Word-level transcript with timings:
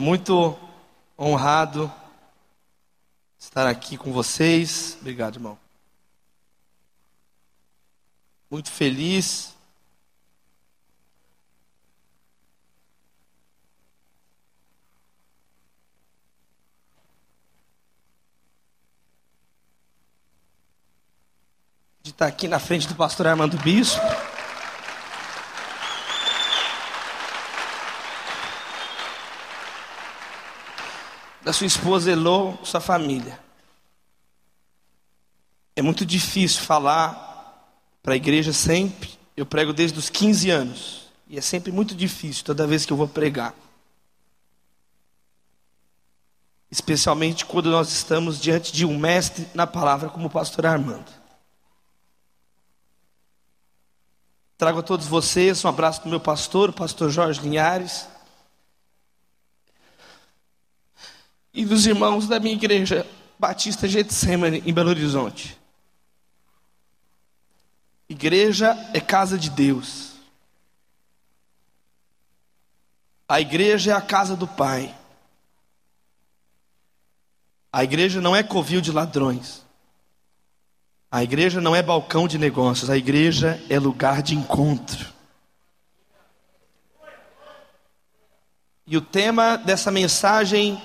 Estou 0.00 0.08
muito 0.08 0.58
honrado 1.18 1.92
de 3.38 3.44
estar 3.44 3.66
aqui 3.66 3.98
com 3.98 4.10
vocês. 4.10 4.96
Obrigado, 4.98 5.34
irmão. 5.36 5.58
Muito 8.50 8.70
feliz. 8.70 9.54
De 22.02 22.08
estar 22.08 22.26
aqui 22.26 22.48
na 22.48 22.58
frente 22.58 22.88
do 22.88 22.94
pastor 22.94 23.26
Armando 23.26 23.58
Bispo. 23.58 24.00
Da 31.42 31.52
sua 31.52 31.66
esposa 31.66 32.10
Elô, 32.10 32.54
sua 32.62 32.80
família. 32.80 33.38
É 35.74 35.82
muito 35.82 36.04
difícil 36.04 36.62
falar 36.62 37.28
para 38.02 38.14
a 38.14 38.16
igreja 38.16 38.52
sempre. 38.52 39.18
Eu 39.36 39.46
prego 39.46 39.72
desde 39.72 39.98
os 39.98 40.10
15 40.10 40.50
anos. 40.50 41.00
E 41.28 41.38
é 41.38 41.40
sempre 41.40 41.72
muito 41.72 41.94
difícil 41.94 42.44
toda 42.44 42.66
vez 42.66 42.84
que 42.84 42.92
eu 42.92 42.96
vou 42.96 43.08
pregar. 43.08 43.54
Especialmente 46.70 47.46
quando 47.46 47.70
nós 47.70 47.90
estamos 47.90 48.40
diante 48.40 48.72
de 48.72 48.84
um 48.84 48.98
mestre 48.98 49.46
na 49.54 49.66
palavra 49.66 50.08
como 50.08 50.26
o 50.26 50.30
pastor 50.30 50.66
Armando. 50.66 51.10
Trago 54.58 54.80
a 54.80 54.82
todos 54.82 55.06
vocês 55.06 55.64
um 55.64 55.68
abraço 55.68 56.02
do 56.02 56.10
meu 56.10 56.20
pastor, 56.20 56.68
o 56.68 56.72
pastor 56.74 57.08
Jorge 57.08 57.40
Linhares. 57.40 58.06
E 61.52 61.64
dos 61.64 61.86
irmãos 61.86 62.26
da 62.26 62.38
minha 62.38 62.54
igreja 62.54 63.06
Batista 63.38 63.88
Getsemane, 63.88 64.62
em 64.66 64.72
Belo 64.72 64.90
Horizonte. 64.90 65.58
Igreja 68.08 68.76
é 68.92 69.00
casa 69.00 69.38
de 69.38 69.50
Deus. 69.50 70.10
A 73.28 73.40
igreja 73.40 73.92
é 73.92 73.94
a 73.94 74.00
casa 74.00 74.36
do 74.36 74.46
Pai. 74.46 74.94
A 77.72 77.84
igreja 77.84 78.20
não 78.20 78.34
é 78.34 78.42
covil 78.42 78.80
de 78.80 78.90
ladrões. 78.90 79.64
A 81.10 81.22
igreja 81.22 81.60
não 81.60 81.74
é 81.74 81.82
balcão 81.82 82.26
de 82.26 82.36
negócios. 82.36 82.90
A 82.90 82.96
igreja 82.96 83.62
é 83.70 83.78
lugar 83.78 84.22
de 84.22 84.34
encontro. 84.34 85.06
E 88.86 88.96
o 88.96 89.00
tema 89.00 89.56
dessa 89.56 89.90
mensagem 89.92 90.82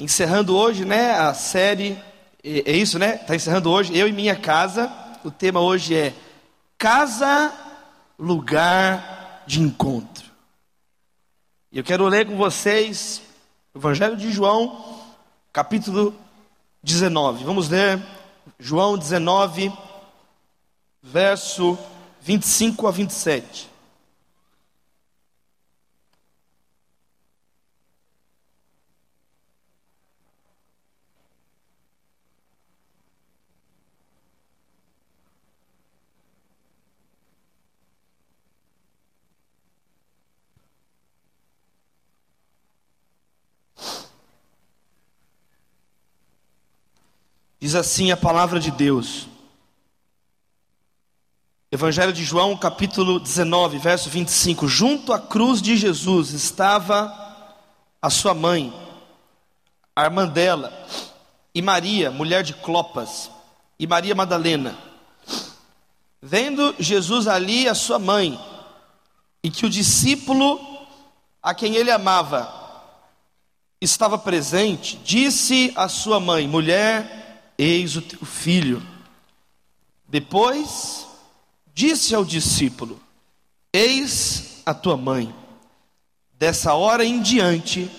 encerrando 0.00 0.56
hoje, 0.56 0.84
né, 0.84 1.12
a 1.12 1.34
série, 1.34 1.98
é, 2.42 2.70
é 2.70 2.76
isso, 2.76 2.98
né? 2.98 3.16
Está 3.16 3.36
encerrando 3.36 3.70
hoje, 3.70 3.96
eu 3.96 4.08
e 4.08 4.12
minha 4.12 4.34
casa. 4.34 4.90
O 5.22 5.30
tema 5.30 5.60
hoje 5.60 5.94
é 5.94 6.14
Casa, 6.78 7.52
lugar 8.18 9.44
de 9.46 9.60
encontro. 9.60 10.24
E 11.70 11.78
eu 11.78 11.84
quero 11.84 12.08
ler 12.08 12.26
com 12.26 12.36
vocês 12.36 13.22
o 13.74 13.78
Evangelho 13.78 14.16
de 14.16 14.32
João, 14.32 14.98
capítulo 15.52 16.14
19. 16.82 17.44
Vamos 17.44 17.68
ler 17.68 18.02
João 18.58 18.96
19, 18.96 19.70
verso 21.02 21.78
25 22.22 22.86
a 22.86 22.90
27. 22.90 23.69
Diz 47.70 47.76
assim 47.76 48.10
a 48.10 48.16
palavra 48.16 48.58
de 48.58 48.72
Deus. 48.72 49.28
Evangelho 51.70 52.12
de 52.12 52.24
João, 52.24 52.56
capítulo 52.56 53.20
19, 53.20 53.78
verso 53.78 54.10
25. 54.10 54.66
Junto 54.66 55.12
à 55.12 55.20
cruz 55.20 55.62
de 55.62 55.76
Jesus 55.76 56.32
estava 56.32 57.14
a 58.02 58.10
sua 58.10 58.34
mãe, 58.34 58.74
a 59.94 60.02
irmã 60.02 60.26
dela, 60.26 60.72
e 61.54 61.62
Maria, 61.62 62.10
mulher 62.10 62.42
de 62.42 62.54
Clopas, 62.54 63.30
e 63.78 63.86
Maria 63.86 64.16
Madalena. 64.16 64.76
Vendo 66.20 66.74
Jesus 66.76 67.28
ali 67.28 67.68
a 67.68 67.74
sua 67.76 68.00
mãe, 68.00 68.36
e 69.44 69.48
que 69.48 69.64
o 69.64 69.70
discípulo 69.70 70.60
a 71.40 71.54
quem 71.54 71.76
ele 71.76 71.92
amava 71.92 72.52
estava 73.80 74.18
presente, 74.18 75.00
disse 75.04 75.72
à 75.76 75.88
sua 75.88 76.18
mãe: 76.18 76.48
Mulher, 76.48 77.19
Eis 77.62 77.94
o 77.94 78.00
teu 78.00 78.24
filho. 78.24 78.82
Depois 80.08 81.06
disse 81.74 82.14
ao 82.14 82.24
discípulo: 82.24 82.98
Eis 83.70 84.62
a 84.64 84.72
tua 84.72 84.96
mãe. 84.96 85.34
Dessa 86.38 86.72
hora 86.72 87.04
em 87.04 87.20
diante, 87.20 87.90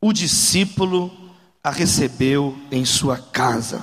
o 0.00 0.12
discípulo 0.12 1.16
a 1.62 1.70
recebeu 1.70 2.58
em 2.68 2.84
sua 2.84 3.16
casa. 3.16 3.80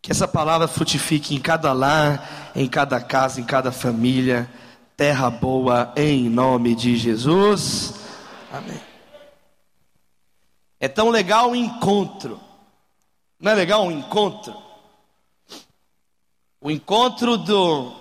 Que 0.00 0.12
essa 0.12 0.28
palavra 0.28 0.68
frutifique 0.68 1.34
em 1.34 1.40
cada 1.40 1.72
lar, 1.72 2.52
em 2.54 2.68
cada 2.68 3.00
casa, 3.00 3.40
em 3.40 3.44
cada 3.44 3.72
família. 3.72 4.48
Terra 4.96 5.30
boa, 5.30 5.92
em 5.96 6.30
nome 6.30 6.76
de 6.76 6.96
Jesus. 6.96 7.94
Amém. 8.52 8.80
É 10.78 10.86
tão 10.86 11.10
legal 11.10 11.50
o 11.50 11.56
encontro 11.56 12.40
não 13.42 13.50
é 13.50 13.54
legal 13.56 13.84
um 13.84 13.90
encontro? 13.90 14.56
O 16.60 16.70
encontro 16.70 17.36
do 17.36 17.92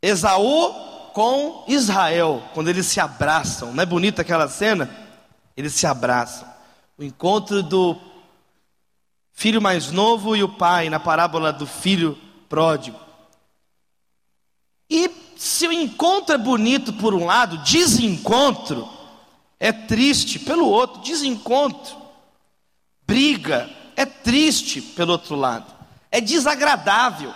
Esaú 0.00 0.72
com 1.12 1.64
Israel, 1.66 2.40
quando 2.54 2.68
eles 2.68 2.86
se 2.86 3.00
abraçam. 3.00 3.72
Não 3.72 3.82
é 3.82 3.86
bonita 3.86 4.22
aquela 4.22 4.48
cena? 4.48 4.88
Eles 5.56 5.74
se 5.74 5.88
abraçam. 5.88 6.48
O 6.96 7.02
encontro 7.02 7.64
do 7.64 7.98
filho 9.32 9.60
mais 9.60 9.90
novo 9.90 10.36
e 10.36 10.44
o 10.44 10.48
pai, 10.48 10.88
na 10.88 11.00
parábola 11.00 11.52
do 11.52 11.66
filho 11.66 12.16
pródigo. 12.48 12.98
E 14.88 15.10
se 15.36 15.66
o 15.66 15.72
encontro 15.72 16.32
é 16.32 16.38
bonito 16.38 16.92
por 16.92 17.12
um 17.12 17.24
lado, 17.24 17.58
desencontro 17.58 18.88
é 19.58 19.72
triste 19.72 20.38
pelo 20.38 20.68
outro. 20.68 21.02
Desencontro 21.02 22.01
briga, 23.06 23.68
é 23.96 24.04
triste 24.04 24.80
pelo 24.80 25.12
outro 25.12 25.36
lado, 25.36 25.72
é 26.10 26.20
desagradável. 26.20 27.32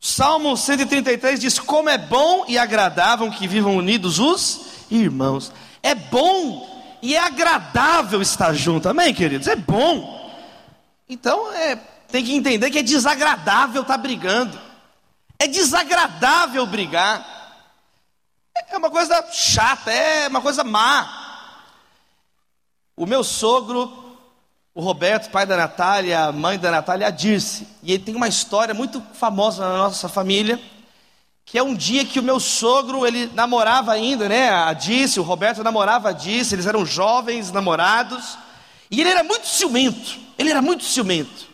Salmo 0.00 0.56
133 0.56 1.40
diz: 1.40 1.58
Como 1.58 1.88
é 1.88 1.98
bom 1.98 2.44
e 2.46 2.58
agradável 2.58 3.30
que 3.30 3.48
vivam 3.48 3.76
unidos 3.76 4.18
os 4.18 4.60
irmãos. 4.90 5.52
É 5.82 5.94
bom 5.94 6.98
e 7.02 7.14
é 7.14 7.20
agradável 7.20 8.20
estar 8.22 8.52
junto, 8.52 8.88
amém, 8.88 9.14
queridos? 9.14 9.48
É 9.48 9.56
bom. 9.56 10.16
Então, 11.08 11.52
é, 11.52 11.76
tem 12.08 12.24
que 12.24 12.34
entender 12.34 12.70
que 12.70 12.78
é 12.78 12.82
desagradável 12.82 13.82
estar 13.82 13.98
brigando, 13.98 14.58
é 15.38 15.46
desagradável 15.46 16.66
brigar, 16.66 17.36
é 18.68 18.76
uma 18.76 18.90
coisa 18.90 19.24
chata, 19.32 19.92
é 19.92 20.28
uma 20.28 20.40
coisa 20.40 20.64
má. 20.64 21.24
O 22.96 23.06
meu 23.06 23.22
sogro 23.22 24.05
o 24.76 24.82
Roberto, 24.82 25.30
pai 25.30 25.46
da 25.46 25.56
Natália, 25.56 26.26
a 26.26 26.32
mãe 26.32 26.58
da 26.58 26.70
Natália, 26.70 27.08
a. 27.08 27.10
E 27.82 27.94
ele 27.94 28.04
tem 28.04 28.14
uma 28.14 28.28
história 28.28 28.74
muito 28.74 29.02
famosa 29.14 29.66
na 29.66 29.78
nossa 29.78 30.06
família, 30.06 30.60
que 31.46 31.56
é 31.56 31.62
um 31.62 31.74
dia 31.74 32.04
que 32.04 32.20
o 32.20 32.22
meu 32.22 32.38
sogro, 32.38 33.06
ele 33.06 33.30
namorava 33.34 33.92
ainda, 33.92 34.28
né? 34.28 34.50
A 34.50 34.74
Dirce, 34.74 35.18
o 35.18 35.22
Roberto 35.22 35.64
namorava 35.64 36.10
a 36.10 36.12
Dirce, 36.12 36.54
eles 36.54 36.66
eram 36.66 36.84
jovens, 36.84 37.50
namorados. 37.50 38.36
E 38.90 39.00
ele 39.00 39.08
era 39.08 39.24
muito 39.24 39.46
ciumento, 39.46 40.18
ele 40.36 40.50
era 40.50 40.60
muito 40.60 40.84
ciumento. 40.84 41.46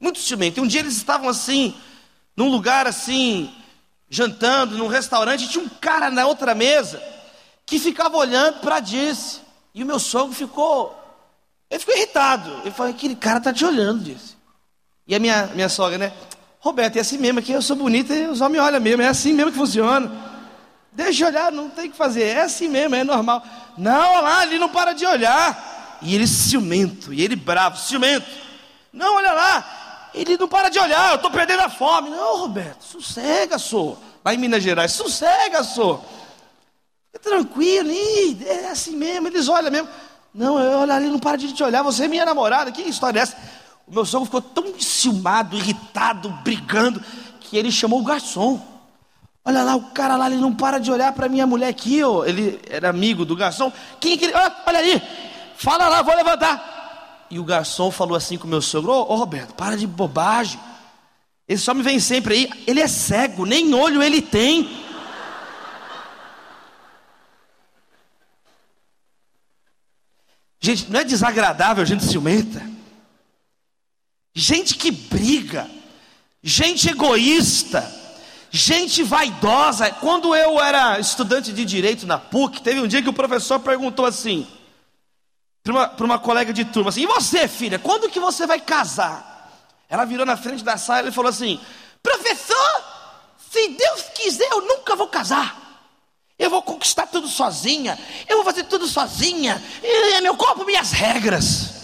Muito 0.00 0.18
ciumento. 0.18 0.58
E 0.58 0.60
um 0.60 0.66
dia 0.66 0.80
eles 0.80 0.96
estavam 0.96 1.28
assim, 1.28 1.72
num 2.36 2.48
lugar 2.48 2.84
assim, 2.84 3.48
jantando, 4.08 4.76
num 4.76 4.88
restaurante, 4.88 5.44
e 5.44 5.48
tinha 5.48 5.62
um 5.62 5.68
cara 5.68 6.10
na 6.10 6.26
outra 6.26 6.52
mesa 6.52 7.00
que 7.64 7.78
ficava 7.78 8.16
olhando 8.16 8.58
para 8.58 8.76
a 8.76 8.80
Dirce. 8.80 9.38
E 9.72 9.84
o 9.84 9.86
meu 9.86 10.00
sogro 10.00 10.34
ficou 10.34 10.99
ele 11.70 11.80
ficou 11.80 11.96
irritado. 11.96 12.50
Ele 12.62 12.72
falou: 12.72 12.92
aquele 12.92 13.14
cara 13.14 13.38
está 13.38 13.52
te 13.52 13.64
olhando, 13.64 14.02
disse. 14.02 14.36
E 15.06 15.14
a 15.14 15.18
minha, 15.18 15.46
minha 15.54 15.68
sogra, 15.68 15.96
né? 15.96 16.12
Roberto, 16.58 16.96
é 16.96 17.00
assim 17.00 17.16
mesmo 17.16 17.38
aqui, 17.38 17.52
eu 17.52 17.62
sou 17.62 17.74
bonita 17.74 18.14
e 18.14 18.26
os 18.26 18.40
homens 18.40 18.62
olham 18.62 18.80
mesmo, 18.80 19.00
é 19.00 19.08
assim 19.08 19.32
mesmo 19.32 19.50
que 19.50 19.56
funciona. 19.56 20.12
Deixa 20.92 21.26
olhar, 21.26 21.50
não 21.50 21.70
tem 21.70 21.90
que 21.90 21.96
fazer, 21.96 22.24
é 22.24 22.42
assim 22.42 22.68
mesmo, 22.68 22.94
é 22.94 23.02
normal. 23.02 23.42
Não, 23.78 24.12
olha 24.12 24.20
lá, 24.20 24.46
ele 24.46 24.58
não 24.58 24.68
para 24.68 24.92
de 24.92 25.06
olhar. 25.06 25.98
E 26.02 26.14
ele 26.14 26.26
ciumento, 26.26 27.14
e 27.14 27.22
ele 27.22 27.36
bravo, 27.36 27.78
ciumento. 27.78 28.26
Não, 28.92 29.16
olha 29.16 29.32
lá, 29.32 30.10
ele 30.14 30.36
não 30.36 30.48
para 30.48 30.68
de 30.68 30.78
olhar, 30.78 31.10
eu 31.10 31.16
estou 31.16 31.30
perdendo 31.30 31.60
a 31.60 31.70
fome. 31.70 32.10
Não, 32.10 32.38
Roberto, 32.38 32.82
sossega, 32.82 33.58
sou. 33.58 33.98
Lá 34.24 34.34
em 34.34 34.38
Minas 34.38 34.62
Gerais, 34.62 34.92
sossega, 34.92 35.62
sou. 35.64 36.04
Fica 37.06 37.30
tranquilo, 37.30 37.90
é 38.44 38.66
assim 38.66 38.96
mesmo, 38.96 39.28
eles 39.28 39.48
olham 39.48 39.70
mesmo. 39.70 39.88
Não, 40.32 40.54
olha 40.54 40.94
ali, 40.94 41.08
não 41.08 41.18
para 41.18 41.36
de 41.36 41.52
te 41.52 41.62
olhar, 41.62 41.82
você 41.82 42.04
é 42.04 42.08
minha 42.08 42.24
namorada, 42.24 42.70
que 42.70 42.82
história 42.82 43.18
é 43.18 43.22
essa? 43.22 43.36
O 43.86 43.92
meu 43.92 44.04
sogro 44.04 44.26
ficou 44.26 44.40
tão 44.40 44.66
enciumado, 44.68 45.56
irritado, 45.56 46.28
brigando, 46.44 47.02
que 47.40 47.56
ele 47.56 47.72
chamou 47.72 48.00
o 48.00 48.04
garçom. 48.04 48.60
Olha 49.44 49.64
lá, 49.64 49.74
o 49.74 49.90
cara 49.90 50.16
lá, 50.16 50.26
ele 50.26 50.40
não 50.40 50.54
para 50.54 50.78
de 50.78 50.92
olhar 50.92 51.12
para 51.12 51.28
minha 51.28 51.46
mulher 51.46 51.68
aqui, 51.68 52.02
ó. 52.04 52.24
ele 52.24 52.60
era 52.70 52.88
amigo 52.88 53.24
do 53.24 53.34
garçom. 53.34 53.72
Quem 53.98 54.16
que 54.16 54.26
ele. 54.26 54.34
Ah, 54.34 54.62
olha 54.66 54.78
ali, 54.78 55.02
fala 55.56 55.88
lá, 55.88 56.02
vou 56.02 56.14
levantar. 56.14 57.26
E 57.30 57.38
o 57.38 57.44
garçom 57.44 57.90
falou 57.90 58.16
assim 58.16 58.38
com 58.38 58.46
o 58.46 58.50
meu 58.50 58.62
sogro: 58.62 58.92
Ô 58.92 59.06
oh, 59.08 59.16
Roberto, 59.16 59.54
para 59.54 59.76
de 59.76 59.86
bobagem. 59.86 60.60
Ele 61.48 61.58
só 61.58 61.74
me 61.74 61.82
vem 61.82 61.98
sempre 61.98 62.34
aí. 62.34 62.50
Ele 62.66 62.80
é 62.80 62.86
cego, 62.86 63.44
nem 63.44 63.74
olho 63.74 64.02
ele 64.02 64.22
tem. 64.22 64.68
Gente, 70.70 70.90
não 70.92 71.00
é 71.00 71.04
desagradável 71.04 71.84
gente 71.84 72.04
ciumenta? 72.04 72.62
Gente 74.32 74.76
que 74.76 74.92
briga, 74.92 75.68
gente 76.40 76.88
egoísta, 76.88 77.92
gente 78.52 79.02
vaidosa. 79.02 79.90
Quando 79.90 80.32
eu 80.34 80.60
era 80.60 81.00
estudante 81.00 81.52
de 81.52 81.64
direito 81.64 82.06
na 82.06 82.18
PUC, 82.18 82.62
teve 82.62 82.80
um 82.80 82.86
dia 82.86 83.02
que 83.02 83.08
o 83.08 83.12
professor 83.12 83.58
perguntou 83.58 84.06
assim, 84.06 84.46
para 85.64 85.72
uma, 85.72 85.88
uma, 85.88 86.18
colega 86.20 86.52
de 86.52 86.64
turma 86.64 86.90
assim: 86.90 87.02
E 87.02 87.06
você, 87.06 87.48
filha, 87.48 87.76
quando 87.76 88.08
que 88.08 88.20
você 88.20 88.46
vai 88.46 88.60
casar? 88.60 89.50
Ela 89.88 90.04
virou 90.04 90.24
na 90.24 90.36
frente 90.36 90.62
da 90.62 90.76
sala 90.76 91.08
e 91.08 91.12
falou 91.12 91.30
assim: 91.30 91.60
Professor, 92.00 92.84
se 93.50 93.70
Deus 93.70 94.02
quiser, 94.14 94.48
eu 94.52 94.60
nunca 94.60 94.94
vou 94.94 95.08
casar. 95.08 95.69
Eu 96.40 96.48
vou 96.48 96.62
conquistar 96.62 97.06
tudo 97.06 97.28
sozinha. 97.28 97.98
Eu 98.26 98.38
vou 98.38 98.44
fazer 98.46 98.64
tudo 98.64 98.88
sozinha. 98.88 99.62
É 99.82 100.22
meu 100.22 100.34
corpo, 100.34 100.64
minhas 100.64 100.90
regras. 100.90 101.74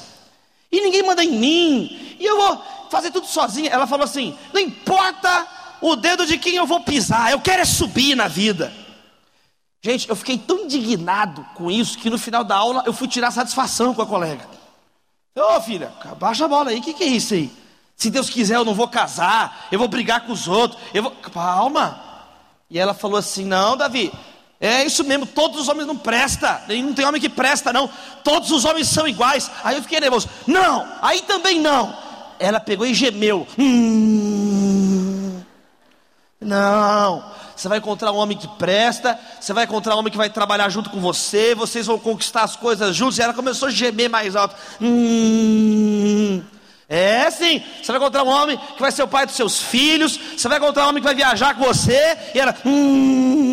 E 0.72 0.80
ninguém 0.80 1.02
manda 1.02 1.22
em 1.22 1.30
mim. 1.30 2.16
E 2.18 2.24
eu 2.24 2.38
vou 2.38 2.64
fazer 2.90 3.10
tudo 3.10 3.26
sozinha. 3.26 3.70
Ela 3.70 3.86
falou 3.86 4.04
assim: 4.04 4.36
não 4.54 4.60
importa 4.60 5.46
o 5.82 5.94
dedo 5.94 6.26
de 6.26 6.38
quem 6.38 6.56
eu 6.56 6.66
vou 6.66 6.80
pisar, 6.80 7.30
eu 7.30 7.40
quero 7.40 7.60
é 7.60 7.66
subir 7.66 8.16
na 8.16 8.28
vida. 8.28 8.72
Gente, 9.82 10.08
eu 10.08 10.16
fiquei 10.16 10.38
tão 10.38 10.64
indignado 10.64 11.46
com 11.54 11.70
isso 11.70 11.98
que 11.98 12.08
no 12.08 12.18
final 12.18 12.42
da 12.42 12.56
aula 12.56 12.82
eu 12.86 12.94
fui 12.94 13.06
tirar 13.06 13.30
satisfação 13.30 13.94
com 13.94 14.00
a 14.00 14.06
colega. 14.06 14.48
Ô 15.36 15.60
filha, 15.60 15.92
baixa 16.18 16.46
a 16.46 16.48
bola 16.48 16.70
aí, 16.70 16.78
o 16.78 16.82
que, 16.82 16.94
que 16.94 17.04
é 17.04 17.08
isso 17.08 17.34
aí? 17.34 17.52
Se 17.94 18.08
Deus 18.08 18.30
quiser, 18.30 18.56
eu 18.56 18.64
não 18.64 18.74
vou 18.74 18.88
casar, 18.88 19.68
eu 19.70 19.78
vou 19.78 19.86
brigar 19.86 20.22
com 20.22 20.32
os 20.32 20.48
outros, 20.48 20.80
eu 20.94 21.02
vou. 21.02 21.12
Calma. 21.12 22.02
E 22.70 22.78
ela 22.78 22.94
falou 22.94 23.18
assim: 23.18 23.44
não, 23.44 23.76
Davi, 23.76 24.12
é 24.60 24.84
isso 24.84 25.04
mesmo, 25.04 25.26
todos 25.26 25.60
os 25.60 25.68
homens 25.68 25.86
não 25.86 25.96
prestam, 25.96 26.58
não 26.68 26.94
tem 26.94 27.04
homem 27.04 27.20
que 27.20 27.28
presta, 27.28 27.72
não. 27.72 27.90
Todos 28.24 28.50
os 28.50 28.64
homens 28.64 28.88
são 28.88 29.06
iguais. 29.06 29.50
Aí 29.62 29.76
eu 29.76 29.82
fiquei 29.82 30.00
nervoso. 30.00 30.28
Não, 30.46 30.86
aí 31.02 31.20
também 31.22 31.60
não. 31.60 31.94
Ela 32.38 32.58
pegou 32.58 32.86
e 32.86 32.94
gemeu. 32.94 33.46
Hum, 33.58 35.40
não, 36.40 37.24
você 37.54 37.68
vai 37.68 37.78
encontrar 37.78 38.12
um 38.12 38.16
homem 38.16 38.36
que 38.36 38.48
presta, 38.56 39.18
você 39.40 39.52
vai 39.52 39.64
encontrar 39.64 39.94
um 39.94 39.98
homem 39.98 40.10
que 40.10 40.18
vai 40.18 40.30
trabalhar 40.30 40.68
junto 40.70 40.88
com 40.90 41.00
você, 41.00 41.54
vocês 41.54 41.86
vão 41.86 41.98
conquistar 41.98 42.42
as 42.42 42.56
coisas 42.56 42.96
juntos. 42.96 43.18
E 43.18 43.22
ela 43.22 43.34
começou 43.34 43.68
a 43.68 43.70
gemer 43.70 44.08
mais 44.08 44.34
alto. 44.36 44.56
Hum, 44.80 46.42
é 46.88 47.30
sim, 47.30 47.62
você 47.82 47.92
vai 47.92 47.96
encontrar 47.96 48.22
um 48.22 48.28
homem 48.28 48.58
que 48.74 48.80
vai 48.80 48.92
ser 48.92 49.02
o 49.02 49.08
pai 49.08 49.26
dos 49.26 49.34
seus 49.34 49.60
filhos, 49.60 50.18
você 50.36 50.48
vai 50.48 50.56
encontrar 50.56 50.86
um 50.86 50.88
homem 50.90 51.02
que 51.02 51.06
vai 51.06 51.14
viajar 51.14 51.54
com 51.54 51.64
você, 51.64 52.16
e 52.34 52.40
ela. 52.40 52.54
Hum, 52.64 53.45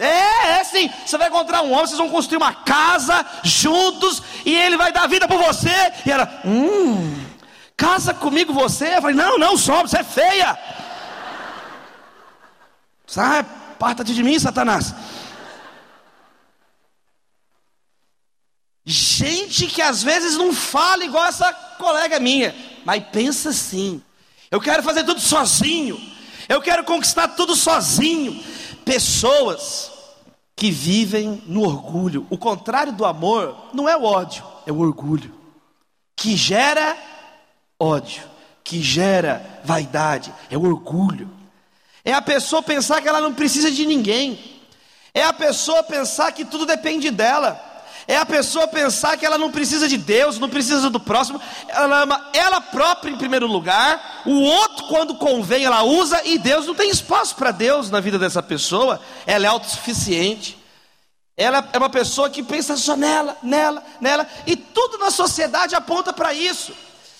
é, 0.00 0.60
é 0.60 0.64
sim. 0.64 0.90
Você 1.04 1.18
vai 1.18 1.28
encontrar 1.28 1.62
um 1.62 1.72
homem, 1.72 1.86
vocês 1.86 1.98
vão 1.98 2.08
construir 2.08 2.38
uma 2.38 2.54
casa 2.54 3.24
juntos 3.44 4.22
e 4.44 4.54
ele 4.54 4.76
vai 4.76 4.92
dar 4.92 5.06
vida 5.06 5.28
por 5.28 5.38
você. 5.38 5.92
E 6.06 6.10
ela, 6.10 6.40
hum, 6.44 7.14
casa 7.76 8.14
comigo 8.14 8.52
você? 8.52 8.96
Eu 8.96 9.02
falei, 9.02 9.16
não, 9.16 9.38
não, 9.38 9.56
sobe, 9.56 9.90
você 9.90 9.98
é 9.98 10.04
feia. 10.04 10.58
Sai, 13.06 13.44
parta-te 13.78 14.14
de 14.14 14.22
mim, 14.22 14.38
Satanás. 14.38 14.94
Gente 18.84 19.66
que 19.66 19.82
às 19.82 20.02
vezes 20.02 20.36
não 20.36 20.52
fala 20.52 21.04
igual 21.04 21.26
essa 21.26 21.52
colega 21.78 22.18
minha, 22.18 22.54
mas 22.84 23.04
pensa 23.12 23.50
assim: 23.50 24.02
eu 24.50 24.60
quero 24.60 24.82
fazer 24.82 25.04
tudo 25.04 25.20
sozinho, 25.20 26.00
eu 26.48 26.60
quero 26.60 26.84
conquistar 26.84 27.28
tudo 27.28 27.54
sozinho. 27.54 28.42
Pessoas 28.84 29.90
que 30.56 30.70
vivem 30.70 31.42
no 31.46 31.62
orgulho. 31.62 32.26
O 32.28 32.36
contrário 32.36 32.92
do 32.92 33.04
amor 33.06 33.70
não 33.72 33.88
é 33.88 33.96
o 33.96 34.04
ódio, 34.04 34.44
é 34.66 34.72
o 34.72 34.78
orgulho. 34.78 35.34
Que 36.14 36.36
gera 36.36 36.96
ódio, 37.78 38.22
que 38.62 38.82
gera 38.82 39.62
vaidade, 39.64 40.32
é 40.50 40.58
o 40.58 40.64
orgulho. 40.64 41.30
É 42.04 42.12
a 42.12 42.20
pessoa 42.20 42.62
pensar 42.62 43.00
que 43.00 43.08
ela 43.08 43.20
não 43.20 43.32
precisa 43.32 43.70
de 43.70 43.86
ninguém. 43.86 44.38
É 45.14 45.24
a 45.24 45.32
pessoa 45.32 45.82
pensar 45.82 46.32
que 46.32 46.44
tudo 46.44 46.66
depende 46.66 47.10
dela. 47.10 47.69
É 48.06 48.16
a 48.16 48.26
pessoa 48.26 48.66
pensar 48.66 49.16
que 49.16 49.24
ela 49.24 49.38
não 49.38 49.50
precisa 49.50 49.88
de 49.88 49.96
Deus, 49.96 50.38
não 50.38 50.48
precisa 50.48 50.90
do 50.90 51.00
próximo, 51.00 51.40
ela 51.68 52.02
ama 52.02 52.30
ela 52.32 52.60
própria 52.60 53.10
em 53.10 53.16
primeiro 53.16 53.46
lugar, 53.46 54.22
o 54.26 54.40
outro, 54.40 54.86
quando 54.86 55.14
convém, 55.16 55.64
ela 55.64 55.82
usa, 55.82 56.20
e 56.24 56.38
Deus 56.38 56.66
não 56.66 56.74
tem 56.74 56.90
espaço 56.90 57.36
para 57.36 57.50
Deus 57.50 57.90
na 57.90 58.00
vida 58.00 58.18
dessa 58.18 58.42
pessoa, 58.42 59.00
ela 59.26 59.46
é 59.46 59.48
autossuficiente. 59.48 60.58
Ela 61.36 61.66
é 61.72 61.78
uma 61.78 61.88
pessoa 61.88 62.28
que 62.28 62.42
pensa 62.42 62.76
só 62.76 62.94
nela, 62.96 63.36
nela, 63.42 63.82
nela, 64.00 64.28
e 64.46 64.54
tudo 64.56 64.98
na 64.98 65.10
sociedade 65.10 65.74
aponta 65.74 66.12
para 66.12 66.34
isso. 66.34 66.74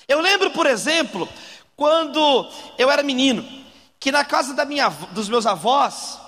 Eu 0.06 0.20
lembro, 0.20 0.50
por 0.50 0.66
exemplo, 0.66 1.26
quando 1.74 2.46
eu 2.76 2.90
era 2.90 3.02
menino, 3.02 3.46
que 3.98 4.12
na 4.12 4.24
casa 4.24 4.52
da 4.52 4.64
minha, 4.64 4.88
dos 5.12 5.28
meus 5.28 5.46
avós 5.46 6.18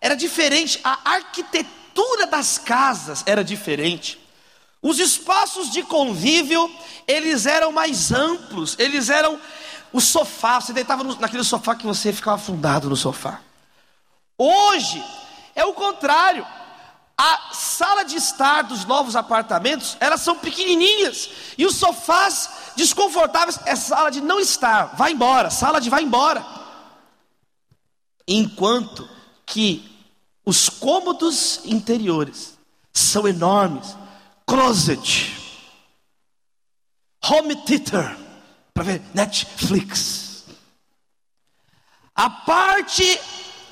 era 0.00 0.14
diferente, 0.14 0.78
a 0.84 0.98
arquitetura 1.04 1.79
estrutura 2.00 2.26
das 2.26 2.56
casas 2.58 3.22
era 3.26 3.44
diferente. 3.44 4.18
Os 4.82 4.98
espaços 4.98 5.70
de 5.70 5.82
convívio, 5.82 6.70
eles 7.06 7.44
eram 7.44 7.70
mais 7.70 8.10
amplos, 8.10 8.74
eles 8.78 9.10
eram 9.10 9.38
o 9.92 10.00
sofá, 10.00 10.60
você 10.60 10.72
deitava 10.72 11.04
no, 11.04 11.14
naquele 11.16 11.44
sofá 11.44 11.74
que 11.74 11.86
você 11.86 12.12
ficava 12.12 12.36
afundado 12.36 12.88
no 12.88 12.96
sofá. 12.96 13.40
Hoje 14.38 15.04
é 15.54 15.64
o 15.64 15.74
contrário. 15.74 16.46
A 17.18 17.50
sala 17.52 18.02
de 18.02 18.16
estar 18.16 18.62
dos 18.62 18.86
novos 18.86 19.14
apartamentos, 19.14 19.94
elas 20.00 20.22
são 20.22 20.38
pequenininhas 20.38 21.28
e 21.58 21.66
os 21.66 21.76
sofás 21.76 22.48
desconfortáveis 22.76 23.60
é 23.66 23.76
sala 23.76 24.10
de 24.10 24.22
não 24.22 24.40
estar, 24.40 24.96
vai 24.96 25.12
embora, 25.12 25.50
sala 25.50 25.82
de 25.82 25.90
vai 25.90 26.02
embora. 26.02 26.42
Enquanto 28.26 29.06
que 29.44 29.89
os 30.44 30.68
cômodos 30.68 31.60
interiores 31.64 32.58
são 32.92 33.26
enormes. 33.28 33.96
Closet. 34.46 35.36
Home 37.24 37.56
theater. 37.64 38.16
Para 38.74 38.84
ver 38.84 39.02
Netflix. 39.14 40.44
A 42.14 42.28
parte 42.28 43.20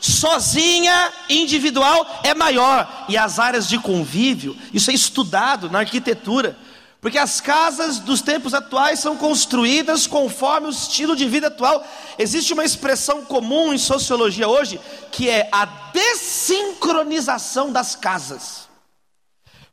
sozinha, 0.01 1.13
individual, 1.29 2.07
é 2.23 2.35
maior. 2.35 3.07
E 3.09 3.17
as 3.17 3.39
áreas 3.39 3.69
de 3.69 3.79
convívio, 3.79 4.57
isso 4.73 4.91
é 4.91 4.95
estudado 4.95 5.71
na 5.71 5.81
arquitetura. 5.81 6.57
Porque 7.01 7.19
as 7.19 7.41
casas 7.41 8.01
dos 8.01 8.21
tempos 8.21 8.55
atuais 8.55 8.99
são 8.99 9.17
construídas 9.17 10.07
conforme 10.07 10.67
o 10.67 10.71
estilo 10.71 11.15
de 11.15 11.29
vida 11.29 11.47
atual. 11.47 11.87
Existe 12.19 12.53
uma 12.53 12.65
expressão 12.65 13.25
comum 13.25 13.73
em 13.73 13.79
sociologia 13.79 14.49
hoje 14.49 14.81
que 15.13 15.31
é 15.31 15.49
a 15.53 15.65
desincronização 15.93 17.71
das 17.71 17.95
casas. 17.95 18.69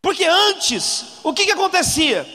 Porque 0.02 0.24
antes, 0.24 1.04
o 1.24 1.34
que, 1.34 1.46
que 1.46 1.52
acontecia? 1.52 2.28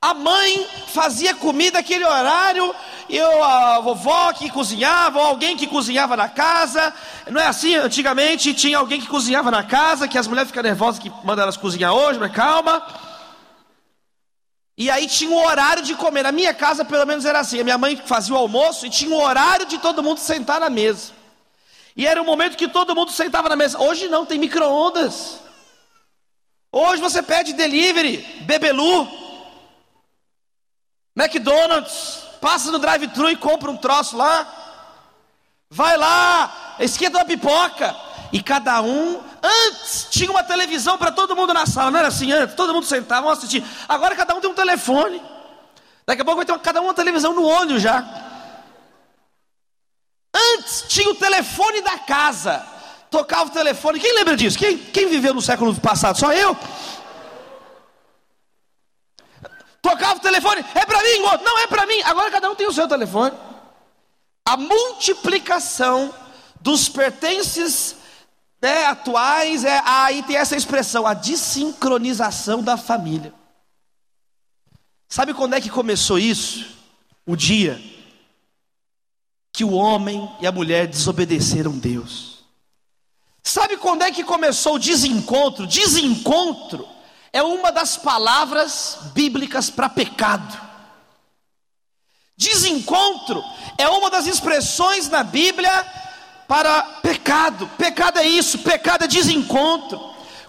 A 0.00 0.14
mãe 0.14 0.64
fazia 0.94 1.34
comida 1.34 1.80
aquele 1.80 2.04
horário, 2.04 2.72
e 3.08 3.18
a 3.18 3.80
vovó 3.80 4.32
que 4.32 4.48
cozinhava, 4.48 5.18
ou 5.18 5.26
alguém 5.26 5.56
que 5.56 5.66
cozinhava 5.66 6.16
na 6.16 6.28
casa. 6.28 6.94
Não 7.28 7.40
é 7.40 7.48
assim? 7.48 7.74
Antigamente 7.74 8.54
tinha 8.54 8.78
alguém 8.78 9.00
que 9.00 9.08
cozinhava 9.08 9.50
na 9.50 9.64
casa, 9.64 10.06
que 10.06 10.16
as 10.16 10.28
mulheres 10.28 10.50
ficam 10.50 10.62
nervosas 10.62 11.00
que 11.00 11.10
mandam 11.24 11.42
elas 11.42 11.56
cozinhar 11.56 11.92
hoje, 11.92 12.20
mas 12.20 12.30
calma. 12.30 12.80
E 14.78 14.88
aí 14.88 15.08
tinha 15.08 15.28
um 15.28 15.44
horário 15.44 15.82
de 15.82 15.96
comer. 15.96 16.22
Na 16.22 16.30
minha 16.30 16.54
casa, 16.54 16.84
pelo 16.84 17.04
menos, 17.04 17.24
era 17.24 17.40
assim: 17.40 17.58
a 17.60 17.64
minha 17.64 17.76
mãe 17.76 17.96
fazia 17.96 18.32
o 18.32 18.38
almoço 18.38 18.86
e 18.86 18.90
tinha 18.90 19.10
um 19.10 19.20
horário 19.20 19.66
de 19.66 19.76
todo 19.78 20.04
mundo 20.04 20.20
sentar 20.20 20.60
na 20.60 20.70
mesa. 20.70 21.12
E 21.96 22.06
era 22.06 22.22
um 22.22 22.24
momento 22.24 22.56
que 22.56 22.68
todo 22.68 22.94
mundo 22.94 23.10
sentava 23.10 23.48
na 23.48 23.56
mesa. 23.56 23.76
Hoje 23.80 24.06
não, 24.06 24.24
tem 24.24 24.38
micro-ondas. 24.38 25.40
Hoje 26.70 27.02
você 27.02 27.20
pede 27.20 27.54
delivery, 27.54 28.18
Bebelu, 28.42 29.08
McDonald's, 31.16 32.22
passa 32.40 32.70
no 32.70 32.78
drive-thru 32.78 33.30
e 33.30 33.36
compra 33.36 33.72
um 33.72 33.76
troço 33.76 34.16
lá. 34.16 34.46
Vai 35.68 35.96
lá, 35.96 36.76
esquenta 36.78 37.18
uma 37.18 37.24
pipoca. 37.24 37.96
E 38.32 38.42
cada 38.42 38.82
um, 38.82 39.22
antes 39.42 40.06
tinha 40.10 40.30
uma 40.30 40.42
televisão 40.42 40.98
para 40.98 41.10
todo 41.10 41.34
mundo 41.34 41.54
na 41.54 41.64
sala, 41.64 41.90
não 41.90 41.98
era 41.98 42.08
assim 42.08 42.30
antes? 42.30 42.54
Todo 42.54 42.74
mundo 42.74 42.84
sentava, 42.84 43.22
vamos 43.22 43.38
assistir. 43.38 43.64
Agora 43.88 44.14
cada 44.14 44.34
um 44.34 44.40
tem 44.40 44.50
um 44.50 44.54
telefone. 44.54 45.22
Daqui 46.06 46.22
a 46.22 46.24
pouco 46.24 46.36
vai 46.36 46.46
ter 46.46 46.58
cada 46.60 46.80
um 46.80 46.84
uma 46.84 46.94
televisão 46.94 47.34
no 47.34 47.44
olho 47.44 47.78
já. 47.78 48.04
Antes 50.34 50.84
tinha 50.88 51.08
o 51.10 51.14
telefone 51.14 51.80
da 51.80 51.98
casa. 51.98 52.64
Tocava 53.10 53.46
o 53.46 53.52
telefone. 53.52 53.98
Quem 53.98 54.14
lembra 54.14 54.36
disso? 54.36 54.58
Quem, 54.58 54.76
quem 54.76 55.08
viveu 55.08 55.32
no 55.32 55.40
século 55.40 55.74
passado? 55.80 56.18
Só 56.18 56.32
eu? 56.32 56.56
Tocava 59.80 60.16
o 60.16 60.20
telefone, 60.20 60.64
é 60.74 60.84
para 60.84 61.02
mim, 61.02 61.18
não 61.42 61.58
é 61.60 61.66
para 61.66 61.86
mim. 61.86 62.02
Agora 62.02 62.30
cada 62.30 62.50
um 62.50 62.54
tem 62.54 62.66
o 62.66 62.72
seu 62.72 62.86
telefone. 62.86 63.34
A 64.46 64.56
multiplicação 64.56 66.12
dos 66.60 66.88
pertences 66.88 67.97
né, 68.60 68.86
atuais, 68.86 69.64
é, 69.64 69.80
aí 69.84 70.22
tem 70.22 70.36
essa 70.36 70.56
expressão, 70.56 71.06
a 71.06 71.14
desincronização 71.14 72.62
da 72.62 72.76
família. 72.76 73.32
Sabe 75.08 75.32
quando 75.32 75.54
é 75.54 75.60
que 75.60 75.70
começou 75.70 76.18
isso? 76.18 76.76
O 77.24 77.36
dia 77.36 77.80
que 79.52 79.64
o 79.64 79.72
homem 79.72 80.30
e 80.40 80.46
a 80.46 80.52
mulher 80.52 80.86
desobedeceram 80.86 81.72
Deus. 81.72 82.44
Sabe 83.42 83.76
quando 83.76 84.02
é 84.02 84.10
que 84.12 84.22
começou 84.22 84.74
o 84.74 84.78
desencontro? 84.78 85.66
Desencontro 85.66 86.86
é 87.32 87.42
uma 87.42 87.72
das 87.72 87.96
palavras 87.96 88.98
bíblicas 89.14 89.70
para 89.70 89.88
pecado. 89.88 90.68
Desencontro 92.36 93.42
é 93.76 93.88
uma 93.88 94.10
das 94.10 94.26
expressões 94.26 95.08
na 95.08 95.24
Bíblia 95.24 95.70
para 96.48 96.82
pecado. 97.02 97.68
Pecado 97.76 98.18
é 98.18 98.26
isso, 98.26 98.58
pecado 98.60 99.04
é 99.04 99.06
desencontro. 99.06 100.00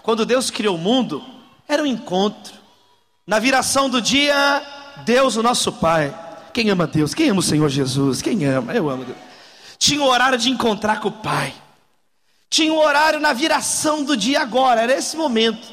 Quando 0.02 0.24
Deus 0.24 0.50
criou 0.50 0.76
o 0.76 0.78
mundo, 0.78 1.22
era 1.68 1.82
um 1.82 1.86
encontro. 1.86 2.54
Na 3.26 3.38
viração 3.38 3.88
do 3.88 4.00
dia, 4.00 4.62
Deus, 5.04 5.36
o 5.36 5.42
nosso 5.42 5.70
Pai. 5.70 6.12
Quem 6.54 6.70
ama 6.70 6.86
Deus? 6.86 7.14
Quem 7.14 7.28
ama 7.28 7.40
o 7.40 7.42
Senhor 7.42 7.68
Jesus? 7.68 8.22
Quem 8.22 8.44
ama? 8.46 8.72
Eu 8.72 8.88
amo 8.88 9.04
Deus. 9.04 9.18
Tinha 9.78 10.02
o 10.02 10.06
horário 10.06 10.38
de 10.38 10.50
encontrar 10.50 11.00
com 11.00 11.08
o 11.08 11.12
Pai. 11.12 11.54
Tinha 12.48 12.72
o 12.72 12.78
horário 12.78 13.20
na 13.20 13.32
viração 13.32 14.02
do 14.02 14.16
dia 14.16 14.40
agora, 14.40 14.80
era 14.80 14.94
esse 14.94 15.16
momento. 15.16 15.68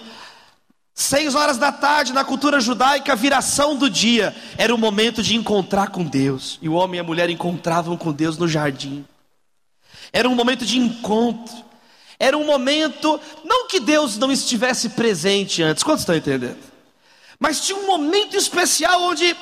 Seis 0.94 1.36
horas 1.36 1.58
da 1.58 1.72
tarde, 1.72 2.14
na 2.14 2.24
cultura 2.24 2.60
judaica, 2.60 3.14
a 3.14 3.16
viração 3.16 3.76
do 3.76 3.90
dia 3.90 4.36
era 4.58 4.74
o 4.74 4.78
momento 4.78 5.24
de 5.24 5.36
encontrar 5.36 5.90
com 5.90 6.04
Deus. 6.04 6.60
E 6.62 6.68
o 6.68 6.74
homem 6.74 6.98
e 6.98 7.02
a 7.02 7.04
mulher 7.04 7.30
encontravam 7.30 7.98
com 7.98 8.12
Deus 8.12 8.38
no 8.38 8.48
jardim. 8.48 9.06
Era 10.12 10.28
um 10.28 10.36
momento 10.36 10.66
de 10.66 10.78
encontro. 10.78 11.68
Era 12.20 12.38
um 12.38 12.46
momento, 12.46 13.20
não 13.44 13.68
que 13.68 13.80
Deus 13.80 14.18
não 14.18 14.32
estivesse 14.32 14.90
presente 14.90 15.62
antes, 15.62 15.84
quantos 15.84 16.02
estão 16.02 16.16
entendendo? 16.16 16.58
Mas 17.40 17.62
tinha 17.62 17.78
um 17.78 17.86
momento 17.86 18.36
especial 18.36 19.04
onde 19.04 19.36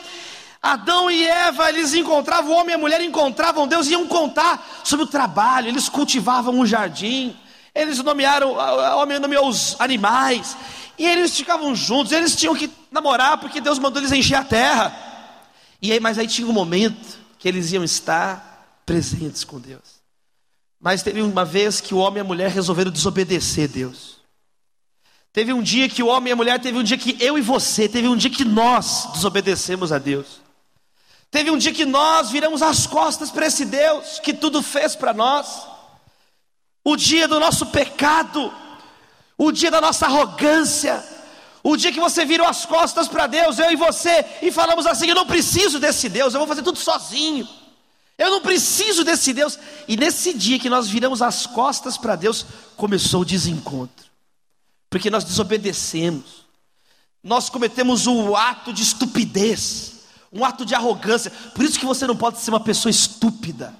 Adão 0.62 1.10
e 1.10 1.26
Eva, 1.26 1.70
eles 1.70 1.94
encontravam, 1.94 2.52
o 2.52 2.56
homem 2.56 2.72
e 2.72 2.76
a 2.76 2.78
mulher 2.78 3.00
encontravam 3.00 3.68
Deus, 3.68 3.88
iam 3.88 4.06
contar 4.08 4.82
sobre 4.84 5.06
o 5.06 5.08
trabalho, 5.08 5.70
eles 5.70 5.88
cultivavam 5.88 6.60
um 6.60 6.66
jardim, 6.66 7.38
eles 7.74 8.00
nomearam, 8.00 8.54
o 8.54 8.98
homem 8.98 9.20
nomeou 9.20 9.48
os 9.48 9.76
animais, 9.80 10.58
e 10.98 11.06
eles 11.06 11.36
ficavam 11.36 11.74
juntos, 11.76 12.12
eles 12.12 12.36
tinham 12.36 12.56
que 12.56 12.70
namorar 12.92 13.38
porque 13.38 13.62
Deus 13.62 13.80
mandou 13.80 14.02
eles 14.02 14.12
encher 14.12 14.36
a 14.36 14.44
terra. 14.44 14.94
E 15.82 15.92
aí, 15.92 16.00
mas 16.00 16.18
aí 16.18 16.28
tinha 16.28 16.48
um 16.48 16.54
momento 16.54 17.20
que 17.38 17.48
eles 17.48 17.72
iam 17.72 17.84
estar 17.84 18.82
presentes 18.86 19.44
com 19.44 19.60
Deus. 19.60 20.05
Mas 20.86 21.02
teve 21.02 21.20
uma 21.20 21.44
vez 21.44 21.82
que 21.82 21.96
o 21.96 21.98
homem 21.98 22.20
e 22.20 22.22
a 22.22 22.24
mulher 22.24 22.52
resolveram 22.52 22.92
desobedecer 22.92 23.68
Deus. 23.68 24.18
Teve 25.34 25.52
um 25.52 25.64
dia 25.64 25.90
que 25.90 26.04
o 26.04 26.06
homem 26.06 26.30
e 26.30 26.34
a 26.34 26.36
mulher, 26.36 26.60
teve 26.60 26.78
um 26.78 26.84
dia 26.84 26.96
que 26.96 27.18
eu 27.20 27.40
e 27.40 27.42
você, 27.42 27.90
teve 27.90 28.08
um 28.08 28.16
dia 28.16 28.30
que 28.30 28.46
nós 28.46 29.10
desobedecemos 29.12 29.92
a 29.92 29.98
Deus. 29.98 30.40
Teve 31.32 31.50
um 31.50 31.58
dia 31.58 31.74
que 31.74 31.86
nós 31.86 32.30
viramos 32.30 32.62
as 32.62 32.86
costas 32.86 33.32
para 33.32 33.48
esse 33.48 33.66
Deus 33.66 34.20
que 34.20 34.32
tudo 34.32 34.62
fez 34.62 34.96
para 34.96 35.12
nós. 35.12 35.66
O 36.84 36.96
dia 36.96 37.28
do 37.28 37.40
nosso 37.40 37.66
pecado, 37.66 38.54
o 39.40 39.52
dia 39.52 39.72
da 39.72 39.82
nossa 39.82 40.06
arrogância, 40.06 41.04
o 41.64 41.76
dia 41.76 41.92
que 41.92 42.00
você 42.00 42.26
virou 42.26 42.46
as 42.46 42.64
costas 42.64 43.08
para 43.08 43.26
Deus, 43.26 43.58
eu 43.58 43.72
e 43.72 43.76
você, 43.76 44.24
e 44.40 44.52
falamos 44.52 44.86
assim: 44.86 45.10
eu 45.10 45.16
não 45.16 45.26
preciso 45.26 45.80
desse 45.80 46.10
Deus, 46.10 46.36
eu 46.36 46.40
vou 46.40 46.48
fazer 46.48 46.62
tudo 46.62 46.78
sozinho. 46.78 47.65
Eu 48.18 48.30
não 48.30 48.42
preciso 48.42 49.04
desse 49.04 49.34
Deus. 49.34 49.60
E 49.88 49.98
nesse 49.98 50.34
dia 50.34 50.60
que 50.60 50.70
nós 50.70 50.88
viramos 50.88 51.22
as 51.22 51.46
costas 51.46 51.98
para 51.98 52.16
Deus, 52.16 52.46
começou 52.78 53.22
o 53.22 53.26
desencontro. 53.26 54.06
Porque 54.90 55.10
nós 55.10 55.24
desobedecemos. 55.24 56.46
Nós 57.22 57.50
cometemos 57.50 58.08
um 58.08 58.36
ato 58.36 58.72
de 58.72 58.84
estupidez, 58.84 60.04
um 60.32 60.46
ato 60.46 60.66
de 60.66 60.76
arrogância. 60.76 61.32
Por 61.54 61.66
isso 61.66 61.80
que 61.80 61.86
você 61.86 62.08
não 62.08 62.16
pode 62.16 62.40
ser 62.40 62.52
uma 62.52 62.60
pessoa 62.60 62.90
estúpida. 62.90 63.74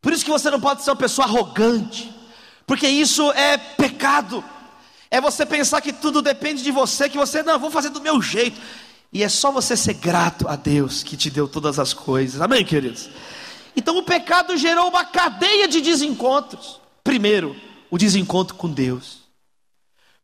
Por 0.00 0.12
isso 0.12 0.24
que 0.24 0.30
você 0.30 0.50
não 0.50 0.60
pode 0.60 0.82
ser 0.82 0.90
uma 0.90 0.96
pessoa 0.96 1.26
arrogante. 1.26 2.12
Porque 2.66 2.88
isso 2.88 3.30
é 3.32 3.56
pecado. 3.56 4.42
É 5.10 5.20
você 5.20 5.46
pensar 5.46 5.80
que 5.80 5.92
tudo 5.92 6.20
depende 6.20 6.62
de 6.62 6.70
você, 6.70 7.08
que 7.08 7.16
você, 7.16 7.42
não, 7.42 7.58
vou 7.58 7.70
fazer 7.70 7.90
do 7.90 8.00
meu 8.00 8.20
jeito. 8.20 8.60
E 9.12 9.22
é 9.22 9.28
só 9.28 9.50
você 9.50 9.76
ser 9.76 9.94
grato 9.94 10.46
a 10.48 10.56
Deus 10.56 11.02
que 11.02 11.16
te 11.16 11.30
deu 11.30 11.48
todas 11.48 11.78
as 11.78 11.94
coisas. 11.94 12.40
Amém, 12.40 12.64
queridos? 12.64 13.08
Então 13.78 13.96
o 13.96 14.02
pecado 14.02 14.56
gerou 14.56 14.88
uma 14.88 15.04
cadeia 15.04 15.68
de 15.68 15.80
desencontros. 15.80 16.80
Primeiro, 17.04 17.54
o 17.88 17.96
desencontro 17.96 18.56
com 18.56 18.68
Deus. 18.68 19.18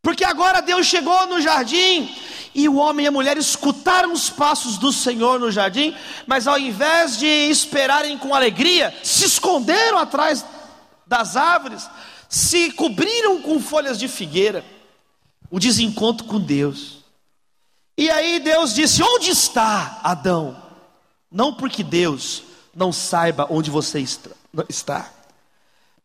Porque 0.01 0.25
agora 0.25 0.61
Deus 0.61 0.85
chegou 0.85 1.25
no 1.27 1.39
jardim 1.39 2.13
e 2.53 2.67
o 2.67 2.75
homem 2.75 3.05
e 3.05 3.07
a 3.07 3.11
mulher 3.13 3.37
escutaram 3.37 4.11
os 4.11 4.29
passos 4.29 4.77
do 4.77 4.91
Senhor 4.91 5.39
no 5.39 5.49
jardim, 5.53 5.95
mas 6.27 6.47
ao 6.47 6.59
invés 6.59 7.17
de 7.17 7.25
esperarem 7.25 8.17
com 8.17 8.35
alegria, 8.35 8.93
se 9.01 9.23
esconderam 9.23 9.99
atrás 9.99 10.45
das 11.07 11.37
árvores, 11.37 11.89
se 12.27 12.73
cobriram 12.73 13.41
com 13.41 13.57
folhas 13.61 13.97
de 13.97 14.09
figueira 14.09 14.65
o 15.49 15.61
desencontro 15.61 16.27
com 16.27 16.41
Deus. 16.41 16.97
E 17.97 18.09
aí 18.09 18.37
Deus 18.41 18.73
disse: 18.73 19.01
Onde 19.01 19.29
está 19.29 20.01
Adão? 20.03 20.61
Não 21.31 21.53
porque 21.53 21.83
Deus 21.83 22.43
não 22.75 22.91
saiba 22.91 23.47
onde 23.49 23.71
você 23.71 23.99
está, 23.99 25.09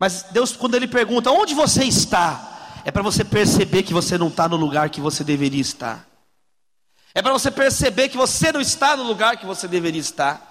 mas 0.01 0.25
Deus, 0.31 0.57
quando 0.57 0.75
Ele 0.75 0.89
pergunta: 0.89 1.31
Onde 1.31 1.55
você 1.55 1.85
está? 1.85 2.81
É 2.87 2.91
para 2.91 3.03
você 3.03 3.23
perceber 3.23 3.83
que 3.83 3.93
você 3.93 4.17
não 4.17 4.29
está 4.29 4.49
no 4.49 4.57
lugar 4.57 4.89
que 4.89 5.01
você 5.01 5.23
deveria 5.23 5.61
estar. 5.61 6.09
É 7.15 7.21
para 7.21 7.33
você 7.33 7.51
perceber 7.51 8.09
que 8.09 8.17
você 8.17 8.51
não 8.51 8.61
está 8.61 8.97
no 8.97 9.03
lugar 9.03 9.37
que 9.37 9.45
você 9.45 9.69
deveria 9.69 10.01
estar. 10.01 10.47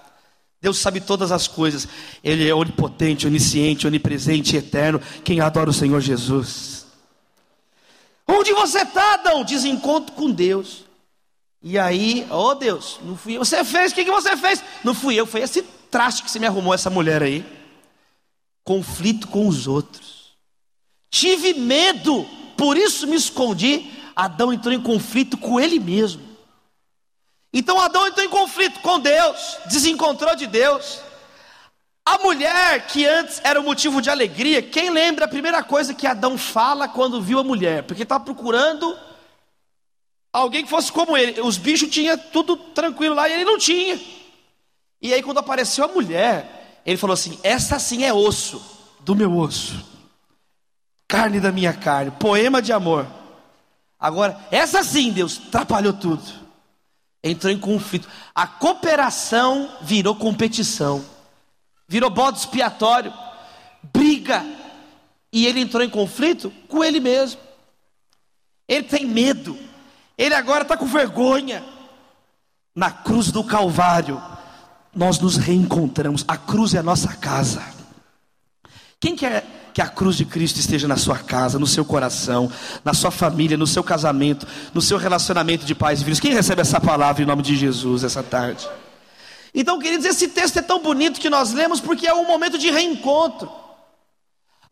Deus 0.61 0.77
sabe 0.77 1.01
todas 1.01 1.31
as 1.31 1.47
coisas. 1.47 1.87
Ele 2.23 2.47
é 2.47 2.53
onipotente, 2.53 3.25
onisciente, 3.25 3.87
onipresente, 3.87 4.55
eterno. 4.55 5.01
Quem 5.23 5.39
adora 5.39 5.69
o 5.69 5.73
Senhor 5.73 5.99
Jesus. 6.01 6.85
Onde 8.27 8.53
você 8.53 8.81
está, 8.81 9.15
Adão? 9.15 9.43
Desencontro 9.43 10.13
com 10.13 10.29
Deus. 10.29 10.83
E 11.63 11.79
aí, 11.79 12.27
oh 12.29 12.53
Deus, 12.53 12.99
não 13.03 13.17
fui 13.17 13.37
eu. 13.37 13.43
Você 13.43 13.63
fez, 13.63 13.91
o 13.91 13.95
que, 13.95 14.05
que 14.05 14.11
você 14.11 14.37
fez? 14.37 14.63
Não 14.83 14.93
fui 14.93 15.15
eu, 15.15 15.25
foi 15.25 15.41
esse 15.41 15.65
traste 15.89 16.23
que 16.23 16.31
você 16.31 16.39
me 16.39 16.47
arrumou, 16.47 16.73
essa 16.73 16.89
mulher 16.89 17.21
aí. 17.21 17.45
Conflito 18.63 19.27
com 19.27 19.47
os 19.47 19.67
outros. 19.67 20.33
Tive 21.09 21.53
medo, 21.53 22.27
por 22.55 22.77
isso 22.77 23.07
me 23.07 23.15
escondi. 23.15 23.91
Adão 24.15 24.53
entrou 24.53 24.73
em 24.73 24.81
conflito 24.81 25.37
com 25.37 25.59
ele 25.59 25.79
mesmo. 25.79 26.21
Então 27.51 27.79
Adão 27.79 28.07
entrou 28.07 28.25
em 28.25 28.29
conflito 28.29 28.79
com 28.81 28.99
Deus, 28.99 29.57
desencontrou 29.65 30.35
de 30.35 30.45
Deus. 30.45 30.99
A 32.05 32.17
mulher 32.19 32.87
que 32.87 33.05
antes 33.05 33.41
era 33.43 33.59
um 33.59 33.63
motivo 33.63 34.01
de 34.01 34.09
alegria, 34.09 34.61
quem 34.61 34.89
lembra 34.89 35.25
a 35.25 35.27
primeira 35.27 35.63
coisa 35.63 35.93
que 35.93 36.07
Adão 36.07 36.37
fala 36.37 36.87
quando 36.87 37.21
viu 37.21 37.39
a 37.39 37.43
mulher? 37.43 37.83
Porque 37.83 38.03
estava 38.03 38.23
procurando 38.23 38.97
alguém 40.33 40.63
que 40.63 40.69
fosse 40.69 40.91
como 40.91 41.17
ele. 41.17 41.41
Os 41.41 41.57
bichos 41.57 41.89
tinham 41.89 42.17
tudo 42.17 42.55
tranquilo 42.55 43.15
lá 43.15 43.27
e 43.29 43.33
ele 43.33 43.45
não 43.45 43.57
tinha. 43.57 43.99
E 45.01 45.13
aí, 45.13 45.23
quando 45.23 45.39
apareceu 45.39 45.85
a 45.85 45.87
mulher, 45.87 46.81
ele 46.85 46.97
falou 46.97 47.13
assim: 47.13 47.39
Essa 47.43 47.79
sim 47.79 48.03
é 48.03 48.13
osso 48.13 48.61
do 49.01 49.15
meu 49.15 49.35
osso, 49.37 49.83
carne 51.07 51.39
da 51.39 51.51
minha 51.51 51.73
carne, 51.73 52.11
poema 52.11 52.61
de 52.61 52.73
amor. 52.73 53.07
Agora, 53.99 54.39
essa 54.49 54.83
sim, 54.83 55.11
Deus, 55.11 55.41
atrapalhou 55.47 55.93
tudo. 55.93 56.23
Entrou 57.21 57.51
em 57.51 57.59
conflito. 57.59 58.07
A 58.33 58.47
cooperação 58.47 59.69
virou 59.81 60.15
competição 60.15 61.03
virou 61.89 62.11
bode 62.11 62.37
expiatório, 62.37 63.11
briga, 63.91 64.45
E 65.31 65.45
ele 65.45 65.59
entrou 65.59 65.83
em 65.83 65.89
conflito 65.89 66.51
com 66.67 66.83
ele 66.83 66.99
mesmo. 66.99 67.39
Ele 68.67 68.83
tem 68.83 69.05
medo. 69.05 69.57
Ele 70.17 70.33
agora 70.33 70.63
está 70.63 70.75
com 70.75 70.87
vergonha. 70.87 71.63
Na 72.75 72.89
cruz 72.89 73.31
do 73.31 73.43
Calvário, 73.43 74.21
nós 74.99 75.17
nos 75.17 75.37
reencontramos. 75.37 76.25
A 76.27 76.35
cruz 76.35 76.73
é 76.73 76.79
a 76.79 76.83
nossa 76.83 77.07
casa. 77.13 77.63
Quem 78.99 79.15
quer 79.15 79.71
que 79.73 79.81
a 79.81 79.87
cruz 79.87 80.17
de 80.17 80.25
Cristo 80.25 80.59
esteja 80.59 80.89
na 80.89 80.97
sua 80.97 81.17
casa, 81.17 81.57
no 81.57 81.65
seu 81.65 81.85
coração, 81.85 82.51
na 82.83 82.93
sua 82.93 83.09
família, 83.09 83.55
no 83.55 83.65
seu 83.65 83.81
casamento, 83.81 84.45
no 84.73 84.81
seu 84.81 84.97
relacionamento 84.97 85.65
de 85.65 85.73
pais 85.73 86.01
e 86.01 86.03
filhos? 86.03 86.19
Quem 86.19 86.33
recebe 86.33 86.59
essa 86.59 86.81
palavra 86.81 87.23
em 87.23 87.25
nome 87.25 87.41
de 87.41 87.55
Jesus 87.55 88.03
essa 88.03 88.21
tarde? 88.21 88.67
Então, 89.55 89.79
queridos, 89.79 90.05
esse 90.05 90.27
texto 90.27 90.59
é 90.59 90.61
tão 90.61 90.81
bonito 90.81 91.21
que 91.21 91.29
nós 91.29 91.53
lemos 91.53 91.79
porque 91.79 92.05
é 92.05 92.13
um 92.13 92.27
momento 92.27 92.57
de 92.57 92.69
reencontro. 92.69 93.49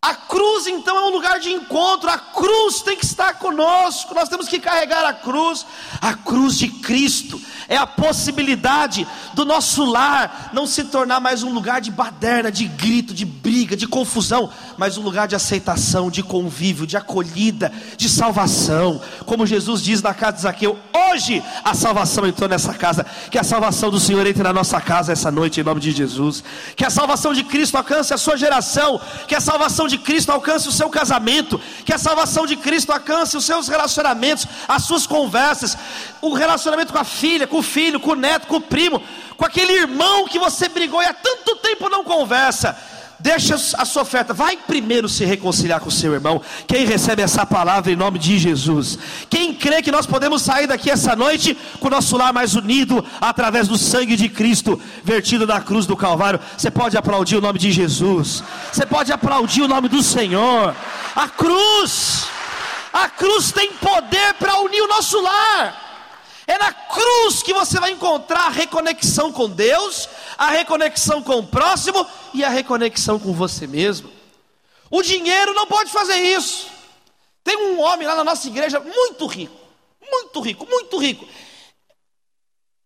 A 0.02 0.14
cruz 0.14 0.68
então 0.68 0.96
é 0.96 1.06
um 1.06 1.10
lugar 1.10 1.40
de 1.40 1.52
encontro, 1.52 2.10
a 2.10 2.20
cruz 2.20 2.82
tem 2.82 2.96
que 2.96 3.06
estar 3.06 3.40
conosco, 3.40 4.14
nós 4.14 4.30
temos 4.30 4.48
que 4.48 4.60
carregar 4.60 5.04
a 5.04 5.14
cruz, 5.14 5.66
a 6.00 6.14
cruz 6.14 6.58
de 6.58 6.68
Cristo, 6.68 7.42
é 7.68 7.76
a 7.76 7.86
possibilidade 7.86 9.06
do 9.34 9.46
nosso 9.46 9.84
lar 9.86 10.50
não 10.54 10.66
se 10.66 10.86
tornar 10.86 11.20
mais 11.20 11.44
um 11.44 11.52
lugar 11.52 11.82
de 11.82 11.92
baderna, 11.92 12.52
de 12.52 12.66
grito, 12.66 13.14
de 13.14 13.26
briga, 13.26 13.76
de 13.76 13.88
confusão, 13.88 14.50
mas 14.78 14.98
um 14.98 15.02
lugar 15.02 15.28
de 15.28 15.36
aceitação, 15.36 16.10
de 16.10 16.24
convívio, 16.24 16.88
de 16.88 16.96
acolhida, 16.96 17.72
de 17.98 18.08
salvação. 18.08 19.02
Como 19.26 19.46
Jesus 19.46 19.82
diz 19.82 20.02
na 20.02 20.14
casa 20.14 20.38
de 20.38 20.42
Zaqueu: 20.44 20.78
hoje 21.12 21.44
a 21.64 21.74
salvação 21.74 22.26
entrou 22.26 22.50
nessa 22.50 22.74
casa, 22.74 23.06
que 23.30 23.38
a 23.38 23.44
salvação 23.44 23.90
do 23.90 24.00
Senhor 24.00 24.26
entre 24.26 24.44
na 24.44 24.54
nossa 24.54 24.80
casa 24.80 25.12
essa 25.12 25.32
noite, 25.32 25.60
em 25.60 25.64
nome 25.64 25.82
de 25.82 25.92
Jesus, 25.92 26.44
que 26.76 26.86
a 26.86 26.90
salvação 26.90 27.34
de 27.34 27.44
Cristo 27.44 27.76
alcance 27.76 28.14
a 28.14 28.18
sua 28.18 28.38
geração, 28.38 29.00
que 29.28 29.36
a 29.36 29.42
salvação 29.42 29.88
de 29.88 29.98
Cristo 29.98 30.32
alcance 30.32 30.68
o 30.68 30.72
seu 30.72 30.90
casamento, 30.90 31.60
que 31.84 31.94
a 31.94 31.98
salvação 31.98 32.46
de 32.46 32.56
Cristo 32.56 32.92
alcance 32.92 33.36
os 33.36 33.46
seus 33.46 33.68
relacionamentos, 33.68 34.48
as 34.68 34.84
suas 34.84 35.06
conversas, 35.06 35.78
o 36.22 36.34
relacionamento 36.34 36.94
com 36.94 37.00
a 37.00 37.04
filha, 37.04 37.48
com 37.48 37.57
com 37.58 37.60
o 37.60 37.64
filho, 37.64 38.00
com 38.00 38.12
o 38.12 38.16
neto, 38.16 38.46
com 38.46 38.58
o 38.58 38.62
primo, 38.62 39.02
com 39.36 39.46
aquele 39.46 39.74
irmão 39.74 40.28
que 40.28 40.38
você 40.38 40.70
brigou 40.70 41.02
e 41.02 41.06
há 41.06 41.14
tanto 41.14 41.56
tempo 41.56 41.90
não 41.90 42.04
conversa. 42.04 42.78
Deixa 43.20 43.56
a 43.56 43.84
sua 43.84 44.04
oferta, 44.04 44.32
vai 44.32 44.56
primeiro 44.56 45.10
se 45.10 45.26
reconciliar 45.26 45.80
com 45.80 45.90
o 45.90 45.92
seu 45.92 46.14
irmão. 46.14 46.40
Quem 46.68 46.86
recebe 46.86 47.24
essa 47.24 47.48
palavra 47.48 47.92
em 47.92 47.96
nome 47.96 48.20
de 48.20 48.38
Jesus? 48.38 49.00
Quem 49.28 49.56
crê 49.56 49.82
que 49.82 49.92
nós 49.92 50.06
podemos 50.06 50.44
sair 50.44 50.68
daqui 50.68 50.92
essa 50.92 51.16
noite 51.16 51.58
com 51.80 51.88
o 51.88 51.90
nosso 51.90 52.16
lar 52.16 52.32
mais 52.32 52.54
unido 52.54 53.04
através 53.20 53.68
do 53.68 53.76
sangue 53.76 54.16
de 54.16 54.30
Cristo 54.30 54.80
vertido 55.04 55.48
na 55.48 55.60
cruz 55.60 55.88
do 55.88 55.98
Calvário? 55.98 56.40
Você 56.56 56.70
pode 56.70 56.96
aplaudir 56.96 57.38
o 57.38 57.42
nome 57.42 57.58
de 57.58 57.72
Jesus, 57.72 58.44
você 58.72 58.86
pode 58.86 59.12
aplaudir 59.12 59.64
o 59.64 59.68
nome 59.68 59.90
do 59.90 60.04
Senhor. 60.04 60.76
A 61.16 61.28
cruz, 61.28 62.28
a 62.94 63.10
cruz 63.10 63.52
tem 63.52 63.72
poder 63.74 64.36
para 64.36 64.60
unir 64.60 64.84
o 64.84 64.88
nosso 64.88 65.20
lar. 65.20 65.87
É 66.48 66.58
na 66.58 66.72
cruz 66.72 67.44
que 67.44 67.54
você 67.54 67.78
vai 67.78 67.92
encontrar 67.92 68.46
a 68.46 68.50
reconexão 68.50 69.34
com 69.34 69.50
Deus, 69.50 70.08
a 70.38 70.50
reconexão 70.50 71.22
com 71.22 71.40
o 71.40 71.46
próximo 71.46 72.08
e 72.34 72.42
a 72.42 72.50
reconexão 72.50 73.20
com 73.20 73.34
você 73.34 73.68
mesmo. 73.68 74.10
O 74.90 75.02
dinheiro 75.02 75.54
não 75.54 75.68
pode 75.68 75.92
fazer 75.92 76.16
isso. 76.16 76.68
Tem 77.44 77.58
um 77.58 77.82
homem 77.82 78.08
lá 78.08 78.16
na 78.16 78.24
nossa 78.24 78.48
igreja 78.48 78.80
muito 78.80 79.26
rico, 79.26 79.58
muito 80.10 80.40
rico, 80.40 80.66
muito 80.66 80.98
rico. 80.98 81.28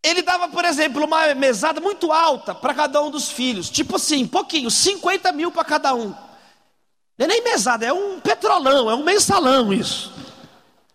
Ele 0.04 0.24
dava, 0.24 0.48
por 0.50 0.66
exemplo, 0.66 1.06
uma 1.06 1.36
mesada 1.36 1.80
muito 1.80 2.12
alta 2.12 2.56
para 2.56 2.74
cada 2.74 3.00
um 3.04 3.12
dos 3.12 3.30
filhos, 3.30 3.70
tipo 3.70 3.98
assim, 3.98 4.26
pouquinho, 4.26 4.72
50 4.72 5.32
mil 5.32 5.52
para 5.52 5.64
cada 5.64 5.94
um. 5.94 6.16
Não 7.16 7.26
é 7.26 7.28
nem 7.28 7.44
mesada, 7.44 7.86
é 7.86 7.94
um 7.94 8.20
petrolão, 8.20 8.90
é 8.90 8.96
um 8.96 9.04
mensalão 9.04 9.72
isso. 9.72 10.12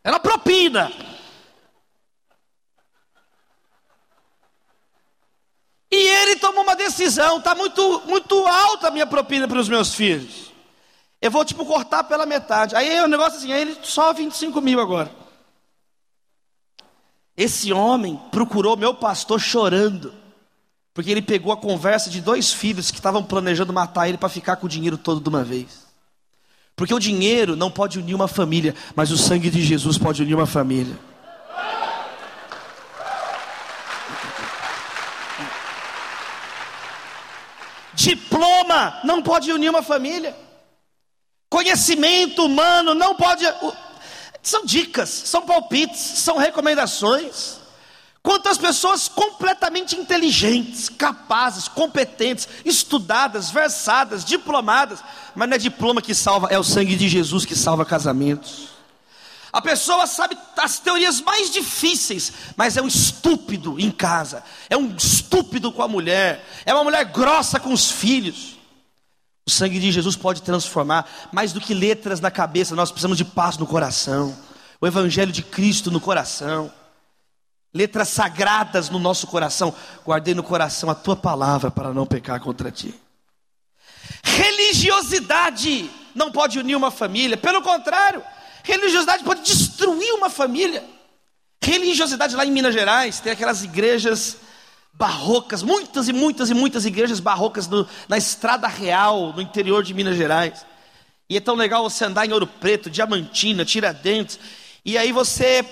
Era 0.03 0.19
propina. 0.19 0.91
E 5.91 5.97
ele 5.97 6.37
tomou 6.37 6.63
uma 6.63 6.75
decisão, 6.75 7.39
está 7.39 7.55
muito, 7.55 8.03
muito 8.07 8.35
alta 8.47 8.89
a 8.89 8.91
minha 8.91 9.07
propina 9.07 9.47
para 9.47 9.61
os 9.61 9.69
meus 9.69 9.95
filhos. 9.95 10.53
Eu 11.21 11.31
vou 11.31 11.45
tipo 11.45 11.65
cortar 11.65 12.05
pela 12.05 12.27
metade. 12.27 12.75
Aí 12.75 13.01
o 13.01 13.09
negócio 13.09 13.39
assim, 13.39 13.53
aí 13.53 13.63
ele 13.63 13.77
só 13.83 14.13
25 14.13 14.61
mil 14.61 14.81
agora. 14.81 15.11
Esse 17.37 17.73
homem 17.73 18.19
procurou 18.31 18.77
meu 18.77 18.95
pastor 18.95 19.39
chorando, 19.39 20.13
porque 20.95 21.11
ele 21.11 21.23
pegou 21.23 21.53
a 21.53 21.57
conversa 21.57 22.09
de 22.09 22.21
dois 22.21 22.53
filhos 22.53 22.91
que 22.91 22.97
estavam 22.97 23.23
planejando 23.23 23.73
matar 23.73 24.09
ele 24.09 24.17
para 24.17 24.29
ficar 24.29 24.57
com 24.57 24.67
o 24.67 24.71
dinheiro 24.71 24.97
todo 24.97 25.21
de 25.21 25.29
uma 25.29 25.45
vez. 25.45 25.87
Porque 26.75 26.95
o 26.95 26.99
dinheiro 26.99 27.55
não 27.55 27.71
pode 27.71 27.99
unir 27.99 28.15
uma 28.15 28.29
família, 28.29 28.75
mas 28.95 29.11
o 29.11 29.17
sangue 29.19 29.51
de 29.51 29.63
Jesus 29.63 29.97
pode 29.99 30.23
unir 30.23 30.35
uma 30.35 30.47
família. 30.47 30.99
Diploma 38.07 39.01
não 39.03 39.21
pode 39.21 39.51
unir 39.51 39.69
uma 39.69 39.83
família. 39.83 40.33
Conhecimento 41.51 42.45
humano 42.45 42.95
não 42.95 43.17
pode. 43.17 43.45
São 44.41 44.65
dicas, 44.65 45.09
são 45.09 45.43
palpites, 45.43 45.99
são 45.99 46.37
recomendações. 46.37 47.57
Quantas 48.23 48.59
pessoas 48.59 49.09
completamente 49.09 49.97
inteligentes, 49.97 50.89
capazes, 50.89 51.67
competentes, 51.67 52.49
estudadas, 52.65 53.51
versadas, 53.51 54.25
diplomadas, 54.25 55.03
mas 55.35 55.49
não 55.49 55.57
é 55.57 55.59
diploma 55.59 56.01
que 56.01 56.15
salva, 56.15 56.47
é 56.49 56.57
o 56.57 56.63
sangue 56.63 56.95
de 56.95 57.09
Jesus 57.09 57.45
que 57.45 57.57
salva 57.57 57.85
casamentos. 57.85 58.69
A 59.57 59.63
pessoa 59.63 60.07
sabe 60.07 60.37
as 60.55 60.79
teorias 60.79 61.19
mais 61.23 61.51
difíceis, 61.51 62.31
mas 62.59 62.77
é 62.77 62.83
um 62.83 62.87
estúpido 62.87 63.81
em 63.81 63.91
casa, 63.91 64.45
é 64.69 64.77
um 64.77 64.95
estúpido 64.95 65.73
com 65.73 65.83
a 65.83 65.89
mulher, 65.89 66.47
é 66.67 66.75
uma 66.75 66.85
mulher 66.85 67.07
grossa 67.07 67.59
com 67.59 67.73
os 67.73 67.91
filhos. 67.91 68.59
O 69.47 69.51
sangue 69.51 69.81
de 69.81 69.91
Jesus 69.91 70.15
pode 70.15 70.43
transformar, 70.43 71.09
mais 71.33 71.55
do 71.55 71.61
que 71.63 71.73
letras 71.73 72.21
na 72.21 72.31
cabeça, 72.31 72.77
nós 72.77 72.91
precisamos 72.91 73.17
de 73.17 73.25
paz 73.25 73.57
no 73.57 73.67
coração, 73.67 74.37
o 74.79 74.87
Evangelho 74.87 75.33
de 75.33 75.43
Cristo 75.43 75.91
no 75.91 76.03
coração, 76.03 76.71
letras 77.73 78.09
sagradas 78.09 78.91
no 78.91 78.99
nosso 78.99 79.27
coração. 79.27 79.75
Guardei 80.05 80.35
no 80.35 80.43
coração 80.43 80.91
a 80.91 80.95
tua 80.95 81.17
palavra 81.17 81.71
para 81.71 81.95
não 81.95 82.05
pecar 82.05 82.41
contra 82.41 82.71
ti. 82.71 82.95
Religiosidade 84.23 85.91
não 86.15 86.31
pode 86.31 86.59
unir 86.59 86.77
uma 86.77 86.91
família, 86.91 87.39
pelo 87.39 87.63
contrário. 87.63 88.23
Religiosidade 88.67 89.23
pode 89.23 89.43
destruir 89.43 90.13
uma 90.15 90.29
família. 90.29 90.83
Religiosidade 91.63 92.35
lá 92.35 92.45
em 92.45 92.51
Minas 92.51 92.75
Gerais, 92.75 93.21
tem 93.21 93.33
aquelas 93.33 93.63
igrejas 93.63 94.39
barrocas, 94.93 95.63
muitas 95.63 96.09
e 96.09 96.13
muitas 96.13 96.51
e 96.51 96.55
muitas 96.55 96.85
igrejas 96.85 97.21
barrocas 97.21 97.69
no, 97.69 97.87
na 98.09 98.19
estrada 98.19 98.67
real, 98.67 99.33
no 99.33 99.41
interior 99.41 99.85
de 99.85 99.95
Minas 99.95 100.17
Gerais. 100.17 100.67
E 101.31 101.37
é 101.37 101.41
tão 101.41 101.55
legal 101.55 101.89
você 101.89 102.05
andar 102.05 102.27
em 102.27 102.33
Ouro 102.33 102.47
Preto, 102.47 102.91
Diamantina, 102.91 103.65
Tiradentes, 103.65 104.39
e 104.85 104.99
aí 104.99 105.13
você 105.13 105.65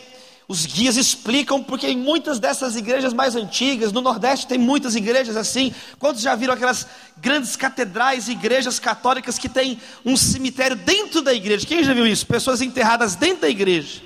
os 0.46 0.66
guias 0.66 0.96
explicam 0.96 1.62
porque 1.62 1.86
em 1.86 1.96
muitas 1.96 2.38
dessas 2.38 2.76
igrejas 2.76 3.14
mais 3.14 3.34
antigas, 3.34 3.92
no 3.92 4.02
Nordeste 4.02 4.46
tem 4.46 4.58
muitas 4.58 4.94
igrejas 4.94 5.36
assim. 5.36 5.74
Quantos 5.98 6.20
já 6.20 6.34
viram 6.34 6.52
aquelas 6.52 6.86
grandes 7.16 7.56
catedrais, 7.56 8.28
igrejas 8.28 8.78
católicas 8.78 9.38
que 9.38 9.48
tem 9.48 9.80
um 10.04 10.16
cemitério 10.16 10.76
dentro 10.76 11.22
da 11.22 11.32
igreja? 11.32 11.66
Quem 11.66 11.82
já 11.82 11.94
viu 11.94 12.06
isso? 12.06 12.26
Pessoas 12.26 12.60
enterradas 12.60 13.14
dentro 13.14 13.42
da 13.42 13.48
igreja. 13.48 14.02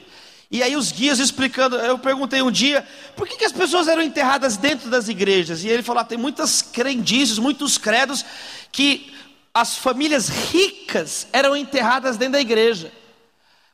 E 0.50 0.62
aí 0.62 0.76
os 0.76 0.92
guias 0.92 1.18
explicando, 1.18 1.76
eu 1.76 1.98
perguntei 1.98 2.40
um 2.40 2.50
dia, 2.50 2.86
por 3.16 3.26
que, 3.26 3.36
que 3.36 3.44
as 3.44 3.52
pessoas 3.52 3.88
eram 3.88 4.00
enterradas 4.00 4.56
dentro 4.56 4.88
das 4.88 5.08
igrejas? 5.08 5.64
E 5.64 5.68
ele 5.68 5.82
falou, 5.82 6.00
ah, 6.00 6.04
tem 6.04 6.16
muitas 6.16 6.62
crendices, 6.62 7.38
muitos 7.38 7.76
credos, 7.76 8.24
que 8.70 9.12
as 9.52 9.76
famílias 9.76 10.28
ricas 10.28 11.26
eram 11.32 11.56
enterradas 11.56 12.16
dentro 12.16 12.34
da 12.34 12.40
igreja 12.40 12.92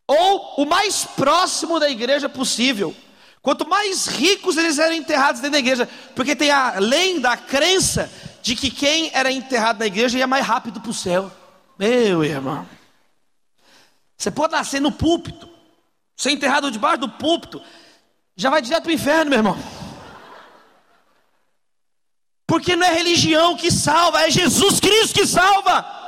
ou 0.07 0.63
o 0.63 0.67
mais 0.67 1.05
próximo 1.05 1.81
da 1.81 1.89
igreja 1.89 2.29
possível. 2.29 2.95
Quanto 3.41 3.69
mais 3.69 4.07
ricos 4.07 4.57
eles 4.57 4.79
eram 4.79 4.95
enterrados 4.95 5.41
dentro 5.41 5.53
da 5.53 5.59
igreja, 5.59 5.89
porque 6.15 6.35
tem 6.35 6.51
a 6.51 6.79
lenda, 6.79 7.31
a 7.31 7.37
crença 7.37 8.11
de 8.43 8.57
que 8.57 8.71
quem 8.71 9.11
era 9.13 9.31
enterrado 9.31 9.79
na 9.79 9.87
igreja 9.87 10.19
ia 10.19 10.27
mais 10.27 10.45
rápido 10.47 10.81
para 10.81 10.91
o 10.91 10.95
céu. 10.95 11.31
Meu 11.79 12.25
irmão, 12.25 12.67
você 14.17 14.31
pode 14.31 14.53
nascer 14.53 14.81
no 14.81 14.93
púlpito, 14.93 15.49
ser 16.17 16.31
enterrado 16.31 16.71
debaixo 16.71 17.01
do 17.01 17.09
púlpito, 17.09 17.61
já 18.37 18.49
vai 18.49 18.63
direto 18.63 18.85
para 18.85 18.91
o 18.91 18.95
inferno, 18.95 19.31
meu 19.31 19.39
irmão. 19.39 19.59
Porque 22.47 22.77
não 22.77 22.87
é 22.87 22.93
religião 22.93 23.57
que 23.57 23.71
salva, 23.71 24.23
é 24.23 24.31
Jesus 24.31 24.81
Cristo 24.81 25.15
que 25.15 25.27
salva. 25.27 26.04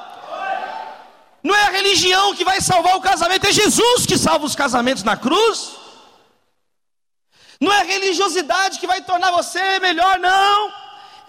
Não 1.46 1.54
é 1.54 1.66
a 1.68 1.70
religião 1.70 2.34
que 2.34 2.44
vai 2.44 2.60
salvar 2.60 2.96
o 2.96 3.00
casamento, 3.00 3.46
é 3.46 3.52
Jesus 3.52 4.04
que 4.04 4.18
salva 4.18 4.44
os 4.44 4.56
casamentos 4.56 5.04
na 5.04 5.16
cruz. 5.16 5.76
Não 7.60 7.72
é 7.72 7.82
a 7.82 7.84
religiosidade 7.84 8.80
que 8.80 8.86
vai 8.86 9.00
tornar 9.02 9.30
você 9.30 9.78
melhor, 9.78 10.18
não. 10.18 10.72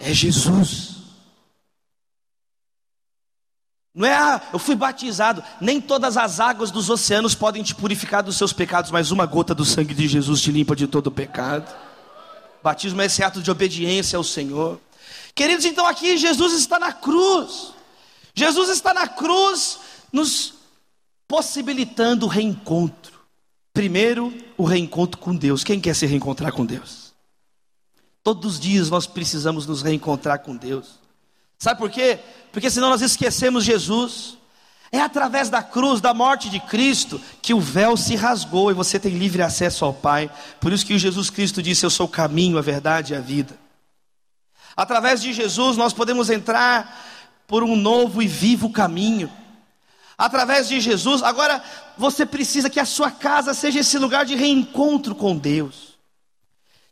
É 0.00 0.12
Jesus. 0.12 0.96
Não 3.94 4.08
é, 4.08 4.12
ah, 4.12 4.42
eu 4.52 4.58
fui 4.58 4.74
batizado. 4.74 5.40
Nem 5.60 5.80
todas 5.80 6.16
as 6.16 6.40
águas 6.40 6.72
dos 6.72 6.90
oceanos 6.90 7.36
podem 7.36 7.62
te 7.62 7.72
purificar 7.72 8.24
dos 8.24 8.36
seus 8.36 8.52
pecados, 8.52 8.90
mas 8.90 9.12
uma 9.12 9.24
gota 9.24 9.54
do 9.54 9.64
sangue 9.64 9.94
de 9.94 10.08
Jesus 10.08 10.40
te 10.40 10.50
limpa 10.50 10.74
de 10.74 10.88
todo 10.88 11.12
pecado. 11.12 11.72
Batismo 12.60 13.00
é 13.02 13.06
esse 13.06 13.22
ato 13.22 13.40
de 13.40 13.52
obediência 13.52 14.16
ao 14.16 14.24
Senhor. 14.24 14.80
Queridos, 15.32 15.64
então 15.64 15.86
aqui 15.86 16.16
Jesus 16.16 16.54
está 16.54 16.76
na 16.76 16.92
cruz. 16.92 17.72
Jesus 18.34 18.68
está 18.68 18.92
na 18.92 19.06
cruz, 19.06 19.78
nos 20.12 20.54
possibilitando 21.26 22.26
o 22.26 22.28
reencontro. 22.28 23.18
Primeiro, 23.72 24.34
o 24.56 24.64
reencontro 24.64 25.20
com 25.20 25.36
Deus. 25.36 25.62
Quem 25.62 25.80
quer 25.80 25.94
se 25.94 26.06
reencontrar 26.06 26.52
com 26.52 26.64
Deus? 26.64 27.12
Todos 28.22 28.54
os 28.54 28.60
dias 28.60 28.90
nós 28.90 29.06
precisamos 29.06 29.66
nos 29.66 29.82
reencontrar 29.82 30.40
com 30.40 30.56
Deus. 30.56 30.98
Sabe 31.58 31.78
por 31.78 31.90
quê? 31.90 32.18
Porque 32.52 32.70
senão 32.70 32.90
nós 32.90 33.02
esquecemos 33.02 33.64
Jesus. 33.64 34.36
É 34.90 35.00
através 35.00 35.50
da 35.50 35.62
cruz, 35.62 36.00
da 36.00 36.14
morte 36.14 36.48
de 36.48 36.60
Cristo, 36.60 37.20
que 37.42 37.52
o 37.52 37.60
véu 37.60 37.96
se 37.96 38.16
rasgou 38.16 38.70
e 38.70 38.74
você 38.74 38.98
tem 38.98 39.12
livre 39.18 39.42
acesso 39.42 39.84
ao 39.84 39.92
Pai. 39.92 40.30
Por 40.60 40.72
isso 40.72 40.86
que 40.86 40.98
Jesus 40.98 41.28
Cristo 41.28 41.62
disse: 41.62 41.84
Eu 41.84 41.90
sou 41.90 42.06
o 42.06 42.10
caminho, 42.10 42.56
a 42.56 42.62
verdade 42.62 43.12
e 43.12 43.16
a 43.16 43.20
vida. 43.20 43.58
Através 44.76 45.20
de 45.20 45.32
Jesus 45.32 45.76
nós 45.76 45.92
podemos 45.92 46.30
entrar 46.30 47.06
por 47.46 47.62
um 47.62 47.76
novo 47.76 48.22
e 48.22 48.26
vivo 48.26 48.70
caminho. 48.70 49.30
Através 50.18 50.68
de 50.68 50.80
Jesus, 50.80 51.22
agora 51.22 51.62
você 51.96 52.26
precisa 52.26 52.68
que 52.68 52.80
a 52.80 52.84
sua 52.84 53.10
casa 53.10 53.54
seja 53.54 53.78
esse 53.80 53.96
lugar 53.96 54.26
de 54.26 54.34
reencontro 54.34 55.14
com 55.14 55.38
Deus. 55.38 55.96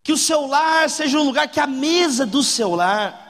Que 0.02 0.12
o 0.12 0.16
seu 0.16 0.46
lar 0.46 0.88
seja 0.88 1.18
um 1.18 1.24
lugar 1.24 1.48
que 1.48 1.58
a 1.58 1.66
mesa 1.66 2.24
do 2.24 2.42
seu 2.42 2.74
lar 2.76 3.26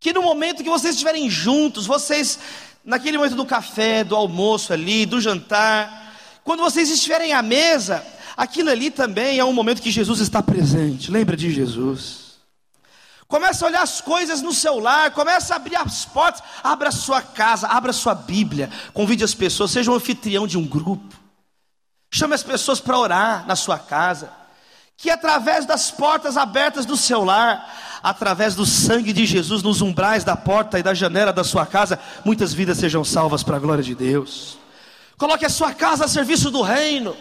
que 0.00 0.14
no 0.14 0.22
momento 0.22 0.64
que 0.64 0.70
vocês 0.70 0.94
estiverem 0.94 1.28
juntos, 1.28 1.86
vocês, 1.86 2.38
naquele 2.82 3.18
momento 3.18 3.36
do 3.36 3.44
café, 3.44 4.02
do 4.02 4.16
almoço 4.16 4.72
ali, 4.72 5.04
do 5.04 5.20
jantar, 5.20 6.16
quando 6.42 6.60
vocês 6.60 6.90
estiverem 6.90 7.34
à 7.34 7.42
mesa, 7.42 8.02
aquilo 8.34 8.70
ali 8.70 8.90
também 8.90 9.38
é 9.38 9.44
um 9.44 9.52
momento 9.52 9.82
que 9.82 9.90
Jesus 9.90 10.20
está 10.20 10.42
presente. 10.42 11.10
Lembra 11.10 11.36
de 11.36 11.52
Jesus. 11.52 12.19
Começa 13.30 13.64
a 13.64 13.68
olhar 13.68 13.82
as 13.82 14.00
coisas 14.00 14.42
no 14.42 14.52
seu 14.52 14.80
lar, 14.80 15.12
começa 15.12 15.54
a 15.54 15.56
abrir 15.56 15.76
as 15.76 16.04
portas, 16.04 16.42
abra 16.64 16.88
a 16.88 16.92
sua 16.92 17.22
casa, 17.22 17.68
abra 17.68 17.90
a 17.90 17.94
sua 17.94 18.12
Bíblia, 18.12 18.68
convide 18.92 19.22
as 19.22 19.32
pessoas, 19.34 19.70
seja 19.70 19.88
um 19.88 19.94
anfitrião 19.94 20.48
de 20.48 20.58
um 20.58 20.66
grupo. 20.66 21.14
Chame 22.10 22.34
as 22.34 22.42
pessoas 22.42 22.80
para 22.80 22.98
orar 22.98 23.46
na 23.46 23.54
sua 23.54 23.78
casa. 23.78 24.32
Que 24.96 25.10
através 25.10 25.64
das 25.64 25.92
portas 25.92 26.36
abertas 26.36 26.84
do 26.84 26.96
seu 26.96 27.22
lar, 27.22 28.00
através 28.02 28.56
do 28.56 28.66
sangue 28.66 29.12
de 29.12 29.24
Jesus 29.24 29.62
nos 29.62 29.80
umbrais 29.80 30.24
da 30.24 30.34
porta 30.34 30.80
e 30.80 30.82
da 30.82 30.92
janela 30.92 31.32
da 31.32 31.44
sua 31.44 31.64
casa, 31.64 32.00
muitas 32.24 32.52
vidas 32.52 32.78
sejam 32.78 33.04
salvas 33.04 33.44
para 33.44 33.58
a 33.58 33.60
glória 33.60 33.84
de 33.84 33.94
Deus. 33.94 34.58
Coloque 35.16 35.46
a 35.46 35.50
sua 35.50 35.72
casa 35.72 36.06
a 36.06 36.08
serviço 36.08 36.50
do 36.50 36.62
reino. 36.62 37.16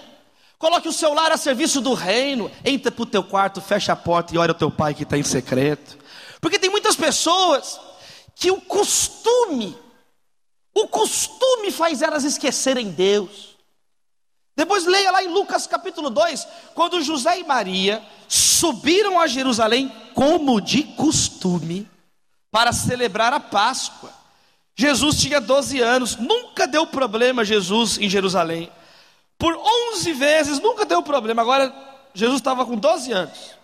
Coloque 0.57 0.89
o 0.89 0.93
seu 0.93 1.13
lar 1.13 1.31
a 1.31 1.37
serviço 1.37 1.79
do 1.81 1.93
reino. 1.93 2.49
Entra 2.65 2.91
para 2.91 3.03
o 3.03 3.05
teu 3.05 3.23
quarto, 3.23 3.61
fecha 3.61 3.93
a 3.93 3.95
porta 3.95 4.33
e 4.33 4.39
olha 4.39 4.51
o 4.51 4.55
teu 4.55 4.71
pai 4.71 4.95
que 4.95 5.03
está 5.03 5.15
em 5.15 5.23
secreto. 5.23 5.98
Porque 6.41 6.59
tem 6.59 6.69
muitas 6.69 6.95
pessoas 6.95 7.79
que 8.35 8.49
o 8.51 8.61
costume, 8.61 9.77
o 10.73 10.87
costume 10.87 11.71
faz 11.71 12.01
elas 12.01 12.23
esquecerem 12.23 12.91
Deus. 12.91 13.57
Depois 14.55 14.85
leia 14.85 15.11
lá 15.11 15.23
em 15.23 15.27
Lucas 15.27 15.67
capítulo 15.67 16.09
2, 16.09 16.47
quando 16.75 17.01
José 17.01 17.39
e 17.39 17.43
Maria 17.43 18.03
subiram 18.27 19.19
a 19.19 19.27
Jerusalém 19.27 19.89
como 20.13 20.59
de 20.59 20.83
costume 20.83 21.89
para 22.51 22.73
celebrar 22.73 23.33
a 23.33 23.39
Páscoa. 23.39 24.11
Jesus 24.75 25.19
tinha 25.19 25.39
12 25.41 25.81
anos, 25.81 26.15
nunca 26.15 26.65
deu 26.67 26.87
problema 26.87 27.45
Jesus 27.45 27.97
em 27.97 28.09
Jerusalém. 28.09 28.71
Por 29.37 29.55
11 29.93 30.13
vezes 30.13 30.59
nunca 30.59 30.85
deu 30.85 31.01
problema. 31.01 31.41
Agora 31.41 31.73
Jesus 32.13 32.37
estava 32.37 32.65
com 32.65 32.75
12 32.75 33.11
anos. 33.11 33.58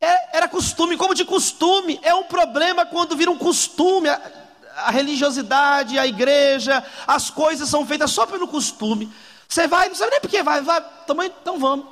É, 0.00 0.38
era 0.38 0.48
costume, 0.48 0.96
como 0.96 1.14
de 1.14 1.24
costume. 1.24 2.00
É 2.02 2.14
um 2.14 2.24
problema 2.24 2.86
quando 2.86 3.16
vira 3.16 3.30
um 3.30 3.36
costume. 3.36 4.08
A, 4.08 4.90
religiosidade, 4.90 5.98
a 5.98 6.06
igreja, 6.06 6.82
as 7.06 7.28
coisas 7.28 7.68
são 7.68 7.86
feitas 7.86 8.10
só 8.10 8.24
pelo 8.24 8.48
costume. 8.48 9.12
Você 9.46 9.66
vai, 9.66 9.88
não 9.88 9.94
sabe 9.94 10.12
nem 10.12 10.20
por 10.20 10.30
que 10.30 10.42
vai, 10.42 10.62
vai, 10.62 10.82
também, 11.06 11.30
então 11.40 11.58
vamos. 11.58 11.86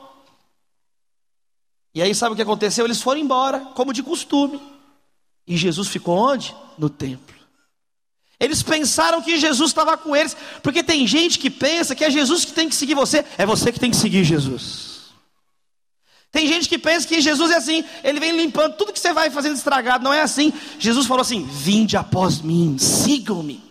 E 1.95 2.01
aí 2.01 2.15
sabe 2.15 2.33
o 2.33 2.37
que 2.37 2.43
aconteceu? 2.43 2.85
Eles 2.85 3.03
foram 3.03 3.21
embora, 3.21 3.61
como 3.75 3.93
de 3.93 4.03
costume. 4.03 4.63
E 5.47 5.57
Jesus 5.57 5.89
ficou 5.89 6.17
onde? 6.17 6.55
No 6.79 6.89
templo. 6.89 7.37
Eles 8.41 8.63
pensaram 8.63 9.21
que 9.21 9.37
Jesus 9.37 9.71
estava 9.71 9.97
com 9.99 10.15
eles, 10.15 10.37
porque 10.63 10.83
tem 10.83 11.07
gente 11.07 11.39
que 11.39 11.51
pensa 11.51 11.95
que 11.95 12.05
é 12.05 12.11
Jesus 12.11 12.45
que 12.45 12.53
tem 12.53 12.69
que 12.69 12.77
seguir 12.77 12.95
você, 12.95 13.25
é 13.37 13.45
você 13.45 13.73
que 13.73 13.81
tem 13.81 13.91
que 13.91 13.97
seguir 13.97 14.23
Jesus. 14.23 14.88
Tem 16.31 16.47
gente 16.47 16.69
que 16.69 16.79
pensa 16.79 17.07
que 17.09 17.21
Jesus 17.21 17.51
é 17.51 17.57
assim, 17.57 17.85
ele 18.05 18.21
vem 18.21 18.37
limpando 18.37 18.77
tudo 18.77 18.93
que 18.93 19.01
você 19.01 19.13
vai 19.13 19.31
fazendo 19.31 19.57
estragado, 19.57 20.05
não 20.05 20.13
é 20.13 20.21
assim. 20.21 20.53
Jesus 20.79 21.07
falou 21.07 21.23
assim: 21.23 21.45
Vinde 21.45 21.97
após 21.97 22.41
mim, 22.41 22.77
sigam-me. 22.79 23.63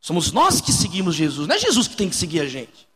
Somos 0.00 0.32
nós 0.32 0.60
que 0.60 0.70
seguimos 0.70 1.14
Jesus, 1.14 1.48
não 1.48 1.54
é 1.54 1.58
Jesus 1.58 1.88
que 1.88 1.96
tem 1.96 2.10
que 2.10 2.16
seguir 2.16 2.40
a 2.40 2.46
gente. 2.46 2.86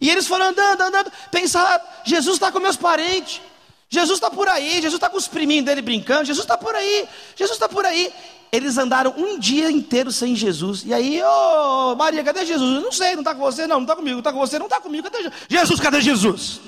E 0.00 0.10
eles 0.10 0.26
foram 0.26 0.46
andando, 0.46 0.80
andando, 0.80 1.12
pensaram: 1.30 1.80
Jesus 2.04 2.34
está 2.34 2.50
com 2.50 2.58
meus 2.58 2.76
parentes, 2.76 3.40
Jesus 3.88 4.16
está 4.16 4.28
por 4.28 4.48
aí, 4.48 4.74
Jesus 4.74 4.94
está 4.94 5.08
com 5.08 5.16
os 5.16 5.28
priminhos 5.28 5.64
dele 5.64 5.80
brincando, 5.80 6.24
Jesus 6.24 6.44
está 6.44 6.58
por 6.58 6.74
aí, 6.74 7.08
Jesus 7.36 7.56
está 7.56 7.68
por 7.68 7.86
aí. 7.86 8.12
Eles 8.52 8.76
andaram 8.76 9.14
um 9.16 9.38
dia 9.38 9.70
inteiro 9.70 10.10
sem 10.10 10.34
Jesus. 10.34 10.82
E 10.84 10.92
aí, 10.92 11.22
ô 11.22 11.92
oh, 11.92 11.94
Maria, 11.94 12.24
cadê 12.24 12.44
Jesus? 12.44 12.82
Não 12.82 12.90
sei, 12.90 13.12
não 13.12 13.20
está 13.20 13.32
com 13.32 13.42
você? 13.42 13.64
Não, 13.68 13.76
não 13.76 13.82
está 13.82 13.94
comigo, 13.94 14.14
não 14.14 14.18
está 14.18 14.32
com 14.32 14.40
você, 14.40 14.58
não 14.58 14.66
está 14.66 14.80
comigo, 14.80 15.04
cadê 15.04 15.22
Jesus? 15.22 15.40
Jesus, 15.48 15.80
cadê 15.80 16.00
Jesus? 16.00 16.60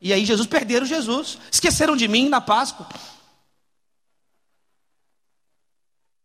E 0.00 0.12
aí 0.12 0.24
Jesus 0.24 0.46
perderam 0.46 0.86
Jesus, 0.86 1.38
esqueceram 1.50 1.94
de 1.94 2.08
mim 2.08 2.28
na 2.28 2.40
Páscoa. 2.40 2.86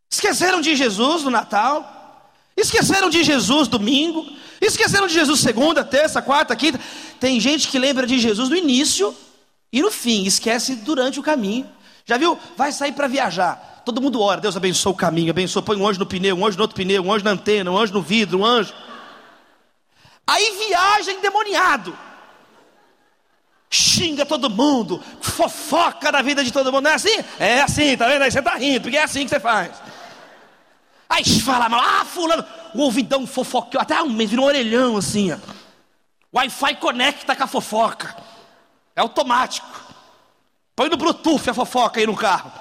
Esqueceram 0.10 0.62
de 0.62 0.76
Jesus 0.76 1.24
no 1.24 1.30
Natal. 1.30 2.32
Esqueceram 2.56 3.10
de 3.10 3.22
Jesus 3.22 3.68
domingo. 3.68 4.26
Esqueceram 4.62 5.08
de 5.08 5.14
Jesus 5.14 5.42
segunda, 5.42 5.84
terça, 5.84 6.22
quarta, 6.22 6.56
quinta. 6.56 6.80
Tem 7.20 7.40
gente 7.40 7.68
que 7.68 7.78
lembra 7.78 8.08
de 8.08 8.18
Jesus 8.18 8.50
no 8.50 8.56
início 8.56 9.14
e 9.72 9.82
no 9.82 9.92
fim, 9.92 10.24
esquece 10.26 10.76
durante 10.78 11.20
o 11.20 11.24
caminho. 11.24 11.70
Já 12.06 12.18
viu? 12.18 12.40
Vai 12.56 12.72
sair 12.72 12.94
para 12.94 13.08
viajar. 13.08 13.82
Todo 13.84 14.02
mundo 14.02 14.22
ora, 14.22 14.40
Deus 14.40 14.56
abençoe 14.56 14.94
o 14.94 14.96
caminho, 14.96 15.32
abençoe, 15.32 15.62
põe 15.62 15.76
um 15.76 15.86
anjo 15.86 16.00
no 16.00 16.06
pneu, 16.06 16.36
um 16.36 16.46
anjo 16.46 16.58
no 16.58 16.64
outro 16.64 16.76
pneu, 16.76 17.04
um 17.04 17.14
anjo 17.14 17.26
na 17.26 17.32
antena, 17.32 17.70
um 17.70 17.78
anjo 17.78 17.94
no 17.94 18.02
vidro, 18.02 18.40
um 18.40 18.46
anjo. 18.46 18.74
Aí 20.26 20.66
viaja 20.66 21.12
endemoniado. 21.12 21.96
Xinga 23.70 24.26
todo 24.26 24.50
mundo, 24.50 25.04
fofoca 25.22 26.12
da 26.12 26.22
vida 26.22 26.44
de 26.44 26.52
todo 26.52 26.72
mundo. 26.72 26.84
Não 26.84 26.92
é 26.92 26.96
assim? 26.96 27.24
É 27.40 27.62
assim, 27.62 27.98
tá 27.98 28.08
vendo? 28.08 28.22
Aí 28.22 28.32
você 28.32 28.42
tá 28.42 28.56
rindo, 28.56 28.82
porque 28.82 28.98
é 28.98 29.04
assim 29.04 29.24
que 29.24 29.30
você 29.30 29.40
faz. 29.40 29.72
Aí 31.10 31.24
fala 31.42 31.70
mal, 31.70 31.82
ah, 31.82 32.06
fulano, 32.06 32.46
o 32.74 32.82
ouvidão 32.82 33.26
fofoqueou, 33.28 33.82
até 33.82 34.02
um 34.02 34.10
mês, 34.10 34.30
virou 34.30 34.46
um 34.46 34.48
orelhão 34.48 34.98
assim, 34.98 35.32
ó. 35.32 35.38
Wi-Fi 36.34 36.76
conecta 36.76 37.36
com 37.36 37.44
a 37.44 37.48
fofoca. 37.48 38.16
É 38.96 39.02
automático. 39.02 39.68
Põe 40.76 40.90
no 40.90 40.98
Bluetooth 40.98 41.50
a 41.50 41.54
fofoca 41.54 42.00
aí 42.00 42.06
no 42.06 42.16
carro. 42.16 42.52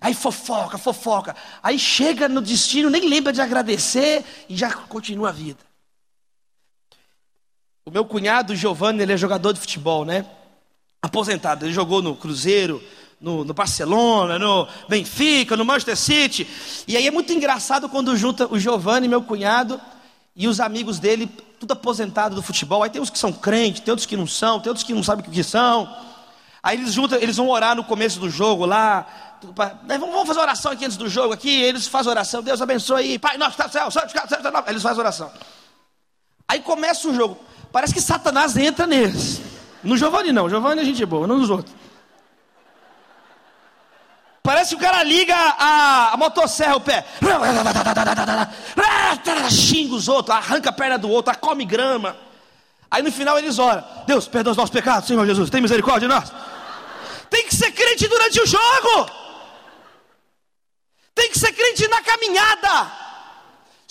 Aí 0.00 0.14
fofoca, 0.14 0.78
fofoca. 0.78 1.36
Aí 1.62 1.78
chega 1.78 2.28
no 2.28 2.40
destino, 2.40 2.90
nem 2.90 3.08
lembra 3.08 3.32
de 3.32 3.40
agradecer 3.40 4.24
e 4.48 4.56
já 4.56 4.72
continua 4.72 5.30
a 5.30 5.32
vida. 5.32 5.71
O 7.84 7.90
meu 7.90 8.04
cunhado, 8.04 8.54
Giovanni, 8.54 9.02
ele 9.02 9.12
é 9.12 9.16
jogador 9.16 9.52
de 9.52 9.58
futebol, 9.58 10.04
né? 10.04 10.24
Aposentado. 11.02 11.66
Ele 11.66 11.72
jogou 11.72 12.00
no 12.00 12.14
Cruzeiro, 12.14 12.80
no, 13.20 13.44
no, 13.44 13.52
Barcelona, 13.52 14.38
no 14.38 14.68
Benfica, 14.88 15.56
no 15.56 15.64
Manchester 15.64 15.96
City. 15.96 16.46
E 16.86 16.96
aí 16.96 17.08
é 17.08 17.10
muito 17.10 17.32
engraçado 17.32 17.88
quando 17.88 18.16
junta 18.16 18.46
o 18.52 18.58
Giovanni, 18.58 19.08
meu 19.08 19.22
cunhado, 19.22 19.80
e 20.36 20.46
os 20.46 20.60
amigos 20.60 21.00
dele, 21.00 21.26
tudo 21.58 21.72
aposentado 21.72 22.36
do 22.36 22.42
futebol. 22.42 22.84
Aí 22.84 22.90
tem 22.90 23.02
uns 23.02 23.10
que 23.10 23.18
são 23.18 23.32
crentes, 23.32 23.80
tem 23.80 23.90
outros 23.90 24.06
que 24.06 24.16
não 24.16 24.28
são, 24.28 24.60
tem 24.60 24.70
outros 24.70 24.86
que 24.86 24.94
não 24.94 25.02
sabem 25.02 25.24
o 25.26 25.30
que 25.30 25.42
são. 25.42 25.92
Aí 26.62 26.78
eles 26.78 26.92
juntam, 26.92 27.18
eles 27.18 27.36
vão 27.36 27.48
orar 27.48 27.74
no 27.74 27.82
começo 27.82 28.20
do 28.20 28.30
jogo 28.30 28.64
lá. 28.64 29.38
Vamos 29.88 30.26
fazer 30.28 30.38
oração 30.38 30.70
aqui 30.70 30.84
antes 30.84 30.96
do 30.96 31.08
jogo 31.08 31.34
aqui. 31.34 31.62
Eles 31.62 31.88
fazem 31.88 32.10
oração, 32.10 32.44
Deus 32.44 32.62
abençoe 32.62 33.02
aí, 33.02 33.18
Pai 33.18 33.36
nosso 33.36 33.60
está 33.60 33.68
céu, 33.68 33.88
eles 34.68 34.82
fazem 34.82 35.00
oração. 35.00 35.32
Aí 36.46 36.60
começa 36.60 37.08
o 37.08 37.14
jogo. 37.14 37.38
Parece 37.72 37.94
que 37.94 38.00
Satanás 38.00 38.56
entra 38.56 38.86
neles. 38.86 39.40
No 39.82 39.96
Giovanni 39.96 40.30
não, 40.30 40.48
Giovanni 40.48 40.82
é 40.82 40.84
gente 40.84 41.04
boa, 41.06 41.26
não 41.26 41.38
nos 41.38 41.50
outros. 41.50 41.74
Parece 44.42 44.70
que 44.70 44.82
o 44.82 44.84
cara 44.84 45.02
liga 45.02 45.34
a, 45.34 46.12
a 46.12 46.16
motosserra 46.16 46.76
o 46.76 46.80
pé. 46.80 47.04
Xinga 49.50 49.94
os 49.94 50.08
outros, 50.08 50.36
arranca 50.36 50.70
a 50.70 50.72
perna 50.72 50.98
do 50.98 51.08
outro, 51.08 51.36
come 51.38 51.64
grama. 51.64 52.16
Aí 52.90 53.02
no 53.02 53.10
final 53.10 53.38
eles 53.38 53.58
oram: 53.58 53.82
Deus, 54.06 54.28
perdoa 54.28 54.50
os 54.50 54.56
nossos 54.56 54.70
pecados, 54.72 55.08
Senhor 55.08 55.24
Jesus, 55.24 55.48
tem 55.48 55.60
misericórdia 55.60 56.08
de 56.08 56.14
nós. 56.14 56.32
Tem 57.30 57.46
que 57.46 57.54
ser 57.54 57.72
crente 57.72 58.06
durante 58.06 58.40
o 58.40 58.46
jogo. 58.46 59.10
Tem 61.14 61.30
que 61.30 61.38
ser 61.38 61.52
crente 61.52 61.88
na 61.88 62.02
caminhada. 62.02 63.01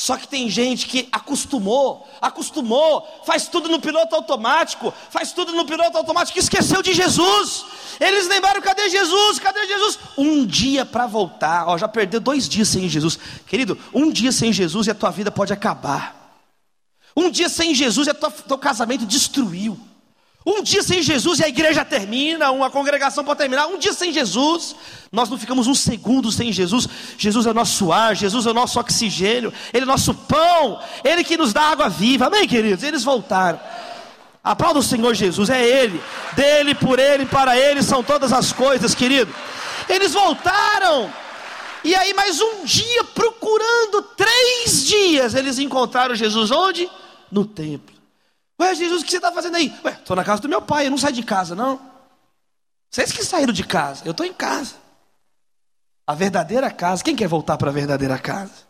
Só 0.01 0.17
que 0.17 0.27
tem 0.27 0.49
gente 0.49 0.87
que 0.87 1.07
acostumou, 1.11 2.07
acostumou, 2.19 3.07
faz 3.23 3.47
tudo 3.47 3.69
no 3.69 3.79
piloto 3.79 4.15
automático, 4.15 4.91
faz 5.11 5.31
tudo 5.31 5.53
no 5.53 5.63
piloto 5.63 5.95
automático, 5.95 6.39
esqueceu 6.39 6.81
de 6.81 6.91
Jesus. 6.91 7.63
Eles 7.99 8.27
lembraram: 8.27 8.63
cadê 8.63 8.89
Jesus? 8.89 9.37
Cadê 9.37 9.67
Jesus? 9.67 9.99
Um 10.17 10.43
dia 10.43 10.87
para 10.87 11.05
voltar, 11.05 11.67
ó, 11.67 11.77
já 11.77 11.87
perdeu 11.87 12.19
dois 12.19 12.49
dias 12.49 12.69
sem 12.69 12.89
Jesus, 12.89 13.19
querido. 13.45 13.77
Um 13.93 14.11
dia 14.11 14.31
sem 14.31 14.51
Jesus 14.51 14.87
e 14.87 14.89
a 14.89 14.95
tua 14.95 15.11
vida 15.11 15.29
pode 15.29 15.53
acabar. 15.53 16.41
Um 17.15 17.29
dia 17.29 17.47
sem 17.47 17.75
Jesus 17.75 18.07
e 18.07 18.09
o 18.09 18.15
teu 18.15 18.57
casamento 18.57 19.05
destruiu. 19.05 19.79
Um 20.43 20.63
dia 20.63 20.81
sem 20.81 21.03
Jesus 21.03 21.39
e 21.39 21.43
a 21.43 21.47
igreja 21.47 21.85
termina, 21.85 22.49
uma 22.49 22.69
congregação 22.69 23.23
pode 23.23 23.37
terminar. 23.37 23.67
Um 23.67 23.77
dia 23.77 23.93
sem 23.93 24.11
Jesus, 24.11 24.75
nós 25.11 25.29
não 25.29 25.37
ficamos 25.37 25.67
um 25.67 25.75
segundo 25.75 26.31
sem 26.31 26.51
Jesus. 26.51 26.87
Jesus 27.15 27.45
é 27.45 27.51
o 27.51 27.53
nosso 27.53 27.91
ar, 27.91 28.15
Jesus 28.15 28.47
é 28.47 28.49
o 28.49 28.53
nosso 28.53 28.79
oxigênio, 28.79 29.53
Ele 29.71 29.83
é 29.83 29.85
o 29.85 29.87
nosso 29.87 30.15
pão, 30.15 30.81
Ele 31.03 31.23
que 31.23 31.37
nos 31.37 31.53
dá 31.53 31.61
água 31.61 31.89
viva. 31.89 32.25
Amém, 32.25 32.47
queridos? 32.47 32.83
Eles 32.83 33.03
voltaram. 33.03 33.59
Aplauda 34.43 34.79
o 34.79 34.83
Senhor 34.83 35.13
Jesus, 35.13 35.51
é 35.51 35.63
Ele, 35.63 36.01
dele, 36.33 36.73
por 36.73 36.97
Ele, 36.97 37.27
para 37.27 37.55
Ele 37.55 37.83
são 37.83 38.03
todas 38.03 38.33
as 38.33 38.51
coisas, 38.51 38.95
querido. 38.95 39.31
Eles 39.87 40.13
voltaram. 40.13 41.13
E 41.83 41.93
aí, 41.93 42.15
mais 42.15 42.41
um 42.41 42.65
dia, 42.65 43.03
procurando 43.03 44.01
três 44.17 44.85
dias, 44.85 45.35
eles 45.35 45.59
encontraram 45.59 46.15
Jesus 46.15 46.49
onde? 46.49 46.89
No 47.31 47.45
templo. 47.45 48.00
Ué, 48.61 48.75
Jesus, 48.75 49.01
o 49.01 49.05
que 49.05 49.09
você 49.09 49.17
está 49.17 49.31
fazendo 49.31 49.55
aí? 49.55 49.73
Ué, 49.83 49.91
estou 49.91 50.15
na 50.15 50.23
casa 50.23 50.39
do 50.39 50.47
meu 50.47 50.61
pai, 50.61 50.85
eu 50.85 50.91
não 50.91 50.97
saio 50.97 51.15
de 51.15 51.23
casa, 51.23 51.55
não. 51.55 51.81
Vocês 52.91 53.11
que 53.11 53.25
saíram 53.25 53.51
de 53.51 53.63
casa, 53.63 54.03
eu 54.05 54.11
estou 54.11 54.23
em 54.23 54.33
casa. 54.33 54.75
A 56.05 56.13
verdadeira 56.13 56.69
casa, 56.69 57.03
quem 57.03 57.15
quer 57.15 57.27
voltar 57.27 57.57
para 57.57 57.71
a 57.71 57.73
verdadeira 57.73 58.19
casa? 58.19 58.69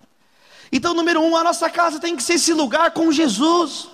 Então, 0.71 0.93
número 0.93 1.19
um, 1.19 1.35
a 1.35 1.43
nossa 1.43 1.69
casa 1.69 1.99
tem 1.99 2.15
que 2.15 2.23
ser 2.23 2.35
esse 2.35 2.53
lugar 2.53 2.91
com 2.91 3.11
Jesus. 3.11 3.89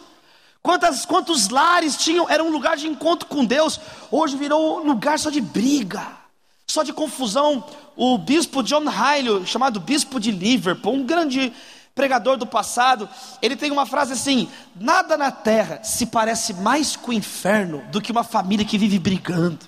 Quantas, 0.62 1.03
quantos 1.03 1.49
lares 1.49 1.97
tinham, 1.97 2.29
era 2.29 2.43
um 2.43 2.51
lugar 2.51 2.77
de 2.77 2.88
encontro 2.88 3.27
com 3.27 3.43
Deus, 3.43 3.79
hoje 4.12 4.38
virou 4.38 4.81
um 4.81 4.83
lugar 4.83 5.17
só 5.17 5.31
de 5.31 5.41
briga, 5.41 6.05
só 6.67 6.83
de 6.83 6.93
confusão. 6.93 7.65
O 7.95 8.19
bispo 8.19 8.62
John 8.62 8.86
Hyle, 8.88 9.47
chamado 9.47 9.79
bispo 9.79 10.19
de 10.19 10.29
Liverpool, 10.29 10.93
um 10.93 11.05
grande 11.05 11.51
pregador 11.97 12.38
do 12.38 12.45
passado, 12.45 13.10
ele 13.41 13.55
tem 13.55 13.71
uma 13.71 13.86
frase 13.86 14.13
assim: 14.13 14.47
Nada 14.79 15.17
na 15.17 15.31
terra 15.31 15.81
se 15.83 16.05
parece 16.05 16.53
mais 16.53 16.95
com 16.95 17.10
o 17.10 17.13
inferno 17.13 17.83
do 17.91 17.99
que 17.99 18.12
uma 18.12 18.23
família 18.23 18.65
que 18.65 18.77
vive 18.77 18.99
brigando, 18.99 19.65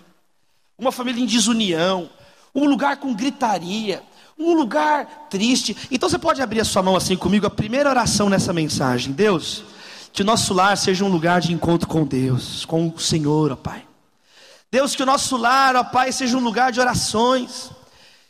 uma 0.78 0.92
família 0.92 1.22
em 1.22 1.26
desunião, 1.26 2.10
um 2.54 2.66
lugar 2.66 2.98
com 2.98 3.14
gritaria, 3.14 4.04
um 4.38 4.54
lugar 4.54 5.28
triste. 5.30 5.76
Então 5.90 6.08
você 6.08 6.20
pode 6.20 6.42
abrir 6.42 6.62
a 6.62 6.66
sua 6.66 6.84
mão 6.84 6.96
assim 6.96 7.18
comigo, 7.18 7.48
a 7.48 7.50
primeira 7.50 7.90
oração 7.90 8.30
nessa 8.30 8.54
mensagem: 8.54 9.12
Deus, 9.12 9.64
que 10.14 10.22
o 10.22 10.26
nosso 10.26 10.54
lar 10.54 10.78
seja 10.78 11.04
um 11.04 11.10
lugar 11.10 11.42
de 11.42 11.52
encontro 11.52 11.88
com 11.88 12.06
Deus, 12.06 12.64
com 12.64 12.88
o 12.88 13.00
Senhor, 13.00 13.52
ó 13.52 13.56
Pai. 13.56 13.84
Deus, 14.72 14.96
que 14.96 15.02
o 15.02 15.06
nosso 15.06 15.36
lar, 15.36 15.76
ó 15.76 15.84
Pai, 15.84 16.12
seja 16.12 16.38
um 16.38 16.44
lugar 16.44 16.72
de 16.72 16.80
orações, 16.80 17.72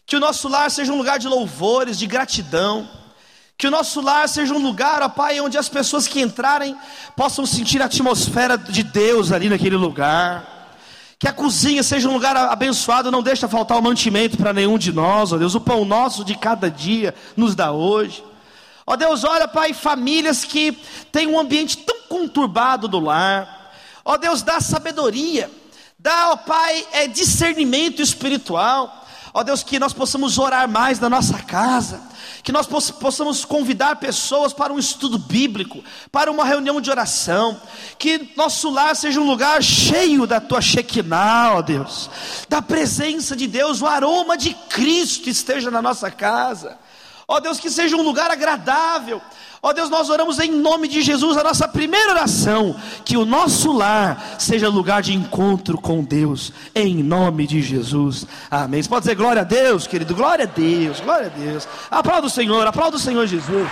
que 0.05 0.15
o 0.15 0.19
nosso 0.19 0.47
lar 0.47 0.71
seja 0.71 0.93
um 0.93 0.97
lugar 0.97 1.19
de 1.19 1.27
louvores, 1.27 1.99
de 1.99 2.07
gratidão. 2.07 2.89
Que 3.59 3.67
o 3.67 3.71
nosso 3.71 3.99
lar 3.99 4.29
seja 4.29 4.53
um 4.53 4.57
lugar, 4.57 5.01
ó 5.01 5.09
Pai, 5.09 5.41
onde 5.41 5.57
as 5.57 5.67
pessoas 5.67 6.07
que 6.07 6.21
entrarem 6.21 6.77
possam 7.13 7.45
sentir 7.45 7.81
a 7.81 7.87
atmosfera 7.87 8.57
de 8.57 8.83
Deus 8.83 9.33
ali 9.33 9.49
naquele 9.49 9.75
lugar. 9.75 10.69
Que 11.19 11.27
a 11.27 11.33
cozinha 11.33 11.83
seja 11.83 12.07
um 12.07 12.13
lugar 12.13 12.37
abençoado, 12.37 13.11
não 13.11 13.21
deixa 13.21 13.49
faltar 13.49 13.77
o 13.77 13.81
mantimento 13.81 14.37
para 14.37 14.53
nenhum 14.53 14.77
de 14.77 14.93
nós, 14.93 15.33
ó 15.33 15.37
Deus. 15.37 15.55
O 15.55 15.59
pão 15.59 15.83
nosso 15.83 16.23
de 16.23 16.35
cada 16.37 16.71
dia 16.71 17.13
nos 17.35 17.53
dá 17.53 17.73
hoje. 17.73 18.23
Ó 18.87 18.95
Deus, 18.95 19.25
olha, 19.25 19.45
Pai, 19.45 19.73
famílias 19.73 20.45
que 20.45 20.71
têm 21.11 21.27
um 21.27 21.37
ambiente 21.37 21.79
tão 21.79 22.03
conturbado 22.07 22.87
do 22.87 22.97
lar. 22.97 23.73
Ó 24.05 24.15
Deus, 24.15 24.41
dá 24.41 24.61
sabedoria, 24.61 25.51
dá, 25.99 26.29
ó 26.29 26.37
Pai, 26.37 26.87
é, 26.93 27.07
discernimento 27.07 28.01
espiritual. 28.01 29.05
Ó 29.33 29.43
Deus, 29.43 29.63
que 29.63 29.77
nós 29.79 29.91
possamos 29.91 30.37
orar 30.37 30.65
mais 30.69 30.97
na 30.97 31.09
nossa 31.09 31.39
casa 31.39 32.07
que 32.43 32.51
nós 32.51 32.67
possamos 32.67 33.43
convidar 33.45 33.97
pessoas 33.97 34.53
para 34.53 34.71
um 34.73 34.79
estudo 34.79 35.17
bíblico, 35.17 35.83
para 36.11 36.31
uma 36.31 36.45
reunião 36.45 36.79
de 36.79 36.89
oração, 36.89 37.59
que 37.97 38.31
nosso 38.35 38.69
lar 38.69 38.95
seja 38.95 39.19
um 39.19 39.27
lugar 39.27 39.61
cheio 39.61 40.25
da 40.25 40.39
tua 40.39 40.61
Shekinah, 40.61 41.55
ó 41.55 41.61
Deus, 41.61 42.09
da 42.47 42.61
presença 42.61 43.35
de 43.35 43.47
Deus, 43.47 43.81
o 43.81 43.87
aroma 43.87 44.37
de 44.37 44.53
Cristo 44.53 45.29
esteja 45.29 45.69
na 45.69 45.81
nossa 45.81 46.09
casa, 46.09 46.77
ó 47.27 47.39
Deus, 47.39 47.59
que 47.59 47.69
seja 47.69 47.95
um 47.95 48.01
lugar 48.01 48.31
agradável, 48.31 49.21
Ó 49.61 49.69
oh 49.69 49.73
Deus, 49.73 49.89
nós 49.89 50.09
oramos 50.09 50.39
em 50.39 50.49
nome 50.51 50.87
de 50.87 51.01
Jesus, 51.01 51.35
a 51.35 51.43
nossa 51.43 51.67
primeira 51.67 52.11
oração, 52.11 52.79
que 53.03 53.17
o 53.17 53.25
nosso 53.25 53.73
lar 53.73 54.37
seja 54.39 54.69
lugar 54.69 55.01
de 55.01 55.13
encontro 55.13 55.77
com 55.77 56.01
Deus, 56.01 56.53
em 56.73 57.03
nome 57.03 57.45
de 57.45 57.61
Jesus. 57.61 58.25
Amém. 58.49 58.81
Você 58.81 58.87
pode 58.87 59.01
dizer 59.01 59.15
glória 59.15 59.41
a 59.41 59.45
Deus, 59.45 59.85
querido? 59.85 60.15
Glória 60.15 60.45
a 60.45 60.47
Deus, 60.47 61.01
glória 61.01 61.27
a 61.27 61.37
Deus. 61.37 61.67
Aplauda 61.91 62.27
o 62.27 62.29
Senhor, 62.29 62.65
aplauda 62.65 62.95
o 62.95 62.99
Senhor 62.99 63.27
Jesus. 63.27 63.67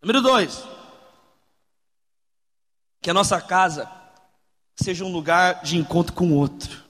Número 0.00 0.22
dois, 0.22 0.62
que 3.02 3.10
a 3.10 3.14
nossa 3.14 3.40
casa 3.42 3.90
seja 4.74 5.04
um 5.04 5.12
lugar 5.12 5.62
de 5.62 5.76
encontro 5.76 6.14
com 6.14 6.28
o 6.28 6.34
outro. 6.34 6.85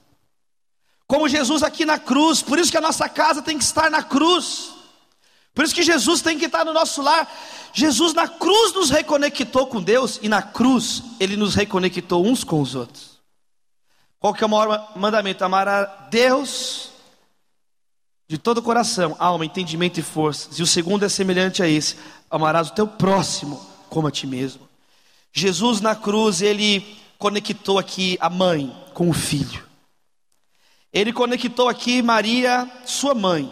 Como 1.07 1.29
Jesus 1.29 1.63
aqui 1.63 1.85
na 1.85 1.97
cruz, 1.97 2.41
por 2.41 2.59
isso 2.59 2.69
que 2.69 2.77
a 2.77 2.81
nossa 2.81 3.07
casa 3.07 3.41
tem 3.41 3.57
que 3.57 3.63
estar 3.63 3.89
na 3.89 4.03
cruz. 4.03 4.73
Por 5.53 5.63
isso 5.63 5.73
que 5.73 5.81
Jesus 5.81 6.21
tem 6.21 6.37
que 6.37 6.45
estar 6.45 6.65
no 6.65 6.73
nosso 6.73 7.01
lar. 7.01 7.27
Jesus 7.73 8.13
na 8.13 8.27
cruz 8.27 8.73
nos 8.73 8.89
reconectou 8.89 9.67
com 9.67 9.81
Deus 9.81 10.19
e 10.21 10.27
na 10.27 10.41
cruz 10.41 11.01
ele 11.19 11.37
nos 11.37 11.55
reconectou 11.55 12.25
uns 12.25 12.43
com 12.43 12.61
os 12.61 12.75
outros. 12.75 13.17
Qual 14.19 14.33
que 14.33 14.43
é 14.43 14.47
o 14.47 14.49
maior 14.49 14.91
mandamento? 14.95 15.45
Amar 15.45 15.67
a 15.67 15.85
Deus 16.11 16.89
de 18.27 18.37
todo 18.37 18.57
o 18.57 18.61
coração, 18.61 19.15
alma, 19.17 19.45
entendimento 19.45 19.99
e 19.99 20.03
forças. 20.03 20.59
E 20.59 20.61
o 20.61 20.67
segundo 20.67 21.05
é 21.05 21.09
semelhante 21.09 21.63
a 21.63 21.67
esse: 21.67 21.95
amarás 22.29 22.69
o 22.69 22.73
teu 22.73 22.87
próximo 22.87 23.65
como 23.89 24.07
a 24.07 24.11
ti 24.11 24.27
mesmo. 24.27 24.67
Jesus 25.31 25.81
na 25.81 25.95
cruz, 25.95 26.41
ele 26.41 26.97
conectou 27.17 27.79
aqui 27.79 28.17
a 28.19 28.29
mãe 28.29 28.75
com 28.93 29.09
o 29.09 29.13
filho. 29.13 29.66
Ele 30.91 31.11
conectou 31.13 31.67
aqui 31.69 32.01
Maria, 32.01 32.69
sua 32.85 33.13
mãe. 33.13 33.51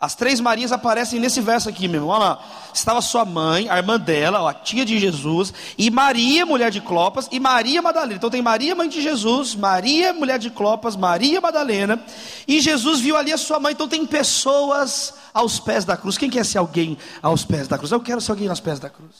As 0.00 0.14
três 0.14 0.38
Marias 0.38 0.70
aparecem 0.70 1.18
nesse 1.18 1.40
verso 1.40 1.68
aqui, 1.68 1.88
meu 1.88 2.02
irmão. 2.02 2.14
Olha 2.14 2.24
lá. 2.24 2.44
Estava 2.72 3.00
sua 3.00 3.24
mãe, 3.24 3.68
a 3.68 3.78
irmã 3.78 3.98
dela, 3.98 4.48
a 4.48 4.54
tia 4.54 4.84
de 4.84 4.96
Jesus, 5.00 5.52
e 5.76 5.90
Maria, 5.90 6.46
mulher 6.46 6.70
de 6.70 6.80
Clopas, 6.80 7.28
e 7.32 7.40
Maria 7.40 7.82
Madalena. 7.82 8.14
Então 8.14 8.30
tem 8.30 8.40
Maria, 8.40 8.76
mãe 8.76 8.88
de 8.88 9.02
Jesus, 9.02 9.56
Maria, 9.56 10.12
mulher 10.12 10.38
de 10.38 10.50
Clopas, 10.50 10.94
Maria 10.94 11.40
Madalena, 11.40 12.00
e 12.46 12.60
Jesus 12.60 13.00
viu 13.00 13.16
ali 13.16 13.32
a 13.32 13.38
sua 13.38 13.58
mãe. 13.58 13.72
Então 13.72 13.88
tem 13.88 14.06
pessoas 14.06 15.14
aos 15.34 15.58
pés 15.58 15.84
da 15.84 15.96
cruz. 15.96 16.16
Quem 16.16 16.30
quer 16.30 16.44
ser 16.44 16.58
alguém 16.58 16.96
aos 17.20 17.44
pés 17.44 17.66
da 17.66 17.76
cruz? 17.76 17.90
Eu 17.90 18.00
quero 18.00 18.20
ser 18.20 18.30
alguém 18.30 18.48
aos 18.48 18.60
pés 18.60 18.78
da 18.78 18.88
cruz. 18.88 19.16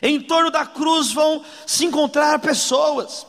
Em 0.00 0.20
torno 0.20 0.50
da 0.50 0.64
cruz 0.64 1.12
vão 1.12 1.42
se 1.66 1.84
encontrar 1.84 2.38
pessoas. 2.38 3.26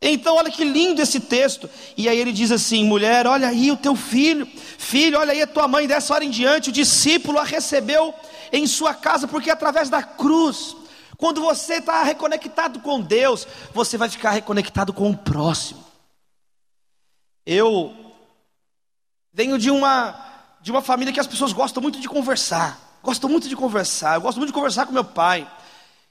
Então, 0.00 0.36
olha 0.36 0.50
que 0.50 0.64
lindo 0.64 1.00
esse 1.00 1.20
texto. 1.20 1.68
E 1.96 2.08
aí 2.08 2.18
ele 2.18 2.32
diz 2.32 2.50
assim: 2.50 2.84
mulher, 2.84 3.26
olha 3.26 3.48
aí 3.48 3.70
o 3.70 3.76
teu 3.76 3.96
filho, 3.96 4.46
filho, 4.78 5.18
olha 5.18 5.32
aí 5.32 5.42
a 5.42 5.46
tua 5.46 5.66
mãe. 5.66 5.86
Dessa 5.86 6.14
hora 6.14 6.24
em 6.24 6.30
diante, 6.30 6.70
o 6.70 6.72
discípulo 6.72 7.38
a 7.38 7.44
recebeu 7.44 8.14
em 8.52 8.66
sua 8.66 8.94
casa, 8.94 9.26
porque 9.26 9.50
através 9.50 9.88
da 9.88 10.02
cruz, 10.02 10.76
quando 11.16 11.40
você 11.40 11.74
está 11.74 12.02
reconectado 12.02 12.80
com 12.80 13.00
Deus, 13.00 13.46
você 13.72 13.96
vai 13.96 14.08
ficar 14.08 14.30
reconectado 14.30 14.92
com 14.92 15.10
o 15.10 15.16
próximo. 15.16 15.84
Eu 17.44 17.94
venho 19.32 19.58
de 19.58 19.70
uma 19.70 20.24
de 20.60 20.72
uma 20.72 20.82
família 20.82 21.12
que 21.12 21.20
as 21.20 21.28
pessoas 21.28 21.52
gostam 21.52 21.80
muito 21.80 22.00
de 22.00 22.08
conversar. 22.08 22.98
Gostam 23.00 23.30
muito 23.30 23.48
de 23.48 23.54
conversar. 23.54 24.16
Eu 24.16 24.20
gosto 24.20 24.38
muito 24.38 24.48
de 24.48 24.54
conversar 24.54 24.84
com 24.84 24.92
meu 24.92 25.04
pai. 25.04 25.48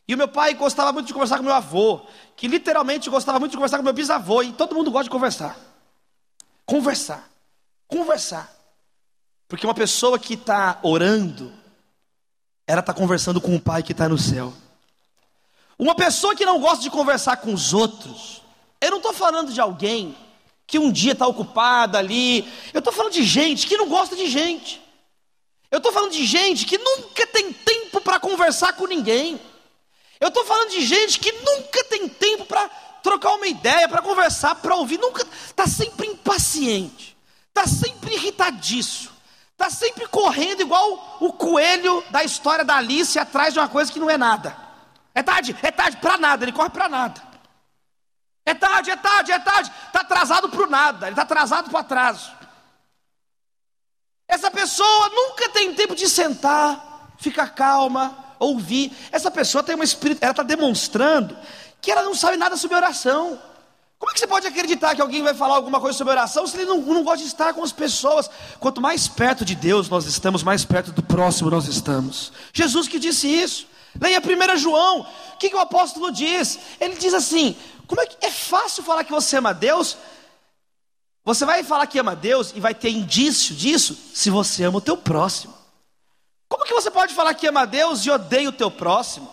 E 0.07 0.13
o 0.13 0.17
meu 0.17 0.27
pai 0.27 0.53
gostava 0.53 0.91
muito 0.91 1.07
de 1.07 1.13
conversar 1.13 1.37
com 1.37 1.43
meu 1.43 1.53
avô, 1.53 2.01
que 2.35 2.47
literalmente 2.47 3.09
gostava 3.09 3.39
muito 3.39 3.51
de 3.51 3.57
conversar 3.57 3.77
com 3.77 3.83
meu 3.83 3.93
bisavô, 3.93 4.43
e 4.43 4.53
todo 4.53 4.75
mundo 4.75 4.91
gosta 4.91 5.05
de 5.05 5.09
conversar. 5.09 5.57
Conversar. 6.65 7.29
Conversar. 7.87 8.53
Porque 9.47 9.65
uma 9.65 9.73
pessoa 9.73 10.19
que 10.19 10.35
está 10.35 10.79
orando, 10.83 11.51
ela 12.67 12.81
está 12.81 12.93
conversando 12.93 13.41
com 13.41 13.55
o 13.55 13.59
pai 13.59 13.81
que 13.81 13.91
está 13.91 14.07
no 14.07 14.17
céu. 14.17 14.53
Uma 15.77 15.95
pessoa 15.95 16.35
que 16.35 16.45
não 16.45 16.59
gosta 16.59 16.83
de 16.83 16.89
conversar 16.89 17.37
com 17.37 17.53
os 17.53 17.73
outros, 17.73 18.41
eu 18.79 18.91
não 18.91 18.97
estou 18.97 19.13
falando 19.13 19.51
de 19.51 19.59
alguém 19.59 20.15
que 20.67 20.79
um 20.79 20.91
dia 20.91 21.11
está 21.11 21.27
ocupado 21.27 21.97
ali, 21.97 22.47
eu 22.73 22.79
estou 22.79 22.93
falando 22.93 23.13
de 23.13 23.23
gente 23.23 23.67
que 23.67 23.77
não 23.77 23.87
gosta 23.87 24.15
de 24.15 24.27
gente. 24.27 24.81
Eu 25.69 25.77
estou 25.77 25.91
falando 25.91 26.11
de 26.11 26.25
gente 26.25 26.65
que 26.65 26.77
nunca 26.77 27.27
tem 27.27 27.51
tempo 27.51 27.99
para 28.01 28.19
conversar 28.19 28.73
com 28.73 28.87
ninguém. 28.87 29.39
Eu 30.19 30.29
estou 30.29 30.45
falando 30.45 30.69
de 30.69 30.81
gente 30.85 31.19
que 31.19 31.31
nunca 31.31 31.83
tem 31.85 32.07
tempo 32.07 32.45
para 32.45 32.67
trocar 33.03 33.33
uma 33.35 33.47
ideia, 33.47 33.87
para 33.87 34.01
conversar, 34.01 34.55
para 34.55 34.75
ouvir, 34.75 34.97
nunca 34.97 35.25
está 35.45 35.67
sempre 35.67 36.07
impaciente, 36.07 37.15
está 37.49 37.67
sempre 37.67 38.15
irritadiço, 38.15 39.13
está 39.51 39.69
sempre 39.69 40.07
correndo 40.07 40.61
igual 40.61 41.17
o 41.19 41.31
coelho 41.33 42.03
da 42.09 42.23
história 42.23 42.65
da 42.65 42.77
Alice 42.77 43.19
atrás 43.19 43.53
de 43.53 43.59
uma 43.59 43.69
coisa 43.69 43.91
que 43.91 43.99
não 43.99 44.09
é 44.09 44.17
nada. 44.17 44.57
É 45.13 45.21
tarde, 45.21 45.55
é 45.61 45.71
tarde, 45.71 45.97
para 45.97 46.17
nada, 46.17 46.43
ele 46.43 46.51
corre 46.51 46.69
para 46.69 46.89
nada. 46.89 47.21
É 48.45 48.53
tarde, 48.53 48.91
é 48.91 48.95
tarde, 48.95 49.31
é 49.31 49.39
tarde, 49.39 49.71
está 49.87 50.01
atrasado 50.01 50.49
para 50.49 50.67
nada, 50.67 51.05
ele 51.07 51.13
está 51.13 51.23
atrasado 51.23 51.69
para 51.69 51.79
atraso. 51.79 52.31
Essa 54.27 54.49
pessoa 54.49 55.09
nunca 55.09 55.49
tem 55.49 55.73
tempo 55.73 55.95
de 55.95 56.09
sentar, 56.09 57.13
ficar 57.17 57.49
calma, 57.49 58.24
ouvir. 58.39 58.91
Essa 59.11 59.29
pessoa 59.29 59.63
tem 59.63 59.75
um 59.75 59.83
espírito, 59.83 60.21
ela 60.21 60.31
está 60.31 60.43
demonstrando 60.43 61.37
que 61.81 61.91
ela 61.91 62.03
não 62.03 62.15
sabe 62.15 62.37
nada 62.37 62.57
sobre 62.57 62.75
oração. 62.75 63.39
Como 63.97 64.11
é 64.11 64.13
que 64.13 64.19
você 64.19 64.27
pode 64.27 64.45
acreditar 64.45 64.93
que 64.93 65.01
alguém 65.01 65.23
vai 65.23 65.33
falar 65.33 65.55
alguma 65.55 65.79
coisa 65.79 65.97
sobre 65.97 66.11
oração 66.11 66.45
se 66.45 66.57
ele 66.57 66.65
não, 66.65 66.79
não 66.79 67.03
gosta 67.03 67.19
de 67.19 67.27
estar 67.27 67.53
com 67.53 67.63
as 67.63 67.71
pessoas? 67.71 68.29
Quanto 68.59 68.81
mais 68.81 69.07
perto 69.07 69.45
de 69.45 69.55
Deus 69.55 69.89
nós 69.89 70.05
estamos, 70.05 70.43
mais 70.43 70.65
perto 70.65 70.91
do 70.91 71.01
próximo 71.01 71.49
nós 71.49 71.67
estamos. 71.67 72.31
Jesus 72.53 72.87
que 72.87 72.99
disse 72.99 73.27
isso. 73.27 73.67
Leia 73.99 74.19
1 74.19 74.57
João. 74.57 75.07
O 75.33 75.37
que, 75.37 75.49
que 75.49 75.55
o 75.55 75.59
apóstolo 75.59 76.11
diz? 76.11 76.59
Ele 76.79 76.95
diz 76.95 77.13
assim: 77.13 77.55
como 77.87 78.01
é 78.01 78.05
que 78.05 78.25
é 78.25 78.31
fácil 78.31 78.83
falar 78.83 79.03
que 79.03 79.11
você 79.11 79.37
ama 79.37 79.53
Deus? 79.53 79.97
Você 81.23 81.45
vai 81.45 81.63
falar 81.63 81.87
que 81.87 81.97
ama 81.97 82.15
Deus 82.15 82.53
e 82.55 82.59
vai 82.59 82.75
ter 82.75 82.89
indício 82.89 83.55
disso 83.55 83.97
se 84.13 84.29
você 84.29 84.63
ama 84.63 84.77
o 84.77 84.81
teu 84.81 84.97
próximo. 84.97 85.54
Como 86.55 86.63
que 86.63 86.73
você 86.73 86.89
pode 86.89 87.13
falar 87.13 87.33
que 87.33 87.47
ama 87.47 87.67
Deus 87.67 88.05
e 88.05 88.09
odeia 88.09 88.47
o 88.47 88.53
teu 88.53 88.71
próximo? 88.71 89.29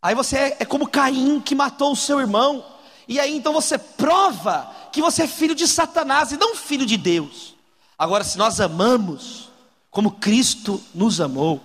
Aí 0.00 0.14
você 0.14 0.38
é, 0.38 0.56
é 0.60 0.64
como 0.64 0.88
Caim 0.88 1.40
que 1.40 1.54
matou 1.54 1.92
o 1.92 1.96
seu 1.96 2.18
irmão. 2.20 2.64
E 3.06 3.20
aí 3.20 3.36
então 3.36 3.52
você 3.52 3.76
prova 3.76 4.66
que 4.90 5.02
você 5.02 5.24
é 5.24 5.28
filho 5.28 5.54
de 5.54 5.68
Satanás 5.68 6.32
e 6.32 6.38
não 6.38 6.56
filho 6.56 6.86
de 6.86 6.96
Deus. 6.96 7.54
Agora, 7.98 8.24
se 8.24 8.38
nós 8.38 8.62
amamos 8.62 9.50
como 9.90 10.12
Cristo 10.12 10.82
nos 10.94 11.20
amou, 11.20 11.60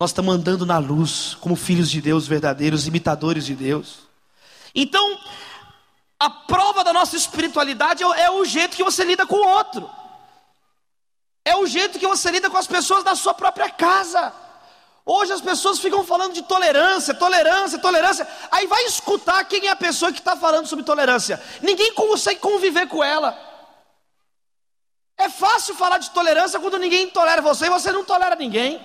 nós 0.00 0.10
estamos 0.10 0.34
andando 0.34 0.66
na 0.66 0.78
luz 0.78 1.36
como 1.40 1.54
filhos 1.54 1.88
de 1.88 2.00
Deus 2.00 2.26
verdadeiros, 2.26 2.88
imitadores 2.88 3.46
de 3.46 3.54
Deus. 3.54 4.00
Então, 4.74 5.16
a 6.18 6.28
prova 6.28 6.82
da 6.82 6.92
nossa 6.92 7.14
espiritualidade 7.14 8.02
é, 8.02 8.22
é 8.22 8.30
o 8.32 8.44
jeito 8.44 8.76
que 8.76 8.82
você 8.82 9.04
lida 9.04 9.24
com 9.24 9.36
o 9.36 9.48
outro, 9.48 9.88
é 11.48 11.56
o 11.56 11.66
jeito 11.66 11.98
que 11.98 12.06
você 12.06 12.30
lida 12.30 12.50
com 12.50 12.58
as 12.58 12.66
pessoas 12.66 13.02
da 13.02 13.14
sua 13.14 13.32
própria 13.32 13.70
casa. 13.70 14.32
Hoje 15.04 15.32
as 15.32 15.40
pessoas 15.40 15.78
ficam 15.78 16.04
falando 16.04 16.34
de 16.34 16.42
tolerância, 16.42 17.14
tolerância, 17.14 17.78
tolerância. 17.78 18.28
Aí 18.50 18.66
vai 18.66 18.84
escutar 18.84 19.42
quem 19.44 19.66
é 19.66 19.70
a 19.70 19.76
pessoa 19.76 20.12
que 20.12 20.18
está 20.18 20.36
falando 20.36 20.66
sobre 20.66 20.84
tolerância. 20.84 21.42
Ninguém 21.62 21.94
consegue 21.94 22.38
conviver 22.40 22.86
com 22.86 23.02
ela. 23.02 23.36
É 25.16 25.30
fácil 25.30 25.74
falar 25.74 25.96
de 25.96 26.10
tolerância 26.10 26.60
quando 26.60 26.78
ninguém 26.78 27.08
tolera 27.08 27.40
você 27.40 27.64
e 27.64 27.70
você 27.70 27.90
não 27.90 28.04
tolera 28.04 28.36
ninguém. 28.36 28.78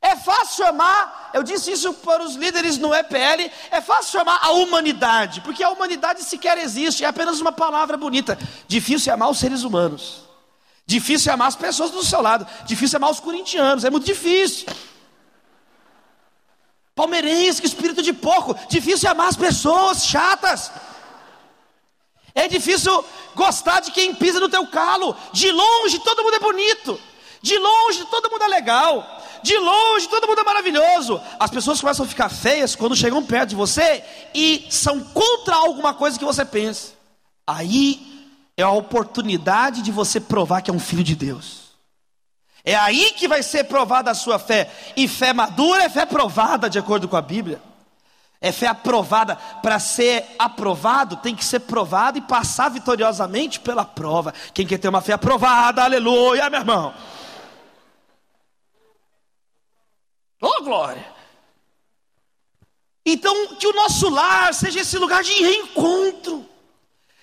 É 0.00 0.16
fácil 0.16 0.66
amar, 0.66 1.30
eu 1.34 1.42
disse 1.42 1.70
isso 1.70 1.92
para 1.94 2.24
os 2.24 2.34
líderes 2.34 2.76
no 2.78 2.92
EPL, 2.92 3.52
é 3.70 3.80
fácil 3.80 4.18
chamar 4.18 4.40
a 4.42 4.50
humanidade, 4.50 5.40
porque 5.42 5.62
a 5.62 5.68
humanidade 5.68 6.24
sequer 6.24 6.58
existe, 6.58 7.04
é 7.04 7.06
apenas 7.06 7.40
uma 7.40 7.52
palavra 7.52 7.96
bonita. 7.96 8.36
Difícil 8.66 9.12
é 9.12 9.14
amar 9.14 9.30
os 9.30 9.38
seres 9.38 9.62
humanos, 9.62 10.24
difícil 10.92 11.30
é 11.30 11.34
amar 11.34 11.48
as 11.48 11.56
pessoas 11.56 11.90
do 11.90 12.04
seu 12.04 12.20
lado, 12.20 12.46
difícil 12.64 12.96
é 12.96 12.98
amar 12.98 13.10
os 13.10 13.20
corintianos, 13.20 13.84
é 13.84 13.90
muito 13.90 14.06
difícil. 14.06 14.66
Palmeirense, 16.94 17.60
que 17.60 17.66
espírito 17.66 18.02
de 18.02 18.12
porco. 18.12 18.54
Difícil 18.68 19.08
amar 19.10 19.28
as 19.28 19.36
pessoas 19.36 20.04
chatas. 20.04 20.70
É 22.34 22.46
difícil 22.48 23.04
gostar 23.34 23.80
de 23.80 23.90
quem 23.90 24.14
pisa 24.14 24.38
no 24.38 24.48
teu 24.48 24.66
calo. 24.66 25.16
De 25.32 25.50
longe 25.50 25.98
todo 26.00 26.22
mundo 26.22 26.36
é 26.36 26.38
bonito. 26.38 27.00
De 27.40 27.56
longe 27.58 28.04
todo 28.10 28.30
mundo 28.30 28.44
é 28.44 28.48
legal. 28.48 29.22
De 29.42 29.56
longe 29.56 30.08
todo 30.08 30.28
mundo 30.28 30.40
é 30.40 30.44
maravilhoso. 30.44 31.20
As 31.40 31.50
pessoas 31.50 31.80
começam 31.80 32.04
a 32.04 32.08
ficar 32.08 32.28
feias 32.28 32.76
quando 32.76 32.94
chegam 32.94 33.24
perto 33.24 33.50
de 33.50 33.56
você 33.56 34.04
e 34.34 34.66
são 34.70 35.00
contra 35.00 35.56
alguma 35.56 35.94
coisa 35.94 36.18
que 36.18 36.24
você 36.24 36.44
pensa. 36.44 36.92
Aí 37.46 38.11
é 38.56 38.62
a 38.62 38.70
oportunidade 38.70 39.82
de 39.82 39.90
você 39.90 40.20
provar 40.20 40.62
que 40.62 40.70
é 40.70 40.74
um 40.74 40.80
filho 40.80 41.04
de 41.04 41.16
Deus. 41.16 41.62
É 42.64 42.76
aí 42.76 43.12
que 43.12 43.26
vai 43.26 43.42
ser 43.42 43.64
provada 43.64 44.10
a 44.10 44.14
sua 44.14 44.38
fé. 44.38 44.70
E 44.96 45.08
fé 45.08 45.32
madura 45.32 45.84
é 45.84 45.88
fé 45.88 46.06
provada, 46.06 46.70
de 46.70 46.78
acordo 46.78 47.08
com 47.08 47.16
a 47.16 47.22
Bíblia. 47.22 47.60
É 48.40 48.52
fé 48.52 48.66
aprovada. 48.66 49.36
Para 49.36 49.78
ser 49.78 50.24
aprovado, 50.38 51.16
tem 51.16 51.34
que 51.34 51.44
ser 51.44 51.60
provado 51.60 52.18
e 52.18 52.22
passar 52.22 52.68
vitoriosamente 52.68 53.58
pela 53.58 53.84
prova. 53.84 54.32
Quem 54.52 54.66
quer 54.66 54.78
ter 54.78 54.88
uma 54.88 55.00
fé 55.00 55.14
aprovada, 55.14 55.82
aleluia, 55.82 56.48
meu 56.50 56.60
irmão. 56.60 56.94
Oh, 60.40 60.62
glória. 60.62 61.06
Então, 63.04 63.56
que 63.56 63.66
o 63.66 63.72
nosso 63.72 64.08
lar 64.08 64.54
seja 64.54 64.80
esse 64.80 64.98
lugar 64.98 65.22
de 65.22 65.32
reencontro. 65.32 66.51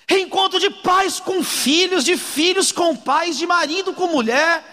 Reencontro 0.10 0.60
de 0.60 0.72
pais 0.72 1.20
com 1.20 1.44
filhos, 1.44 2.04
de 2.04 2.18
filhos 2.18 2.72
com 2.72 2.96
pais, 2.96 3.38
de 3.38 3.46
marido 3.46 3.94
com 3.94 4.08
mulher 4.08 4.64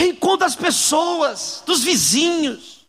reencontro 0.00 0.38
das 0.38 0.56
pessoas, 0.56 1.62
dos 1.66 1.84
vizinhos. 1.84 2.86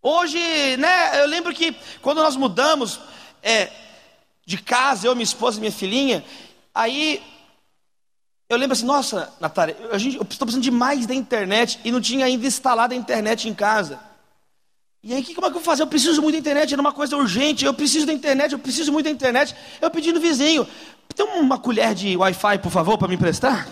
Hoje, 0.00 0.38
né, 0.76 1.20
eu 1.20 1.26
lembro 1.26 1.52
que 1.52 1.74
quando 2.00 2.22
nós 2.22 2.36
mudamos 2.36 3.00
é, 3.42 3.70
de 4.46 4.56
casa, 4.56 5.08
eu, 5.08 5.16
minha 5.16 5.24
esposa 5.24 5.56
e 5.56 5.60
minha 5.60 5.72
filhinha, 5.72 6.24
aí 6.72 7.20
eu 8.48 8.56
lembro 8.56 8.74
assim, 8.74 8.86
nossa, 8.86 9.34
Natália, 9.40 9.76
eu 9.80 9.96
estou 9.96 10.46
precisando 10.46 10.62
de 10.62 10.70
mais 10.70 11.06
da 11.06 11.14
internet 11.14 11.80
e 11.84 11.90
não 11.90 12.00
tinha 12.00 12.24
ainda 12.24 12.46
instalado 12.46 12.94
a 12.94 12.96
internet 12.96 13.48
em 13.48 13.54
casa. 13.54 13.98
E 15.08 15.14
aí, 15.14 15.24
como 15.34 15.46
é 15.46 15.50
que 15.50 15.56
eu 15.56 15.60
vou 15.60 15.62
fazer? 15.62 15.82
Eu 15.82 15.86
preciso 15.86 16.20
muito 16.20 16.34
da 16.34 16.40
internet, 16.40 16.70
era 16.70 16.82
uma 16.82 16.92
coisa 16.92 17.16
urgente, 17.16 17.64
eu 17.64 17.72
preciso 17.72 18.04
da 18.04 18.12
internet, 18.12 18.52
eu 18.52 18.58
preciso 18.58 18.92
muito 18.92 19.06
da 19.06 19.10
internet. 19.10 19.56
Eu 19.80 19.90
pedi 19.90 20.12
no 20.12 20.20
vizinho, 20.20 20.68
tem 21.16 21.24
uma 21.24 21.58
colher 21.58 21.94
de 21.94 22.14
Wi-Fi, 22.14 22.58
por 22.58 22.70
favor, 22.70 22.98
para 22.98 23.08
me 23.08 23.14
emprestar? 23.14 23.66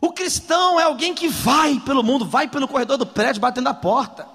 O 0.00 0.12
cristão 0.12 0.80
é 0.80 0.84
alguém 0.84 1.12
que 1.12 1.28
vai 1.28 1.78
pelo 1.78 2.02
mundo, 2.02 2.24
vai 2.24 2.48
pelo 2.48 2.66
corredor 2.66 2.96
do 2.96 3.04
prédio, 3.04 3.38
batendo 3.38 3.68
a 3.68 3.74
porta. 3.74 4.26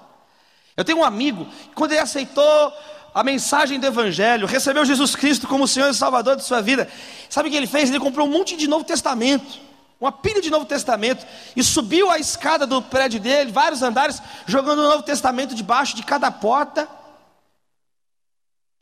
Eu 0.76 0.84
tenho 0.84 0.98
um 0.98 1.04
amigo, 1.04 1.44
quando 1.74 1.90
ele 1.90 2.00
aceitou 2.00 2.72
a 3.12 3.24
mensagem 3.24 3.80
do 3.80 3.86
Evangelho, 3.88 4.46
recebeu 4.46 4.84
Jesus 4.84 5.16
Cristo 5.16 5.48
como 5.48 5.66
Senhor 5.66 5.90
e 5.90 5.94
Salvador 5.94 6.36
de 6.36 6.44
sua 6.44 6.60
vida, 6.60 6.88
sabe 7.28 7.48
o 7.48 7.50
que 7.50 7.56
ele 7.56 7.66
fez? 7.66 7.90
Ele 7.90 7.98
comprou 7.98 8.28
um 8.28 8.30
monte 8.30 8.56
de 8.56 8.68
Novo 8.68 8.84
Testamento, 8.84 9.58
uma 10.00 10.10
pilha 10.10 10.40
de 10.40 10.48
Novo 10.48 10.64
Testamento, 10.64 11.26
e 11.54 11.62
subiu 11.62 12.10
a 12.10 12.18
escada 12.18 12.66
do 12.66 12.80
prédio 12.80 13.20
dele, 13.20 13.52
vários 13.52 13.82
andares, 13.82 14.20
jogando 14.46 14.78
o 14.78 14.88
Novo 14.88 15.02
Testamento 15.02 15.54
debaixo 15.54 15.94
de 15.94 16.02
cada 16.02 16.30
porta, 16.30 16.88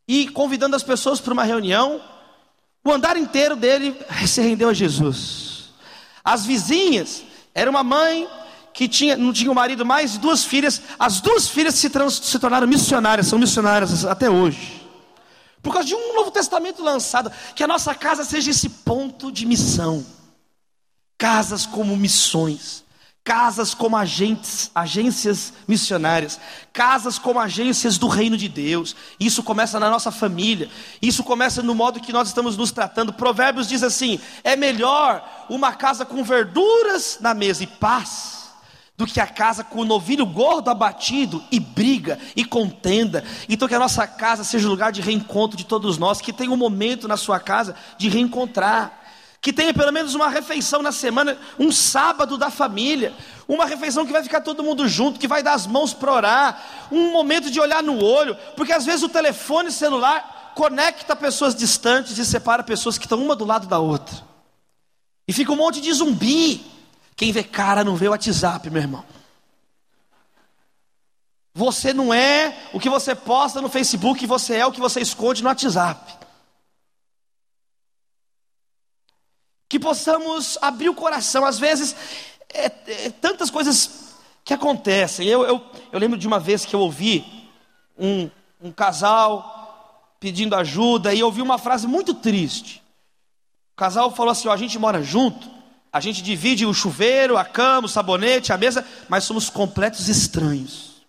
e 0.07 0.29
convidando 0.29 0.77
as 0.77 0.83
pessoas 0.83 1.21
para 1.21 1.33
uma 1.33 1.45
reunião. 1.45 2.01
O 2.85 2.91
andar 2.91 3.17
inteiro 3.17 3.57
dele 3.57 3.95
se 4.27 4.41
rendeu 4.41 4.69
a 4.69 4.73
Jesus. 4.73 5.71
As 6.25 6.47
vizinhas, 6.47 7.25
era 7.55 7.69
uma 7.69 7.83
mãe 7.83 8.29
que 8.73 8.87
tinha, 8.87 9.17
não 9.17 9.33
tinha 9.33 9.51
um 9.51 9.55
marido 9.55 9.85
mais 9.85 10.15
e 10.15 10.19
duas 10.19 10.45
filhas. 10.45 10.81
As 10.99 11.21
duas 11.21 11.49
filhas 11.49 11.75
se, 11.75 11.91
trans, 11.91 12.15
se 12.15 12.39
tornaram 12.39 12.67
missionárias, 12.67 13.27
são 13.27 13.39
missionárias 13.39 14.05
até 14.05 14.31
hoje. 14.31 14.87
Por 15.61 15.73
causa 15.73 15.89
de 15.89 15.95
um 15.95 16.15
Novo 16.15 16.31
Testamento 16.31 16.83
lançado, 16.83 17.31
que 17.55 17.65
a 17.65 17.67
nossa 17.67 17.95
casa 17.95 18.25
seja 18.25 18.51
esse 18.51 18.69
ponto 18.69 19.33
de 19.33 19.45
missão. 19.45 20.07
Casas 21.19 21.67
como 21.67 21.97
missões 21.97 22.85
casas 23.29 23.75
como 23.75 23.95
agentes, 23.95 24.71
agências 24.75 25.53
missionárias, 25.69 26.41
casas 26.73 27.19
como 27.19 27.39
agências 27.39 27.99
do 27.99 28.09
reino 28.09 28.39
de 28.39 28.49
Deus. 28.49 28.97
Isso 29.21 29.43
começa 29.43 29.79
na 29.79 29.91
nossa 29.91 30.11
família, 30.11 30.71
isso 31.03 31.23
começa 31.23 31.63
no 31.63 31.75
modo 31.75 32.01
que 32.01 32.11
nós 32.11 32.29
estamos 32.29 32.57
nos 32.57 32.73
tratando. 32.73 33.13
Provérbios 33.13 33.69
diz 33.69 33.83
assim: 33.83 34.19
é 34.43 34.57
melhor 34.57 35.47
uma 35.51 35.75
casa 35.75 36.07
com 36.07 36.25
verduras 36.25 37.19
na 37.21 37.35
mesa 37.35 37.63
e 37.63 37.67
paz. 37.67 38.39
Do 38.97 39.07
que 39.07 39.21
a 39.21 39.27
casa 39.29 39.63
com 39.63 39.83
o 39.83 39.85
novilho 39.85 40.27
gordo 40.27 40.71
abatido 40.71 41.45
e 41.53 41.61
briga 41.61 42.19
e 42.35 42.45
contenda. 42.45 43.23
Então, 43.49 43.69
que 43.69 43.75
a 43.75 43.79
nossa 43.79 44.09
casa 44.09 44.43
seja 44.43 44.67
um 44.67 44.71
lugar 44.71 44.91
de 44.91 45.01
reencontro 45.01 45.57
de 45.57 45.65
todos 45.65 45.99
nós. 45.99 46.21
Que 46.21 46.33
tenha 46.33 46.51
um 46.51 46.57
momento 46.57 47.07
na 47.07 47.17
sua 47.17 47.39
casa 47.39 47.77
de 47.97 48.09
reencontrar 48.09 48.98
que 49.41 49.53
tenha 49.53 49.73
pelo 49.73 49.93
menos 49.93 50.15
uma 50.15 50.29
refeição 50.29 50.83
na 50.83 50.91
semana, 50.91 51.39
um 51.59 51.71
sábado 51.71 52.37
da 52.37 52.51
família, 52.51 53.15
uma 53.47 53.67
refeição 53.67 54.05
que 54.05 54.13
vai 54.13 54.23
ficar 54.23 54.41
todo 54.41 54.65
mundo 54.65 54.89
junto, 54.89 55.21
que 55.21 55.29
vai 55.29 55.43
dar 55.43 55.55
as 55.55 55.67
mãos 55.67 55.95
para 55.95 56.13
orar, 56.13 56.89
um 56.91 57.13
momento 57.13 57.51
de 57.51 57.61
olhar 57.61 57.83
no 57.83 58.03
olho, 58.03 58.37
porque 58.57 58.73
às 58.73 58.85
vezes 58.85 59.03
o 59.03 59.09
telefone 59.09 59.71
celular 59.71 60.53
conecta 60.55 61.15
pessoas 61.15 61.55
distantes 61.55 62.19
e 62.19 62.25
separa 62.25 62.65
pessoas 62.65 62.99
que 62.99 63.05
estão 63.05 63.23
uma 63.23 63.37
do 63.37 63.45
lado 63.45 63.69
da 63.69 63.79
outra. 63.79 64.17
E 65.27 65.33
fica 65.33 65.53
um 65.53 65.57
monte 65.57 65.81
de 65.81 65.93
zumbi. 65.93 66.67
Quem 67.15 67.31
vê 67.31 67.45
cara 67.45 67.85
não 67.85 67.95
vê 67.95 68.09
o 68.09 68.11
WhatsApp, 68.11 68.69
meu 68.71 68.83
irmão. 68.83 69.05
Você 71.55 71.93
não 71.93 72.13
é 72.13 72.57
o 72.73 72.81
que 72.81 72.89
você 72.89 73.15
posta 73.15 73.61
no 73.61 73.69
Facebook, 73.69 74.27
você 74.27 74.57
é 74.57 74.67
o 74.67 74.73
que 74.73 74.81
você 74.81 75.01
esconde 75.01 75.43
no 75.43 75.49
WhatsApp. 75.49 76.18
Que 79.69 79.79
possamos 79.79 80.57
abrir 80.63 80.89
o 80.89 80.95
coração. 80.95 81.45
Às 81.45 81.59
vezes, 81.59 81.95
é, 82.53 82.67
é, 82.67 83.11
tantas 83.11 83.51
coisas 83.51 84.15
que 84.45 84.55
acontecem. 84.55 85.27
Eu, 85.27 85.45
eu, 85.45 85.63
eu 85.93 85.99
lembro 85.99 86.19
de 86.19 86.27
uma 86.27 86.41
vez 86.41 86.65
que 86.65 86.75
eu 86.75 86.81
ouvi 86.81 87.51
um, 87.99 88.31
um 88.61 88.73
casal 88.73 90.15
pedindo 90.19 90.57
ajuda 90.57 91.13
e 91.13 91.21
eu 91.21 91.27
ouvi 91.27 91.43
uma 91.43 91.59
frase 91.59 91.87
muito 91.87 92.15
triste. 92.15 92.83
O 93.75 93.77
casal 93.77 94.11
falou 94.11 94.33
assim: 94.33 94.49
ó, 94.49 94.53
a 94.53 94.57
gente 94.57 94.79
mora 94.79 95.03
junto, 95.03 95.49
a 95.93 96.01
gente 96.01 96.23
divide 96.23 96.65
o 96.65 96.73
chuveiro, 96.73 97.37
a 97.37 97.45
cama, 97.45 97.87
o 97.87 97.91
sabonete, 97.91 98.53
a 98.53 98.57
mesa, 98.57 98.85
mas 99.09 99.25
somos 99.25 99.51
completos 99.51 100.09
estranhos. 100.09 101.03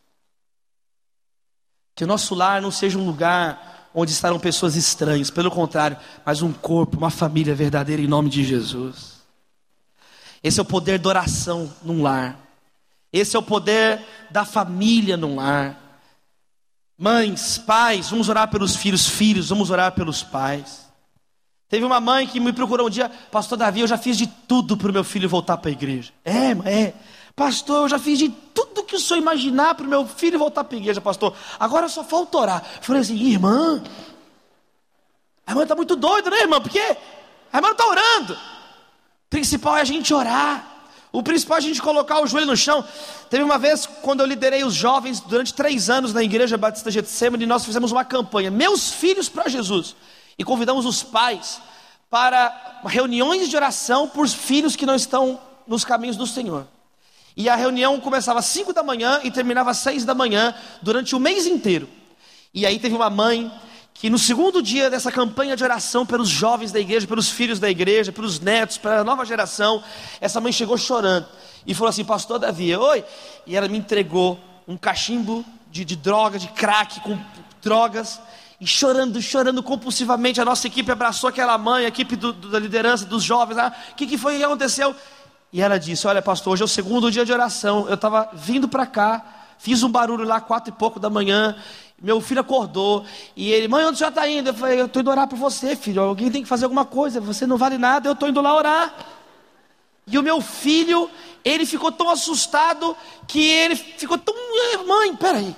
Que 1.96 2.04
o 2.04 2.08
nosso 2.08 2.36
lar 2.36 2.62
não 2.62 2.72
seja 2.72 2.98
um 2.98 3.06
lugar 3.06 3.70
onde 3.94 4.12
estarão 4.12 4.40
pessoas 4.40 4.76
estranhas, 4.76 5.30
pelo 5.30 5.50
contrário, 5.50 5.98
mas 6.26 6.42
um 6.42 6.54
corpo, 6.54 6.98
uma 6.98 7.10
família 7.10 7.56
verdadeira 7.56 8.02
em 8.02 8.08
nome 8.08 8.30
de 8.30 8.44
Jesus. 8.44 9.20
Esse 10.44 10.60
é 10.60 10.64
o 10.64 10.66
poder 10.66 11.00
da 11.00 11.10
oração 11.10 11.72
num 11.84 12.02
lar. 12.02 12.40
Esse 13.12 13.36
é 13.36 13.40
o 13.40 13.44
poder 13.44 14.00
da 14.30 14.46
família 14.46 15.18
num 15.18 15.36
lar. 15.36 15.78
Mães, 16.98 17.58
pais, 17.58 18.10
vamos 18.10 18.30
orar 18.30 18.50
pelos 18.50 18.76
filhos, 18.76 19.08
filhos, 19.08 19.50
vamos 19.50 19.70
orar 19.70 19.94
pelos 19.94 20.22
pais. 20.22 20.88
Teve 21.70 21.86
uma 21.86 22.00
mãe 22.00 22.28
que 22.28 22.40
me 22.40 22.52
procurou 22.52 22.88
um 22.88 22.90
dia, 22.90 23.10
pastor 23.32 23.58
Davi, 23.58 23.82
eu 23.82 23.88
já 23.88 23.98
fiz 23.98 24.18
de 24.18 24.28
tudo 24.28 24.76
para 24.76 24.90
o 24.90 24.94
meu 24.94 25.04
filho 25.04 25.30
voltar 25.30 25.58
para 25.58 25.70
a 25.70 25.72
igreja. 25.72 26.12
É, 26.26 26.52
é. 26.66 26.94
Pastor, 27.40 27.84
eu 27.84 27.88
já 27.88 27.98
fiz 27.98 28.20
de 28.20 28.28
tudo 28.28 28.84
que 28.84 28.98
o 28.98 29.00
senhor 29.00 29.18
imaginar 29.18 29.74
para 29.74 29.86
o 29.86 29.90
meu 29.90 30.06
filho 30.06 30.38
voltar 30.38 30.62
para 30.66 30.76
a 30.76 30.82
igreja, 30.82 31.00
pastor. 31.00 31.34
Agora 31.58 31.88
só 31.88 32.04
falta 32.04 32.38
orar. 32.38 32.62
Eu 32.76 32.84
falei 32.84 33.02
assim, 33.02 33.16
irmã, 33.16 33.82
a 35.48 35.52
irmã 35.52 35.64
está 35.64 35.74
muito 35.74 35.96
doida, 35.96 36.30
né, 36.30 36.42
irmã? 36.42 36.60
Porque 36.60 36.82
a 36.82 37.58
irmã 37.58 37.72
está 37.72 37.88
orando. 37.88 38.34
O 38.34 39.30
principal 39.30 39.78
é 39.78 39.80
a 39.80 39.86
gente 39.86 40.14
orar. 40.14 40.68
O 41.14 41.24
principal 41.24 41.56
é 41.56 41.60
a 41.60 41.62
gente 41.62 41.82
colocar 41.82 42.22
o 42.22 42.28
joelho 42.28 42.46
no 42.46 42.58
chão. 42.58 42.84
Teve 43.30 43.42
uma 43.42 43.58
vez, 43.58 43.86
quando 43.86 44.20
eu 44.20 44.26
liderei 44.26 44.66
os 44.66 44.74
jovens 44.74 45.22
durante 45.22 45.54
três 45.54 45.90
anos 45.90 46.14
na 46.14 46.22
Igreja 46.22 46.58
Batista 46.58 46.92
Getsemane, 46.92 47.46
nós 47.46 47.64
fizemos 47.64 47.94
uma 47.94 48.04
campanha, 48.04 48.52
Meus 48.52 48.92
Filhos 48.92 49.30
para 49.30 49.48
Jesus. 49.48 49.96
E 50.38 50.44
convidamos 50.44 50.86
os 50.86 51.04
pais 51.04 51.62
para 52.10 52.82
reuniões 52.86 53.48
de 53.48 53.56
oração 53.56 54.10
por 54.10 54.28
filhos 54.28 54.76
que 54.76 54.86
não 54.86 54.96
estão 54.96 55.40
nos 55.66 55.86
caminhos 55.86 56.18
do 56.18 56.28
Senhor. 56.28 56.68
E 57.36 57.48
a 57.48 57.56
reunião 57.56 58.00
começava 58.00 58.40
às 58.40 58.46
5 58.46 58.74
da 58.74 58.84
manhã 58.84 59.20
e 59.24 59.32
terminava 59.32 59.72
às 59.72 59.78
6 59.78 60.06
da 60.06 60.14
manhã 60.14 60.54
durante 60.82 61.16
o 61.16 61.20
mês 61.20 61.46
inteiro. 61.46 61.88
E 62.54 62.66
aí 62.66 62.80
teve 62.80 62.96
uma 62.96 63.10
mãe 63.10 63.52
que 63.94 64.10
no 64.10 64.18
segundo 64.18 64.62
dia 64.62 64.90
dessa 64.90 65.12
campanha 65.12 65.56
de 65.58 65.64
oração 65.64 66.06
pelos 66.06 66.30
jovens 66.30 66.72
da 66.72 66.80
igreja, 66.80 67.06
pelos 67.06 67.30
filhos 67.30 67.60
da 67.60 67.70
igreja, 67.70 68.12
pelos 68.12 68.40
netos, 68.40 68.78
para 68.78 69.02
a 69.02 69.04
nova 69.04 69.26
geração, 69.26 69.84
essa 70.22 70.40
mãe 70.40 70.52
chegou 70.52 70.78
chorando 70.78 71.28
e 71.68 71.74
falou 71.74 71.90
assim: 71.90 72.06
Pastor 72.06 72.40
Davi, 72.40 72.74
oi. 72.76 73.04
E 73.46 73.56
ela 73.56 73.68
me 73.68 73.78
entregou 73.78 74.40
um 74.68 74.78
cachimbo 74.78 75.46
de, 75.70 75.84
de 75.84 75.96
droga, 75.96 76.40
de 76.40 76.48
crack 76.48 77.02
com 77.02 77.18
drogas. 77.62 78.20
E 78.62 78.68
chorando, 78.68 79.22
chorando 79.22 79.64
compulsivamente, 79.64 80.42
a 80.42 80.46
nossa 80.46 80.68
equipe 80.68 80.92
abraçou 80.92 81.30
aquela 81.30 81.58
mãe, 81.58 81.86
a 81.86 81.88
equipe 81.88 82.16
do, 82.16 82.34
do, 82.34 82.50
da 82.50 82.60
liderança, 82.60 83.06
dos 83.06 83.24
jovens. 83.24 83.58
O 83.58 83.62
ah, 83.62 83.74
que, 83.96 84.06
que 84.06 84.18
foi 84.18 84.38
que 84.38 84.44
aconteceu? 84.44 84.94
E 85.52 85.62
ela 85.62 85.80
disse: 85.80 86.08
Olha, 86.08 86.22
pastor, 86.22 86.54
hoje 86.54 86.62
é 86.62 86.66
o 86.66 86.68
segundo 86.68 87.12
dia 87.12 87.26
de 87.26 87.32
oração. 87.32 87.88
Eu 87.88 87.96
estava 87.96 88.30
vindo 88.34 88.68
para 88.68 88.86
cá, 88.86 89.26
fiz 89.58 89.84
um 89.84 89.90
barulho 89.90 90.26
lá, 90.26 90.40
quatro 90.40 90.74
e 90.74 90.78
pouco 90.78 91.00
da 91.00 91.10
manhã. 91.10 91.56
Meu 92.02 92.22
filho 92.22 92.40
acordou 92.40 93.06
e 93.36 93.52
ele, 93.52 93.68
mãe, 93.68 93.84
onde 93.84 93.98
você 93.98 94.08
está 94.08 94.26
indo? 94.28 94.50
Eu 94.50 94.54
falei, 94.54 94.80
eu 94.80 94.86
estou 94.86 95.02
indo 95.02 95.12
orar 95.12 95.28
por 95.28 95.38
você, 95.38 95.76
filho. 95.76 96.02
Alguém 96.02 96.32
tem 96.32 96.42
que 96.42 96.48
fazer 96.48 96.64
alguma 96.64 96.86
coisa. 96.86 97.20
Você 97.20 97.46
não 97.46 97.58
vale 97.58 97.78
nada, 97.78 98.08
eu 98.08 98.14
estou 98.14 98.30
indo 98.30 98.40
lá 98.40 98.56
orar. 98.56 98.96
E 100.08 100.18
o 100.18 100.24
meu 100.24 100.40
filho, 100.40 101.10
ele 101.44 101.66
ficou 101.66 101.92
tão 101.92 102.10
assustado 102.10 102.96
que 103.28 103.42
ele 103.42 103.76
ficou 103.76 104.18
tão. 104.18 104.34
Mãe, 104.88 105.16
peraí. 105.16 105.56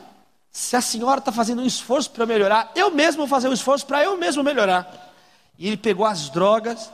Se 0.52 0.76
a 0.76 0.82
senhora 0.82 1.20
está 1.20 1.32
fazendo 1.32 1.62
um 1.62 1.66
esforço 1.66 2.10
para 2.10 2.26
melhorar, 2.26 2.72
eu 2.76 2.92
mesmo 2.92 3.20
vou 3.20 3.28
fazer 3.28 3.48
um 3.48 3.54
esforço 3.54 3.86
para 3.86 4.04
eu 4.04 4.18
mesmo 4.18 4.44
melhorar. 4.44 5.14
E 5.58 5.68
ele 5.68 5.78
pegou 5.78 6.06
as 6.06 6.30
drogas 6.30 6.92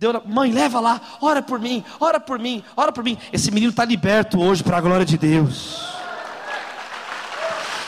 Deu, 0.00 0.22
mãe, 0.24 0.50
leva 0.50 0.80
lá, 0.80 0.98
ora 1.20 1.42
por 1.42 1.60
mim, 1.60 1.84
ora 2.00 2.18
por 2.18 2.38
mim, 2.38 2.64
ora 2.74 2.90
por 2.90 3.04
mim. 3.04 3.18
Esse 3.30 3.50
menino 3.50 3.68
está 3.68 3.84
liberto 3.84 4.40
hoje 4.40 4.64
para 4.64 4.78
a 4.78 4.80
glória 4.80 5.04
de 5.04 5.18
Deus. 5.18 5.78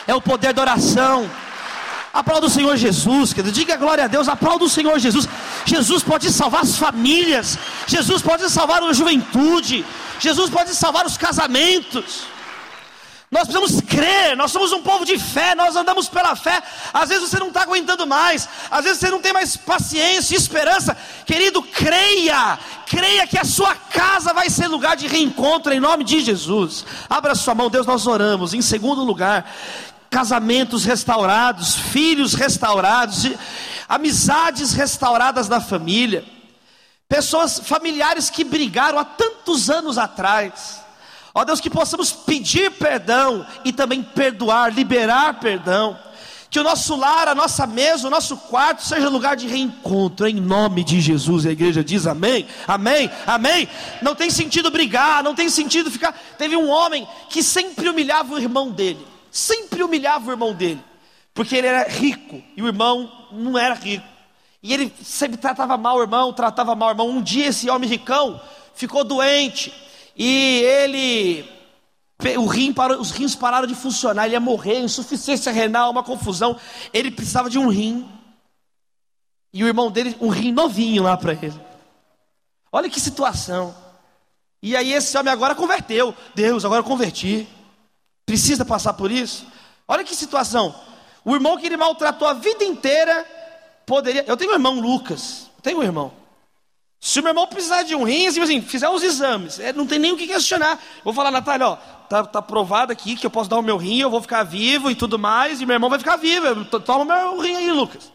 É 0.06 0.14
o 0.14 0.20
poder 0.20 0.52
da 0.52 0.60
oração. 0.60 1.26
Aplauda 2.12 2.48
o 2.48 2.50
Senhor 2.50 2.76
Jesus, 2.76 3.32
querido. 3.32 3.50
Diga 3.50 3.78
glória 3.78 4.04
a 4.04 4.08
Deus, 4.08 4.28
aplauda 4.28 4.62
o 4.62 4.68
Senhor 4.68 4.98
Jesus. 4.98 5.26
Jesus 5.64 6.02
pode 6.02 6.30
salvar 6.30 6.64
as 6.64 6.76
famílias, 6.76 7.58
Jesus 7.86 8.20
pode 8.20 8.46
salvar 8.50 8.82
a 8.82 8.92
juventude, 8.92 9.82
Jesus 10.20 10.50
pode 10.50 10.74
salvar 10.74 11.06
os 11.06 11.16
casamentos. 11.16 12.26
Nós 13.32 13.48
precisamos 13.48 13.80
crer, 13.80 14.36
nós 14.36 14.52
somos 14.52 14.72
um 14.72 14.82
povo 14.82 15.06
de 15.06 15.18
fé, 15.18 15.54
nós 15.54 15.74
andamos 15.74 16.06
pela 16.06 16.36
fé. 16.36 16.62
Às 16.92 17.08
vezes 17.08 17.30
você 17.30 17.38
não 17.38 17.48
está 17.48 17.62
aguentando 17.62 18.06
mais, 18.06 18.46
às 18.70 18.84
vezes 18.84 18.98
você 18.98 19.08
não 19.08 19.22
tem 19.22 19.32
mais 19.32 19.56
paciência 19.56 20.34
e 20.34 20.36
esperança. 20.36 20.94
Querido, 21.24 21.62
creia, 21.62 22.58
creia 22.86 23.26
que 23.26 23.38
a 23.38 23.44
sua 23.44 23.74
casa 23.74 24.34
vai 24.34 24.50
ser 24.50 24.68
lugar 24.68 24.98
de 24.98 25.06
reencontro 25.06 25.72
em 25.72 25.80
nome 25.80 26.04
de 26.04 26.20
Jesus. 26.20 26.84
Abra 27.08 27.34
sua 27.34 27.54
mão, 27.54 27.70
Deus, 27.70 27.86
nós 27.86 28.06
oramos. 28.06 28.52
Em 28.52 28.60
segundo 28.60 29.02
lugar, 29.02 29.50
casamentos 30.10 30.84
restaurados, 30.84 31.74
filhos 31.74 32.34
restaurados, 32.34 33.30
amizades 33.88 34.74
restauradas 34.74 35.48
na 35.48 35.58
família, 35.58 36.22
pessoas 37.08 37.58
familiares 37.60 38.28
que 38.28 38.44
brigaram 38.44 38.98
há 38.98 39.06
tantos 39.06 39.70
anos 39.70 39.96
atrás 39.96 40.81
Ó 41.34 41.44
Deus, 41.44 41.60
que 41.60 41.70
possamos 41.70 42.12
pedir 42.12 42.70
perdão 42.72 43.46
e 43.64 43.72
também 43.72 44.02
perdoar, 44.02 44.72
liberar 44.72 45.40
perdão. 45.40 45.98
Que 46.50 46.60
o 46.60 46.62
nosso 46.62 46.94
lar, 46.94 47.28
a 47.28 47.34
nossa 47.34 47.66
mesa, 47.66 48.06
o 48.06 48.10
nosso 48.10 48.36
quarto 48.36 48.82
seja 48.82 49.08
lugar 49.08 49.34
de 49.34 49.46
reencontro, 49.46 50.26
em 50.26 50.34
nome 50.34 50.84
de 50.84 51.00
Jesus. 51.00 51.46
A 51.46 51.50
igreja 51.50 51.82
diz 51.82 52.06
amém, 52.06 52.46
amém, 52.68 53.10
amém. 53.26 53.66
Não 54.02 54.14
tem 54.14 54.28
sentido 54.28 54.70
brigar, 54.70 55.24
não 55.24 55.34
tem 55.34 55.48
sentido 55.48 55.90
ficar. 55.90 56.12
Teve 56.36 56.54
um 56.54 56.68
homem 56.68 57.08
que 57.30 57.42
sempre 57.42 57.88
humilhava 57.88 58.34
o 58.34 58.38
irmão 58.38 58.70
dele, 58.70 59.06
sempre 59.30 59.82
humilhava 59.82 60.28
o 60.28 60.32
irmão 60.32 60.52
dele, 60.52 60.84
porque 61.32 61.56
ele 61.56 61.68
era 61.68 61.88
rico 61.88 62.42
e 62.54 62.62
o 62.62 62.66
irmão 62.66 63.10
não 63.32 63.56
era 63.56 63.74
rico. 63.74 64.06
E 64.62 64.74
ele 64.74 64.92
sempre 65.02 65.38
tratava 65.38 65.78
mal 65.78 65.96
o 65.96 66.02
irmão, 66.02 66.34
tratava 66.34 66.74
mal 66.74 66.90
o 66.90 66.92
irmão. 66.92 67.08
Um 67.08 67.22
dia 67.22 67.46
esse 67.46 67.70
homem 67.70 67.88
ricão 67.88 68.38
ficou 68.74 69.04
doente 69.04 69.72
e 70.16 70.60
ele, 70.62 71.44
o 72.36 72.46
rim 72.46 72.72
parou, 72.72 73.00
os 73.00 73.10
rins 73.10 73.34
pararam 73.34 73.66
de 73.66 73.74
funcionar, 73.74 74.26
ele 74.26 74.34
ia 74.34 74.40
morrer, 74.40 74.80
insuficiência 74.80 75.50
renal, 75.50 75.90
uma 75.90 76.02
confusão. 76.02 76.56
Ele 76.92 77.10
precisava 77.10 77.48
de 77.48 77.58
um 77.58 77.68
rim. 77.68 78.08
E 79.52 79.62
o 79.64 79.66
irmão 79.66 79.90
dele, 79.90 80.16
um 80.20 80.28
rim 80.28 80.52
novinho 80.52 81.02
lá 81.02 81.16
para 81.16 81.32
ele. 81.32 81.60
Olha 82.70 82.88
que 82.88 83.00
situação. 83.00 83.74
E 84.62 84.76
aí 84.76 84.92
esse 84.92 85.16
homem 85.18 85.32
agora 85.32 85.54
converteu. 85.54 86.14
Deus, 86.34 86.64
agora 86.64 86.82
converti. 86.82 87.46
Precisa 88.24 88.64
passar 88.64 88.94
por 88.94 89.10
isso? 89.10 89.46
Olha 89.86 90.04
que 90.04 90.14
situação. 90.14 90.74
O 91.24 91.34
irmão 91.34 91.58
que 91.58 91.66
ele 91.66 91.76
maltratou 91.76 92.26
a 92.26 92.32
vida 92.32 92.64
inteira 92.64 93.26
poderia. 93.84 94.24
Eu 94.26 94.36
tenho 94.36 94.52
um 94.52 94.54
irmão 94.54 94.80
Lucas. 94.80 95.50
tenho 95.62 95.80
um 95.80 95.82
irmão. 95.82 96.21
Se 97.04 97.18
o 97.18 97.22
meu 97.24 97.30
irmão 97.30 97.48
precisar 97.48 97.82
de 97.82 97.96
um 97.96 98.04
rim, 98.04 98.28
assim, 98.28 98.40
assim 98.40 98.62
fizer 98.62 98.88
os 98.88 99.02
exames, 99.02 99.58
é, 99.58 99.72
não 99.72 99.84
tem 99.84 99.98
nem 99.98 100.12
o 100.12 100.16
que 100.16 100.24
questionar. 100.24 100.80
Vou 101.02 101.12
falar, 101.12 101.32
Natália, 101.32 101.66
ó, 101.66 101.74
tá, 102.08 102.22
tá 102.22 102.40
provado 102.40 102.92
aqui 102.92 103.16
que 103.16 103.26
eu 103.26 103.30
posso 103.30 103.50
dar 103.50 103.58
o 103.58 103.62
meu 103.62 103.76
rim, 103.76 103.98
eu 103.98 104.08
vou 104.08 104.22
ficar 104.22 104.44
vivo 104.44 104.88
e 104.88 104.94
tudo 104.94 105.18
mais, 105.18 105.60
e 105.60 105.66
meu 105.66 105.74
irmão 105.74 105.90
vai 105.90 105.98
ficar 105.98 106.14
vivo. 106.14 106.64
Toma 106.64 107.02
o 107.02 107.04
meu 107.04 107.40
rim 107.40 107.56
aí, 107.56 107.72
Lucas. 107.72 108.12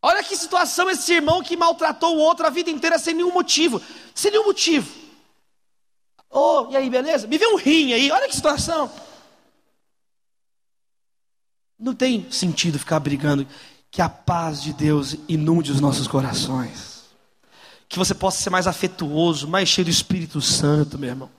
Olha 0.00 0.24
que 0.24 0.34
situação 0.34 0.88
esse 0.88 1.12
irmão 1.12 1.42
que 1.42 1.54
maltratou 1.54 2.16
o 2.16 2.18
outro 2.18 2.46
a 2.46 2.50
vida 2.50 2.70
inteira 2.70 2.98
sem 2.98 3.12
nenhum 3.12 3.30
motivo. 3.30 3.78
Sem 4.14 4.30
nenhum 4.30 4.46
motivo. 4.46 4.90
Oh, 6.30 6.68
e 6.70 6.76
aí, 6.78 6.88
beleza? 6.88 7.26
Me 7.26 7.36
vê 7.36 7.46
um 7.46 7.56
rim 7.56 7.92
aí, 7.92 8.10
olha 8.10 8.26
que 8.26 8.34
situação. 8.34 8.90
Não 11.78 11.94
tem 11.94 12.26
sentido 12.30 12.78
ficar 12.78 13.00
brigando. 13.00 13.46
Que 13.90 14.00
a 14.00 14.08
paz 14.08 14.62
de 14.62 14.72
Deus 14.72 15.14
inunde 15.28 15.70
os 15.70 15.78
nossos 15.78 16.08
corações 16.08 16.91
que 17.92 17.98
você 17.98 18.14
possa 18.14 18.42
ser 18.42 18.48
mais 18.48 18.66
afetuoso, 18.66 19.46
mais 19.46 19.68
cheio 19.68 19.84
do 19.84 19.90
Espírito 19.90 20.40
Santo, 20.40 20.98
meu 20.98 21.10
irmão. 21.10 21.30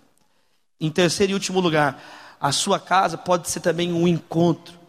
Em 0.79 0.91
terceiro 0.91 1.31
e 1.31 1.33
último 1.33 1.59
lugar, 1.59 1.99
a 2.39 2.51
sua 2.51 2.79
casa 2.79 3.17
pode 3.17 3.49
ser 3.49 3.59
também 3.59 3.91
um 3.91 4.07
encontro 4.07 4.79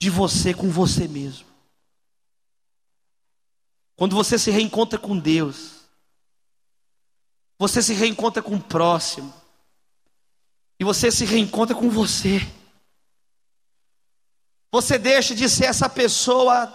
de 0.00 0.08
você 0.08 0.54
com 0.54 0.70
você 0.70 1.06
mesmo. 1.06 1.46
Quando 3.94 4.16
você 4.16 4.38
se 4.38 4.50
reencontra 4.50 4.98
com 4.98 5.18
Deus, 5.18 5.82
você 7.58 7.82
se 7.82 7.92
reencontra 7.92 8.42
com 8.42 8.54
o 8.54 8.60
próximo, 8.60 9.34
e 10.80 10.84
você 10.84 11.12
se 11.12 11.26
reencontra 11.26 11.76
com 11.76 11.90
você. 11.90 12.40
Você 14.72 14.98
deixa 14.98 15.34
de 15.34 15.46
ser 15.46 15.66
essa 15.66 15.90
pessoa 15.90 16.66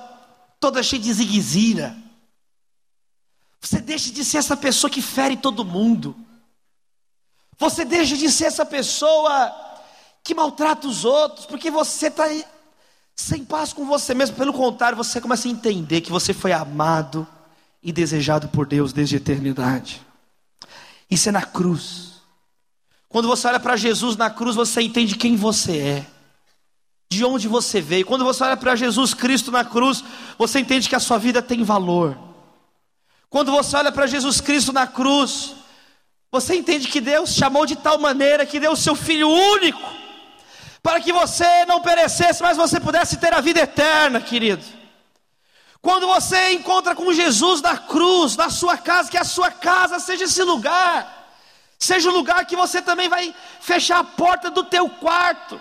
toda 0.60 0.84
cheia 0.84 1.02
de 1.02 1.12
ziguezira 1.12 2.07
Você 3.62 3.80
deixa 3.80 4.12
de 4.12 4.24
ser 4.24 4.38
essa 4.38 4.56
pessoa 4.56 4.90
que 4.90 5.02
fere 5.02 5.36
todo 5.38 5.66
mundo. 5.66 6.16
Você 7.58 7.84
deixa 7.84 8.16
de 8.16 8.32
ser 8.32 8.46
essa 8.46 8.66
pessoa 8.66 9.56
que 10.24 10.36
maltrata 10.36 10.88
os 10.88 11.06
outros, 11.06 11.46
porque 11.46 11.72
você 11.72 12.08
está 12.08 12.26
sem 13.16 13.44
paz 13.44 13.74
com 13.74 13.86
você 13.86 14.14
mesmo. 14.14 14.36
Pelo 14.36 14.54
contrário, 14.54 14.98
você 14.98 15.20
começa 15.20 15.48
a 15.48 15.52
entender 15.52 16.02
que 16.02 16.12
você 16.12 16.34
foi 16.34 16.52
amado 16.52 17.28
e 17.82 17.92
desejado 17.92 18.48
por 18.50 18.66
Deus 18.68 18.94
desde 18.94 19.16
a 19.16 19.18
eternidade. 19.18 20.02
Isso 21.10 21.30
é 21.30 21.32
na 21.32 21.42
cruz. 21.42 22.18
Quando 23.10 23.28
você 23.28 23.48
olha 23.48 23.60
para 23.60 23.76
Jesus 23.76 24.16
na 24.16 24.30
cruz, 24.30 24.56
você 24.56 24.82
entende 24.82 25.16
quem 25.16 25.36
você 25.36 25.78
é, 25.78 26.06
de 27.10 27.24
onde 27.24 27.48
você 27.48 27.80
veio. 27.80 28.06
Quando 28.06 28.26
você 28.26 28.44
olha 28.44 28.58
para 28.58 28.76
Jesus 28.76 29.14
Cristo 29.14 29.50
na 29.50 29.64
cruz, 29.64 30.04
você 30.38 30.60
entende 30.60 30.90
que 30.90 30.96
a 30.96 31.00
sua 31.00 31.18
vida 31.18 31.42
tem 31.42 31.64
valor. 31.64 32.27
Quando 33.30 33.52
você 33.52 33.76
olha 33.76 33.92
para 33.92 34.08
Jesus 34.08 34.40
Cristo 34.40 34.72
na 34.72 34.88
cruz, 34.88 35.54
você 36.32 36.56
entende 36.56 36.88
que 36.88 37.02
Deus 37.02 37.32
chamou 37.32 37.66
de 37.66 37.76
tal 37.76 37.98
maneira 37.98 38.46
que 38.46 38.60
deu 38.60 38.72
o 38.72 38.78
seu 38.78 38.96
Filho 38.96 39.30
único, 39.30 39.82
para 40.82 41.02
que 41.02 41.12
você 41.12 41.66
não 41.66 41.82
perecesse, 41.82 42.42
mas 42.42 42.56
você 42.56 42.80
pudesse 42.80 43.18
ter 43.18 43.34
a 43.34 43.42
vida 43.42 43.60
eterna, 43.60 44.22
querido. 44.22 44.64
Quando 45.82 46.08
você 46.08 46.54
encontra 46.54 46.96
com 46.96 47.14
Jesus 47.14 47.62
na 47.62 47.78
cruz, 47.78 48.36
na 48.36 48.50
sua 48.50 48.78
casa, 48.78 49.10
que 49.10 49.18
a 49.18 49.24
sua 49.24 49.52
casa 49.52 50.00
seja 50.00 50.24
esse 50.24 50.44
lugar, 50.44 51.30
seja 51.78 52.10
o 52.10 52.14
lugar 52.14 52.46
que 52.46 52.56
você 52.56 52.82
também 52.82 53.10
vai 53.10 53.36
fechar 53.60 54.00
a 54.00 54.04
porta 54.04 54.50
do 54.50 54.64
teu 54.64 54.90
quarto, 54.90 55.60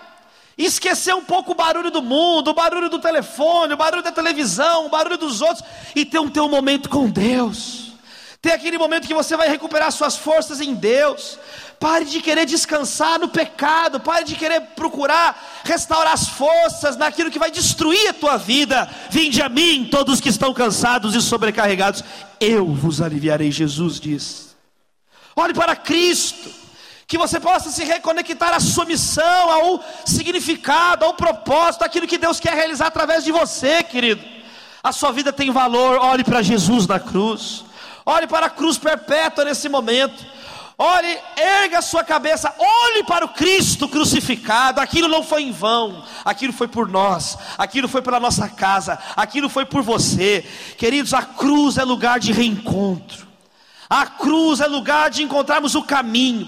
esquecer 0.65 1.13
um 1.13 1.23
pouco 1.23 1.51
o 1.51 1.55
barulho 1.55 1.91
do 1.91 2.01
mundo, 2.01 2.49
o 2.49 2.53
barulho 2.53 2.89
do 2.89 2.99
telefone, 2.99 3.73
o 3.73 3.77
barulho 3.77 4.03
da 4.03 4.11
televisão, 4.11 4.87
o 4.87 4.89
barulho 4.89 5.17
dos 5.17 5.41
outros, 5.41 5.63
e 5.95 6.03
ter 6.03 6.19
um 6.19 6.29
teu 6.29 6.49
momento 6.49 6.89
com 6.89 7.09
Deus. 7.09 7.87
Ter 8.41 8.51
aquele 8.51 8.77
momento 8.77 9.07
que 9.07 9.13
você 9.13 9.35
vai 9.35 9.49
recuperar 9.49 9.91
suas 9.91 10.15
forças 10.15 10.61
em 10.61 10.73
Deus. 10.73 11.39
Pare 11.79 12.05
de 12.05 12.21
querer 12.21 12.45
descansar 12.45 13.19
no 13.19 13.27
pecado, 13.27 13.99
pare 13.99 14.25
de 14.25 14.35
querer 14.35 14.61
procurar 14.75 15.61
restaurar 15.63 16.13
as 16.13 16.29
forças 16.29 16.95
naquilo 16.95 17.29
que 17.29 17.39
vai 17.39 17.51
destruir 17.51 18.09
a 18.09 18.13
tua 18.13 18.37
vida. 18.37 18.89
Vinde 19.09 19.41
a 19.41 19.49
mim, 19.49 19.87
todos 19.91 20.21
que 20.21 20.29
estão 20.29 20.53
cansados 20.53 21.13
e 21.13 21.21
sobrecarregados, 21.21 22.03
eu 22.39 22.65
vos 22.67 23.01
aliviarei, 23.01 23.51
Jesus 23.51 23.99
diz. 23.99 24.55
Olhe 25.35 25.53
para 25.53 25.75
Cristo, 25.75 26.49
que 27.07 27.17
você 27.17 27.39
possa 27.39 27.69
se 27.69 27.85
reconectar 27.85 28.53
à 28.53 28.59
sua 28.59 28.83
missão, 28.83 29.49
ao 29.49 29.83
significado, 30.05 31.05
ao 31.05 31.13
propósito, 31.13 31.83
aquilo 31.83 32.05
que 32.05 32.17
Deus 32.17 32.39
quer 32.39 32.53
realizar 32.53 32.87
através 32.87 33.23
de 33.23 33.31
você, 33.31 33.81
querido. 33.81 34.21
A 34.83 34.91
sua 34.91 35.13
vida 35.13 35.31
tem 35.31 35.49
valor, 35.49 35.97
olhe 35.99 36.23
para 36.23 36.41
Jesus 36.41 36.85
na 36.85 36.99
cruz. 36.99 37.63
Olhe 38.05 38.27
para 38.27 38.45
a 38.45 38.49
cruz 38.49 38.77
perpétua 38.77 39.45
nesse 39.45 39.67
momento. 39.67 40.25
Olhe, 40.77 41.19
erga 41.35 41.79
a 41.79 41.81
sua 41.81 42.03
cabeça, 42.03 42.53
olhe 42.57 43.03
para 43.03 43.25
o 43.25 43.29
Cristo 43.29 43.89
crucificado. 43.89 44.79
Aquilo 44.79 45.07
não 45.07 45.23
foi 45.23 45.43
em 45.43 45.51
vão, 45.51 46.03
aquilo 46.23 46.53
foi 46.53 46.67
por 46.67 46.87
nós, 46.87 47.37
aquilo 47.57 47.87
foi 47.87 48.01
pela 48.01 48.19
nossa 48.19 48.47
casa, 48.47 48.99
aquilo 49.15 49.49
foi 49.49 49.65
por 49.65 49.81
você. 49.81 50.45
Queridos, 50.77 51.13
a 51.13 51.23
cruz 51.23 51.77
é 51.77 51.83
lugar 51.83 52.19
de 52.19 52.31
reencontro, 52.31 53.27
a 53.89 54.05
cruz 54.05 54.61
é 54.61 54.67
lugar 54.67 55.09
de 55.09 55.23
encontrarmos 55.23 55.73
o 55.73 55.81
caminho, 55.81 56.47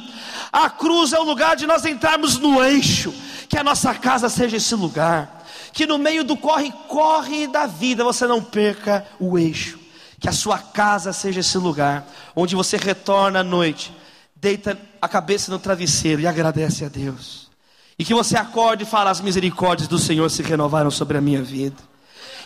a 0.51 0.69
cruz 0.69 1.13
é 1.13 1.19
o 1.19 1.23
lugar 1.23 1.55
de 1.55 1.67
nós 1.67 1.85
entrarmos 1.85 2.37
no 2.37 2.63
eixo, 2.63 3.13
que 3.47 3.57
a 3.57 3.63
nossa 3.63 3.93
casa 3.93 4.29
seja 4.29 4.57
esse 4.57 4.75
lugar, 4.75 5.45
que 5.73 5.85
no 5.85 5.97
meio 5.97 6.23
do 6.23 6.35
corre-corre 6.35 7.47
da 7.47 7.65
vida 7.65 8.03
você 8.03 8.25
não 8.27 8.43
perca 8.43 9.05
o 9.19 9.37
eixo 9.37 9.79
que 10.19 10.27
a 10.27 10.33
sua 10.33 10.59
casa 10.59 11.13
seja 11.13 11.39
esse 11.39 11.57
lugar 11.57 12.05
onde 12.35 12.55
você 12.55 12.77
retorna 12.77 13.39
à 13.39 13.43
noite, 13.43 13.95
deita 14.35 14.77
a 15.01 15.07
cabeça 15.07 15.51
no 15.51 15.57
travesseiro 15.57 16.21
e 16.21 16.27
agradece 16.27 16.83
a 16.83 16.89
Deus. 16.89 17.49
E 17.97 18.03
que 18.03 18.13
você 18.13 18.37
acorde 18.37 18.83
e 18.83 18.87
fala: 18.87 19.09
As 19.09 19.21
misericórdias 19.21 19.87
do 19.87 19.97
Senhor 19.97 20.29
se 20.29 20.43
renovaram 20.43 20.91
sobre 20.91 21.17
a 21.17 21.21
minha 21.21 21.41
vida. 21.41 21.77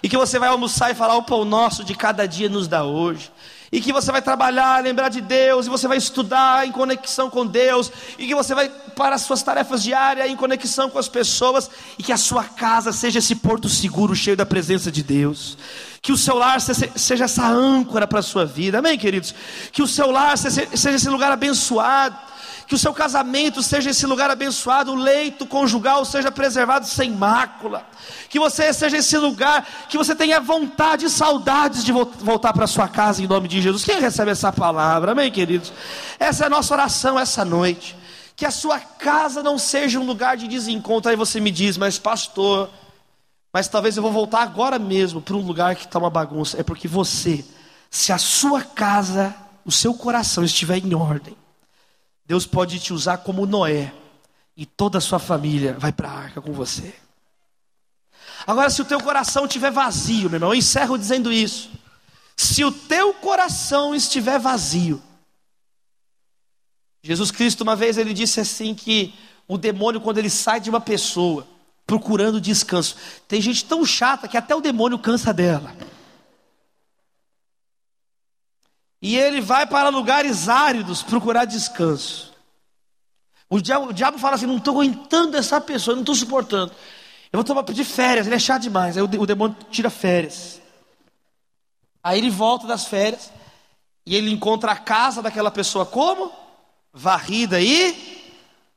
E 0.02 0.10
que 0.10 0.18
você 0.18 0.38
vai 0.38 0.50
almoçar 0.50 0.92
e 0.92 0.96
falar: 0.96 1.16
O 1.16 1.24
pão 1.24 1.44
nosso 1.44 1.84
de 1.84 1.96
cada 1.96 2.28
dia 2.28 2.50
nos 2.50 2.68
dá 2.68 2.84
hoje 2.84 3.32
e 3.74 3.82
que 3.82 3.92
você 3.92 4.12
vai 4.12 4.22
trabalhar, 4.22 4.84
lembrar 4.84 5.10
de 5.10 5.20
Deus, 5.20 5.66
e 5.66 5.70
você 5.70 5.88
vai 5.88 5.98
estudar 5.98 6.68
em 6.68 6.72
conexão 6.72 7.28
com 7.28 7.44
Deus, 7.44 7.92
e 8.20 8.28
que 8.28 8.36
você 8.36 8.54
vai 8.54 8.70
para 8.70 9.16
as 9.16 9.24
suas 9.24 9.42
tarefas 9.42 9.82
diárias 9.82 10.30
em 10.30 10.36
conexão 10.36 10.92
com 10.92 11.00
as 11.00 11.08
pessoas, 11.08 11.72
e 11.98 12.04
que 12.04 12.12
a 12.12 12.18
sua 12.18 12.44
casa 12.44 12.94
seja 12.94 13.18
esse 13.18 13.34
porto 13.34 13.68
seguro, 13.68 14.16
cheio 14.16 14.38
da 14.38 14.46
presença 14.46 14.92
de 14.92 15.02
Deus. 15.02 15.58
Que 16.04 16.12
o 16.12 16.18
seu 16.18 16.38
lar 16.38 16.62
seja 16.62 17.24
essa 17.24 17.48
âncora 17.48 18.06
para 18.06 18.20
a 18.20 18.22
sua 18.22 18.46
vida, 18.46 18.78
amém, 18.78 18.96
queridos? 18.96 19.34
Que 19.72 19.82
o 19.82 19.88
seu 19.88 20.12
lar 20.12 20.38
seja 20.38 20.68
esse 20.92 21.10
lugar 21.10 21.32
abençoado 21.32 22.16
que 22.68 22.76
o 22.76 22.78
seu 22.78 22.94
casamento 22.94 23.62
seja 23.62 23.90
esse 23.90 24.06
lugar 24.06 24.30
abençoado, 24.30 24.92
o 24.92 24.96
leito 24.96 25.46
conjugal 25.46 26.06
seja 26.06 26.32
preservado 26.32 26.86
sem 26.86 27.12
mácula, 27.12 27.86
que 28.30 28.40
você 28.40 28.72
seja 28.74 28.98
esse 28.98 29.18
lugar, 29.18 29.68
que 29.90 29.98
você 29.98 30.16
tenha 30.16 30.40
vontade 30.40 31.06
e 31.06 31.10
saudades 31.10 31.84
de 31.84 31.92
voltar 31.92 32.54
para 32.54 32.68
sua 32.68 32.88
casa 32.88 33.22
em 33.22 33.28
nome 33.28 33.48
de 33.48 33.62
Jesus. 33.62 33.84
Quem 33.84 34.00
recebe 34.00 34.32
essa 34.32 34.52
palavra, 34.52 35.12
amém, 35.12 35.32
queridos? 35.32 35.72
Essa 36.20 36.46
é 36.46 36.48
a 36.48 36.50
nossa 36.50 36.74
oração 36.74 37.20
essa 37.20 37.44
noite. 37.44 37.96
Que 38.36 38.46
a 38.46 38.52
sua 38.52 38.80
casa 38.80 39.44
não 39.44 39.60
seja 39.60 40.00
um 40.00 40.06
lugar 40.06 40.36
de 40.38 40.48
desencontro. 40.48 41.10
Aí 41.10 41.16
você 41.16 41.40
me 41.40 41.52
diz, 41.52 41.78
mas 41.78 42.00
pastor, 42.00 42.68
mas 43.54 43.68
talvez 43.68 43.96
eu 43.96 44.02
vou 44.02 44.12
voltar 44.12 44.42
agora 44.42 44.80
mesmo 44.80 45.22
para 45.22 45.36
um 45.36 45.42
lugar 45.42 45.76
que 45.76 45.86
está 45.86 46.00
uma 46.00 46.10
bagunça. 46.10 46.60
É 46.60 46.64
porque 46.64 46.88
você, 46.88 47.46
se 47.92 48.12
a 48.12 48.18
sua 48.18 48.62
casa, 48.64 49.36
o 49.64 49.72
seu 49.72 49.94
coração 49.94 50.44
estiver 50.44 50.78
em 50.78 50.96
ordem, 50.96 51.38
Deus 52.26 52.46
pode 52.46 52.80
te 52.80 52.94
usar 52.94 53.18
como 53.18 53.46
Noé 53.46 53.94
e 54.56 54.66
toda 54.66 54.98
a 54.98 55.02
sua 55.02 55.20
família 55.20 55.76
vai 55.78 55.92
para 55.92 56.10
a 56.10 56.18
arca 56.18 56.42
com 56.42 56.54
você. 56.54 56.94
Agora, 58.46 58.70
se 58.70 58.82
o 58.82 58.86
teu 58.86 59.02
coração 59.02 59.46
estiver 59.46 59.72
vazio, 59.72 60.30
meu 60.30 60.38
irmão, 60.38 60.50
eu 60.50 60.56
encerro 60.56 60.98
dizendo 60.98 61.32
isso. 61.32 61.70
Se 62.36 62.64
o 62.64 62.72
teu 62.72 63.14
coração 63.14 63.94
estiver 63.94 64.40
vazio, 64.40 65.02
Jesus 67.02 67.32
Cristo, 67.32 67.62
uma 67.62 67.76
vez, 67.76 67.98
ele 67.98 68.14
disse 68.14 68.40
assim: 68.40 68.74
que 68.74 69.14
o 69.48 69.58
demônio, 69.58 70.00
quando 70.00 70.18
ele 70.18 70.30
sai 70.30 70.60
de 70.60 70.70
uma 70.70 70.80
pessoa, 70.80 71.46
procurando 71.86 72.40
descanso, 72.40 72.96
tem 73.28 73.42
gente 73.42 73.66
tão 73.66 73.86
chata 73.86 74.28
que 74.28 74.38
até 74.38 74.56
o 74.56 74.62
demônio 74.62 74.98
cansa 74.98 75.34
dela. 75.34 75.76
E 79.04 79.18
ele 79.18 79.42
vai 79.42 79.68
para 79.68 79.90
lugares 79.90 80.48
áridos 80.48 81.04
procurar 81.04 81.44
descanso. 81.44 82.34
O 83.50 83.60
diabo, 83.60 83.88
o 83.88 83.94
diabo 83.94 84.18
fala 84.18 84.36
assim: 84.36 84.46
não 84.46 84.56
estou 84.56 84.76
aguentando 84.76 85.36
essa 85.36 85.60
pessoa, 85.60 85.94
não 85.94 86.04
estou 86.04 86.16
suportando. 86.16 86.72
Eu 87.30 87.38
vou 87.38 87.44
tomar 87.44 87.64
pedir 87.64 87.84
férias, 87.84 88.26
ele 88.26 88.38
é 88.38 88.40
chato 88.40 88.62
demais. 88.62 88.96
Aí 88.96 89.04
o, 89.04 89.06
o 89.06 89.28
demônio 89.28 89.58
tira 89.70 89.90
férias. 89.90 90.62
Aí 92.02 92.18
ele 92.18 92.30
volta 92.30 92.66
das 92.66 92.86
férias 92.86 93.30
e 94.06 94.16
ele 94.16 94.32
encontra 94.32 94.72
a 94.72 94.78
casa 94.78 95.22
daquela 95.22 95.52
pessoa 95.52 95.86
como? 95.86 96.32
Varrida 96.94 97.60
e 97.60 98.24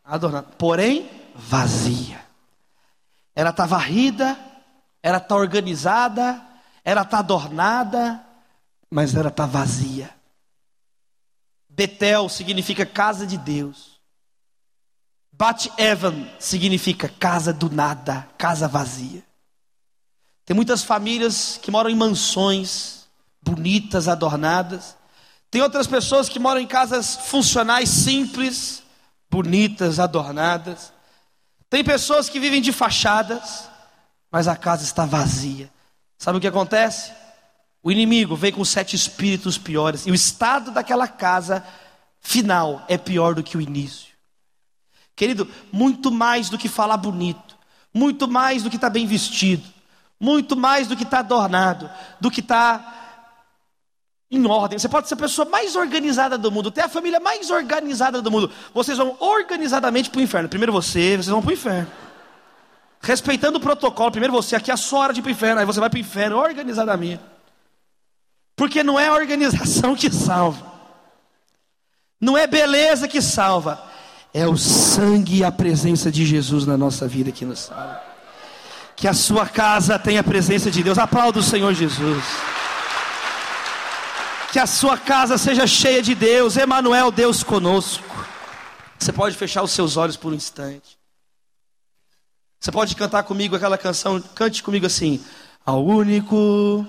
adornada, 0.04 0.48
porém 0.58 1.08
vazia. 1.36 2.20
Ela 3.32 3.50
está 3.50 3.64
varrida, 3.64 4.36
ela 5.00 5.18
está 5.18 5.36
organizada, 5.36 6.42
ela 6.84 7.02
está 7.02 7.20
adornada, 7.20 8.26
mas 8.90 9.14
ela 9.14 9.28
está 9.28 9.46
vazia. 9.46 10.15
Betel 11.76 12.30
significa 12.30 12.86
casa 12.86 13.26
de 13.26 13.36
Deus. 13.36 14.00
Bat 15.30 15.70
Evan 15.76 16.26
significa 16.38 17.06
casa 17.06 17.52
do 17.52 17.68
nada, 17.68 18.26
casa 18.38 18.66
vazia. 18.66 19.22
Tem 20.46 20.56
muitas 20.56 20.82
famílias 20.82 21.60
que 21.60 21.70
moram 21.70 21.90
em 21.90 21.94
mansões 21.94 23.06
bonitas, 23.42 24.08
adornadas. 24.08 24.96
Tem 25.50 25.60
outras 25.60 25.86
pessoas 25.86 26.30
que 26.30 26.38
moram 26.38 26.62
em 26.62 26.66
casas 26.66 27.14
funcionais 27.14 27.90
simples, 27.90 28.82
bonitas, 29.30 30.00
adornadas. 30.00 30.94
Tem 31.68 31.84
pessoas 31.84 32.30
que 32.30 32.40
vivem 32.40 32.62
de 32.62 32.72
fachadas, 32.72 33.68
mas 34.32 34.48
a 34.48 34.56
casa 34.56 34.82
está 34.82 35.04
vazia. 35.04 35.70
Sabe 36.16 36.38
o 36.38 36.40
que 36.40 36.48
acontece? 36.48 37.12
O 37.86 37.92
inimigo 37.92 38.34
vem 38.34 38.50
com 38.50 38.64
sete 38.64 38.96
espíritos 38.96 39.56
piores, 39.56 40.08
e 40.08 40.10
o 40.10 40.14
estado 40.14 40.72
daquela 40.72 41.06
casa 41.06 41.64
final 42.20 42.84
é 42.88 42.98
pior 42.98 43.32
do 43.32 43.44
que 43.44 43.56
o 43.56 43.60
início. 43.60 44.08
Querido, 45.14 45.48
muito 45.70 46.10
mais 46.10 46.50
do 46.50 46.58
que 46.58 46.68
falar 46.68 46.96
bonito, 46.96 47.56
muito 47.94 48.26
mais 48.26 48.64
do 48.64 48.70
que 48.70 48.74
estar 48.74 48.88
tá 48.88 48.92
bem 48.92 49.06
vestido, 49.06 49.62
muito 50.18 50.56
mais 50.56 50.88
do 50.88 50.96
que 50.96 51.04
estar 51.04 51.18
tá 51.18 51.22
adornado, 51.22 51.88
do 52.20 52.28
que 52.28 52.40
estar 52.40 52.76
tá 52.80 52.94
em 54.32 54.44
ordem. 54.44 54.80
Você 54.80 54.88
pode 54.88 55.06
ser 55.06 55.14
a 55.14 55.18
pessoa 55.18 55.48
mais 55.48 55.76
organizada 55.76 56.36
do 56.36 56.50
mundo, 56.50 56.72
ter 56.72 56.80
a 56.80 56.88
família 56.88 57.20
mais 57.20 57.52
organizada 57.52 58.20
do 58.20 58.32
mundo. 58.32 58.50
Vocês 58.74 58.98
vão 58.98 59.16
organizadamente 59.20 60.10
para 60.10 60.18
o 60.18 60.22
inferno. 60.22 60.48
Primeiro 60.48 60.72
você, 60.72 61.10
vocês 61.10 61.28
vão 61.28 61.40
para 61.40 61.50
o 61.50 61.54
inferno. 61.54 61.92
Respeitando 63.00 63.58
o 63.58 63.60
protocolo, 63.60 64.10
primeiro 64.10 64.32
você, 64.32 64.56
aqui 64.56 64.72
é 64.72 64.74
a 64.74 64.76
sua 64.76 64.98
hora 64.98 65.12
de 65.12 65.20
ir 65.20 65.22
para 65.22 65.28
o 65.28 65.32
inferno, 65.32 65.60
aí 65.60 65.66
você 65.66 65.78
vai 65.78 65.88
para 65.88 65.98
o 65.98 66.00
inferno 66.00 66.36
organizadamente. 66.36 67.35
Porque 68.56 68.82
não 68.82 68.98
é 68.98 69.08
a 69.08 69.12
organização 69.12 69.94
que 69.94 70.10
salva, 70.10 70.72
não 72.18 72.38
é 72.38 72.46
beleza 72.46 73.06
que 73.06 73.20
salva, 73.20 73.78
é 74.32 74.46
o 74.46 74.56
sangue 74.56 75.38
e 75.38 75.44
a 75.44 75.52
presença 75.52 76.10
de 76.10 76.24
Jesus 76.24 76.66
na 76.66 76.76
nossa 76.76 77.06
vida 77.06 77.30
que 77.30 77.44
nos 77.44 77.60
salva. 77.60 78.02
Que 78.96 79.06
a 79.06 79.12
sua 79.12 79.46
casa 79.46 79.98
tenha 79.98 80.20
a 80.20 80.24
presença 80.24 80.70
de 80.70 80.82
Deus, 80.82 80.96
aplauda 80.96 81.38
o 81.38 81.42
Senhor 81.42 81.74
Jesus. 81.74 82.24
Que 84.50 84.58
a 84.58 84.66
sua 84.66 84.96
casa 84.96 85.36
seja 85.36 85.66
cheia 85.66 86.02
de 86.02 86.14
Deus, 86.14 86.56
Emanuel, 86.56 87.10
Deus 87.10 87.42
conosco. 87.42 88.26
Você 88.98 89.12
pode 89.12 89.36
fechar 89.36 89.62
os 89.62 89.70
seus 89.70 89.98
olhos 89.98 90.16
por 90.16 90.32
um 90.32 90.34
instante. 90.34 90.96
Você 92.58 92.72
pode 92.72 92.96
cantar 92.96 93.22
comigo 93.24 93.54
aquela 93.54 93.76
canção, 93.76 94.18
cante 94.34 94.62
comigo 94.62 94.86
assim: 94.86 95.22
Ao 95.64 95.84
único 95.84 96.86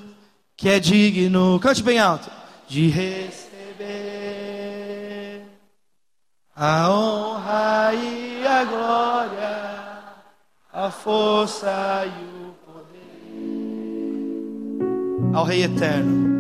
que 0.58 0.68
é 0.70 0.80
digno, 0.80 1.60
cante 1.60 1.84
bem 1.84 2.00
alto, 2.00 2.32
de 2.68 2.90
receber 2.90 3.46
a 6.56 6.90
honra 6.90 7.94
e 7.94 8.44
a 8.44 8.64
glória, 8.66 9.94
a 10.74 10.90
força 10.90 12.06
e 12.08 12.24
o 12.48 12.56
poder 12.66 12.96
ao 15.36 15.46
Rei 15.46 15.64
Eterno. 15.64 16.37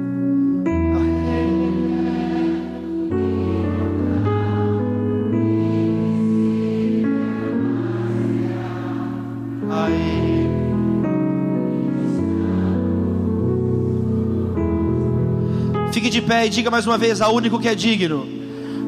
Fique 15.97 16.11
de 16.11 16.21
pé 16.21 16.45
e 16.45 16.49
diga 16.49 16.69
mais 16.69 16.85
uma 16.85 16.95
vez: 16.95 17.21
ao 17.21 17.33
único 17.33 17.59
que 17.59 17.67
é 17.67 17.73
digno. 17.73 18.29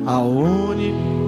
Ao 0.06 0.30
único. 0.30 1.19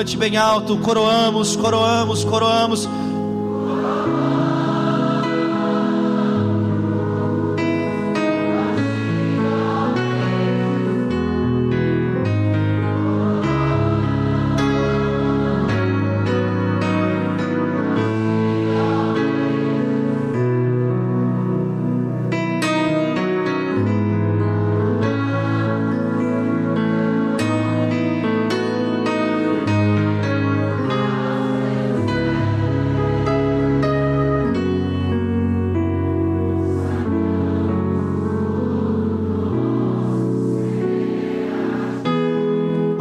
Cante 0.00 0.16
bem 0.16 0.34
alto, 0.38 0.78
coroamos, 0.78 1.56
coroamos, 1.56 2.24
coroamos. 2.24 2.88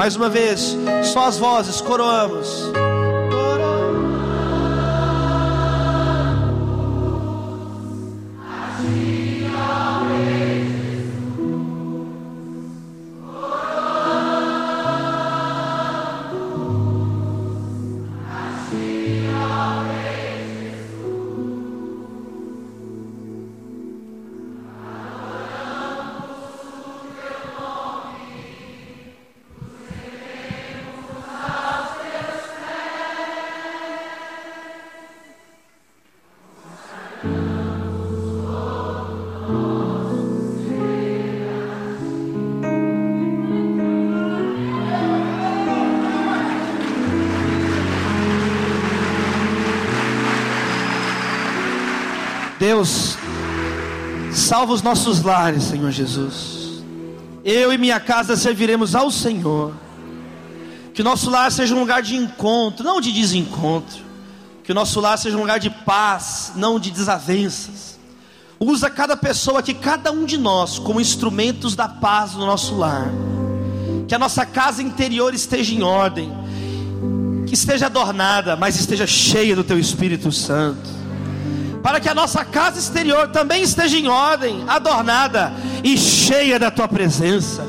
Mais 0.10 0.16
uma 0.16 0.28
vez, 0.28 0.76
só 1.14 1.26
as 1.26 1.38
vozes, 1.38 1.82
coroamos. 1.82 2.72
Deus, 52.70 53.17
salva 54.32 54.74
os 54.74 54.84
nossos 54.84 55.24
lares, 55.24 55.63
Senhor 55.63 55.89
Jesus. 55.89 56.84
Eu 57.43 57.74
e 57.74 57.80
minha 57.80 57.99
casa 57.99 58.38
serviremos 58.38 58.93
ao 58.93 59.09
Senhor. 59.09 59.74
Que 60.93 61.01
o 61.01 61.03
nosso 61.03 61.32
lar 61.32 61.51
seja 61.51 61.74
um 61.74 61.80
lugar 61.80 62.03
de 62.03 62.15
encontro, 62.15 62.86
não 62.86 63.01
de 63.01 63.11
desencontro. 63.11 63.97
Que 64.63 64.72
o 64.72 64.76
nosso 64.76 64.99
lar 64.99 65.17
seja 65.17 65.36
um 65.36 65.39
lugar 65.39 65.59
de 65.59 65.72
paz, 65.72 66.51
não 66.55 66.80
de 66.80 66.91
desavenças. 66.91 67.97
Usa 68.59 68.88
cada 68.88 69.17
pessoa 69.17 69.61
aqui, 69.61 69.74
cada 69.74 70.11
um 70.11 70.24
de 70.24 70.38
nós, 70.38 70.78
como 70.78 71.01
instrumentos 71.01 71.76
da 71.76 71.88
paz 71.88 72.34
no 72.34 72.45
nosso 72.45 72.76
lar. 72.76 73.09
Que 74.07 74.13
a 74.13 74.20
nossa 74.20 74.45
casa 74.45 74.84
interior 74.84 75.34
esteja 75.34 75.74
em 75.74 75.82
ordem, 75.82 76.32
que 77.47 77.55
esteja 77.55 77.88
adornada, 77.88 78.55
mas 78.55 78.80
esteja 78.80 79.07
cheia 79.07 79.55
do 79.55 79.63
Teu 79.63 79.80
Espírito 79.80 80.32
Santo 80.32 80.99
para 81.82 81.99
que 81.99 82.09
a 82.09 82.15
nossa 82.15 82.43
casa 82.43 82.80
exterior 82.80 83.30
também 83.30 83.63
esteja 83.63 83.97
em 83.97 84.07
ordem, 84.07 84.63
adornada 84.67 85.51
e 85.84 85.97
cheia 85.97 86.59
da 86.59 86.69
tua 86.69 86.88
presença, 86.88 87.65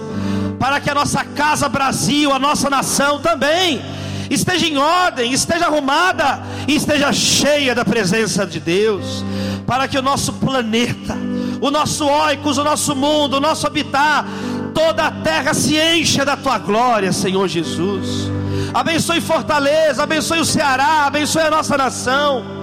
para 0.59 0.81
que 0.81 0.91
a 0.91 0.95
nossa 0.95 1.25
casa 1.25 1.69
Brasil, 1.69 2.33
a 2.33 2.39
nossa 2.39 2.69
nação 2.69 3.21
também 3.21 3.81
esteja 4.29 4.67
em 4.67 4.77
ordem, 4.77 5.33
esteja 5.33 5.67
arrumada 5.67 6.41
e 6.67 6.77
esteja 6.77 7.13
cheia 7.13 7.75
da 7.75 7.85
presença 7.85 8.47
de 8.47 8.61
Deus, 8.61 9.25
para 9.67 9.87
que 9.89 9.99
o 9.99 10.03
nosso 10.03 10.33
planeta, 10.35 11.17
o 11.61 11.71
nosso 11.71 12.05
oicos, 12.07 12.59
o 12.59 12.65
nosso 12.65 12.95
mundo, 12.95 13.37
o 13.37 13.41
nosso 13.41 13.67
habitat, 13.67 14.27
toda 14.75 15.07
a 15.07 15.11
terra 15.11 15.55
se 15.55 15.77
encha 15.77 16.25
da 16.25 16.37
tua 16.37 16.59
glória, 16.59 17.13
Senhor 17.13 17.47
Jesus. 17.49 18.31
Abençoe 18.73 19.21
Fortaleza, 19.21 20.03
abençoe 20.03 20.41
o 20.41 20.45
Ceará, 20.45 21.07
abençoe 21.07 21.43
a 21.43 21.51
nossa 21.51 21.77
nação 21.77 22.60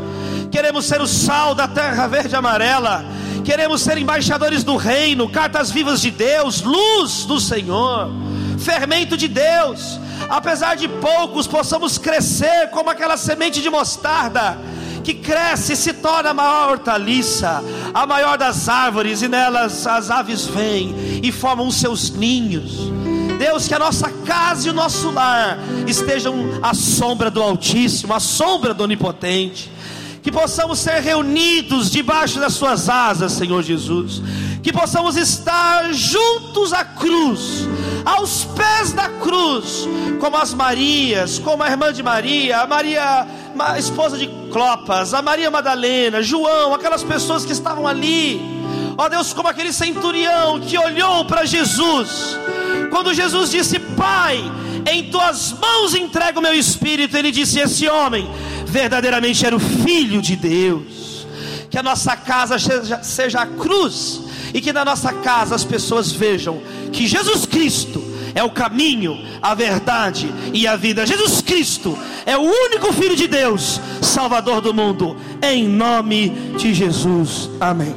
queremos 0.58 0.86
ser 0.86 1.00
o 1.00 1.06
sal 1.06 1.54
da 1.54 1.68
terra 1.68 2.08
verde 2.08 2.34
e 2.34 2.36
amarela, 2.36 3.06
queremos 3.46 3.80
ser 3.80 3.96
embaixadores 4.00 4.64
do 4.64 4.76
reino, 4.76 5.30
cartas 5.30 5.70
vivas 5.70 6.02
de 6.02 6.10
Deus, 6.10 6.64
luz 6.64 7.26
do 7.26 7.40
Senhor, 7.40 8.10
fermento 8.58 9.16
de 9.16 9.28
Deus. 9.28 10.00
Apesar 10.28 10.76
de 10.76 10.88
poucos, 10.88 11.46
possamos 11.46 12.00
crescer 12.00 12.72
como 12.72 12.90
aquela 12.90 13.18
semente 13.18 13.62
de 13.62 13.70
mostarda 13.70 14.58
que 15.04 15.14
cresce 15.14 15.74
e 15.74 15.76
se 15.76 15.94
torna 15.94 16.32
a 16.32 16.34
maior 16.34 16.72
hortaliça, 16.72 17.64
a 17.94 18.08
maior 18.08 18.36
das 18.36 18.68
árvores, 18.68 19.22
e 19.22 19.28
nelas 19.28 19.86
as 19.86 20.10
aves 20.10 20.48
vêm 20.48 21.22
e 21.22 21.32
formam 21.32 21.68
os 21.68 21.76
seus 21.76 22.10
ninhos. 22.10 22.90
Deus, 23.38 23.68
que 23.68 23.76
a 23.76 23.80
nossa 23.80 24.10
casa 24.26 24.68
e 24.68 24.72
o 24.72 24.74
nosso 24.74 25.12
lar 25.12 25.60
estejam 25.86 26.34
à 26.64 26.74
sombra 26.74 27.30
do 27.30 27.44
Altíssimo, 27.44 28.12
à 28.12 28.20
sombra 28.20 28.74
do 28.74 28.84
Onipotente 28.84 29.77
que 30.28 30.32
possamos 30.34 30.80
ser 30.80 31.00
reunidos 31.00 31.90
debaixo 31.90 32.38
das 32.38 32.52
Suas 32.52 32.90
asas, 32.90 33.32
Senhor 33.32 33.64
Jesus, 33.64 34.22
que 34.62 34.74
possamos 34.74 35.16
estar 35.16 35.94
juntos 35.94 36.74
à 36.74 36.84
cruz, 36.84 37.66
aos 38.04 38.44
pés 38.44 38.92
da 38.92 39.08
cruz, 39.08 39.88
como 40.20 40.36
as 40.36 40.54
Marias, 40.54 41.40
como 41.40 41.64
a 41.64 41.70
irmã 41.70 41.94
de 41.94 42.04
Maria, 42.04 42.60
a 42.60 42.68
Maria, 42.68 43.26
a 43.58 43.80
esposa 43.80 44.18
de 44.18 44.28
Clopas, 44.52 45.14
a 45.14 45.22
Maria 45.22 45.50
Madalena, 45.50 46.22
João, 46.22 46.74
aquelas 46.74 47.06
pessoas 47.06 47.46
que 47.46 47.54
estavam 47.54 47.88
ali. 47.88 48.42
Ó 48.98 49.08
Deus, 49.08 49.32
como 49.32 49.48
aquele 49.48 49.72
centurião 49.72 50.60
que 50.60 50.78
olhou 50.78 51.24
para 51.24 51.46
Jesus, 51.46 52.38
quando 52.90 53.14
Jesus 53.14 53.50
disse: 53.50 53.80
Pai, 53.80 54.44
em 54.86 55.10
tuas 55.10 55.54
mãos 55.54 55.96
entrego 55.96 56.40
o 56.40 56.42
meu 56.42 56.54
espírito, 56.54 57.18
ele 57.18 57.32
disse: 57.32 57.60
Esse 57.60 57.88
homem 57.88 58.30
verdadeiramente 58.66 59.46
era 59.46 59.56
o 59.56 59.60
filho 59.60 60.22
de 60.22 60.36
Deus. 60.36 61.26
Que 61.70 61.78
a 61.78 61.84
nossa 61.84 62.16
casa 62.16 62.58
seja, 62.58 63.04
seja 63.04 63.42
a 63.42 63.46
cruz 63.46 64.22
e 64.54 64.62
que 64.62 64.72
na 64.72 64.86
nossa 64.86 65.12
casa 65.12 65.56
as 65.56 65.64
pessoas 65.64 66.12
vejam 66.12 66.62
que 66.92 67.06
Jesus 67.06 67.46
Cristo 67.46 68.02
é 68.34 68.44
o 68.44 68.50
caminho, 68.50 69.18
a 69.42 69.54
verdade 69.54 70.32
e 70.54 70.68
a 70.68 70.76
vida. 70.76 71.06
Jesus 71.06 71.42
Cristo 71.42 71.98
é 72.26 72.38
o 72.38 72.42
único 72.42 72.94
Filho 72.94 73.16
de 73.16 73.28
Deus, 73.28 73.82
Salvador 74.02 74.62
do 74.62 74.74
mundo. 74.74 75.18
Em 75.42 75.68
nome 75.68 76.30
de 76.58 76.74
Jesus. 76.74 77.50
Amém. 77.60 77.96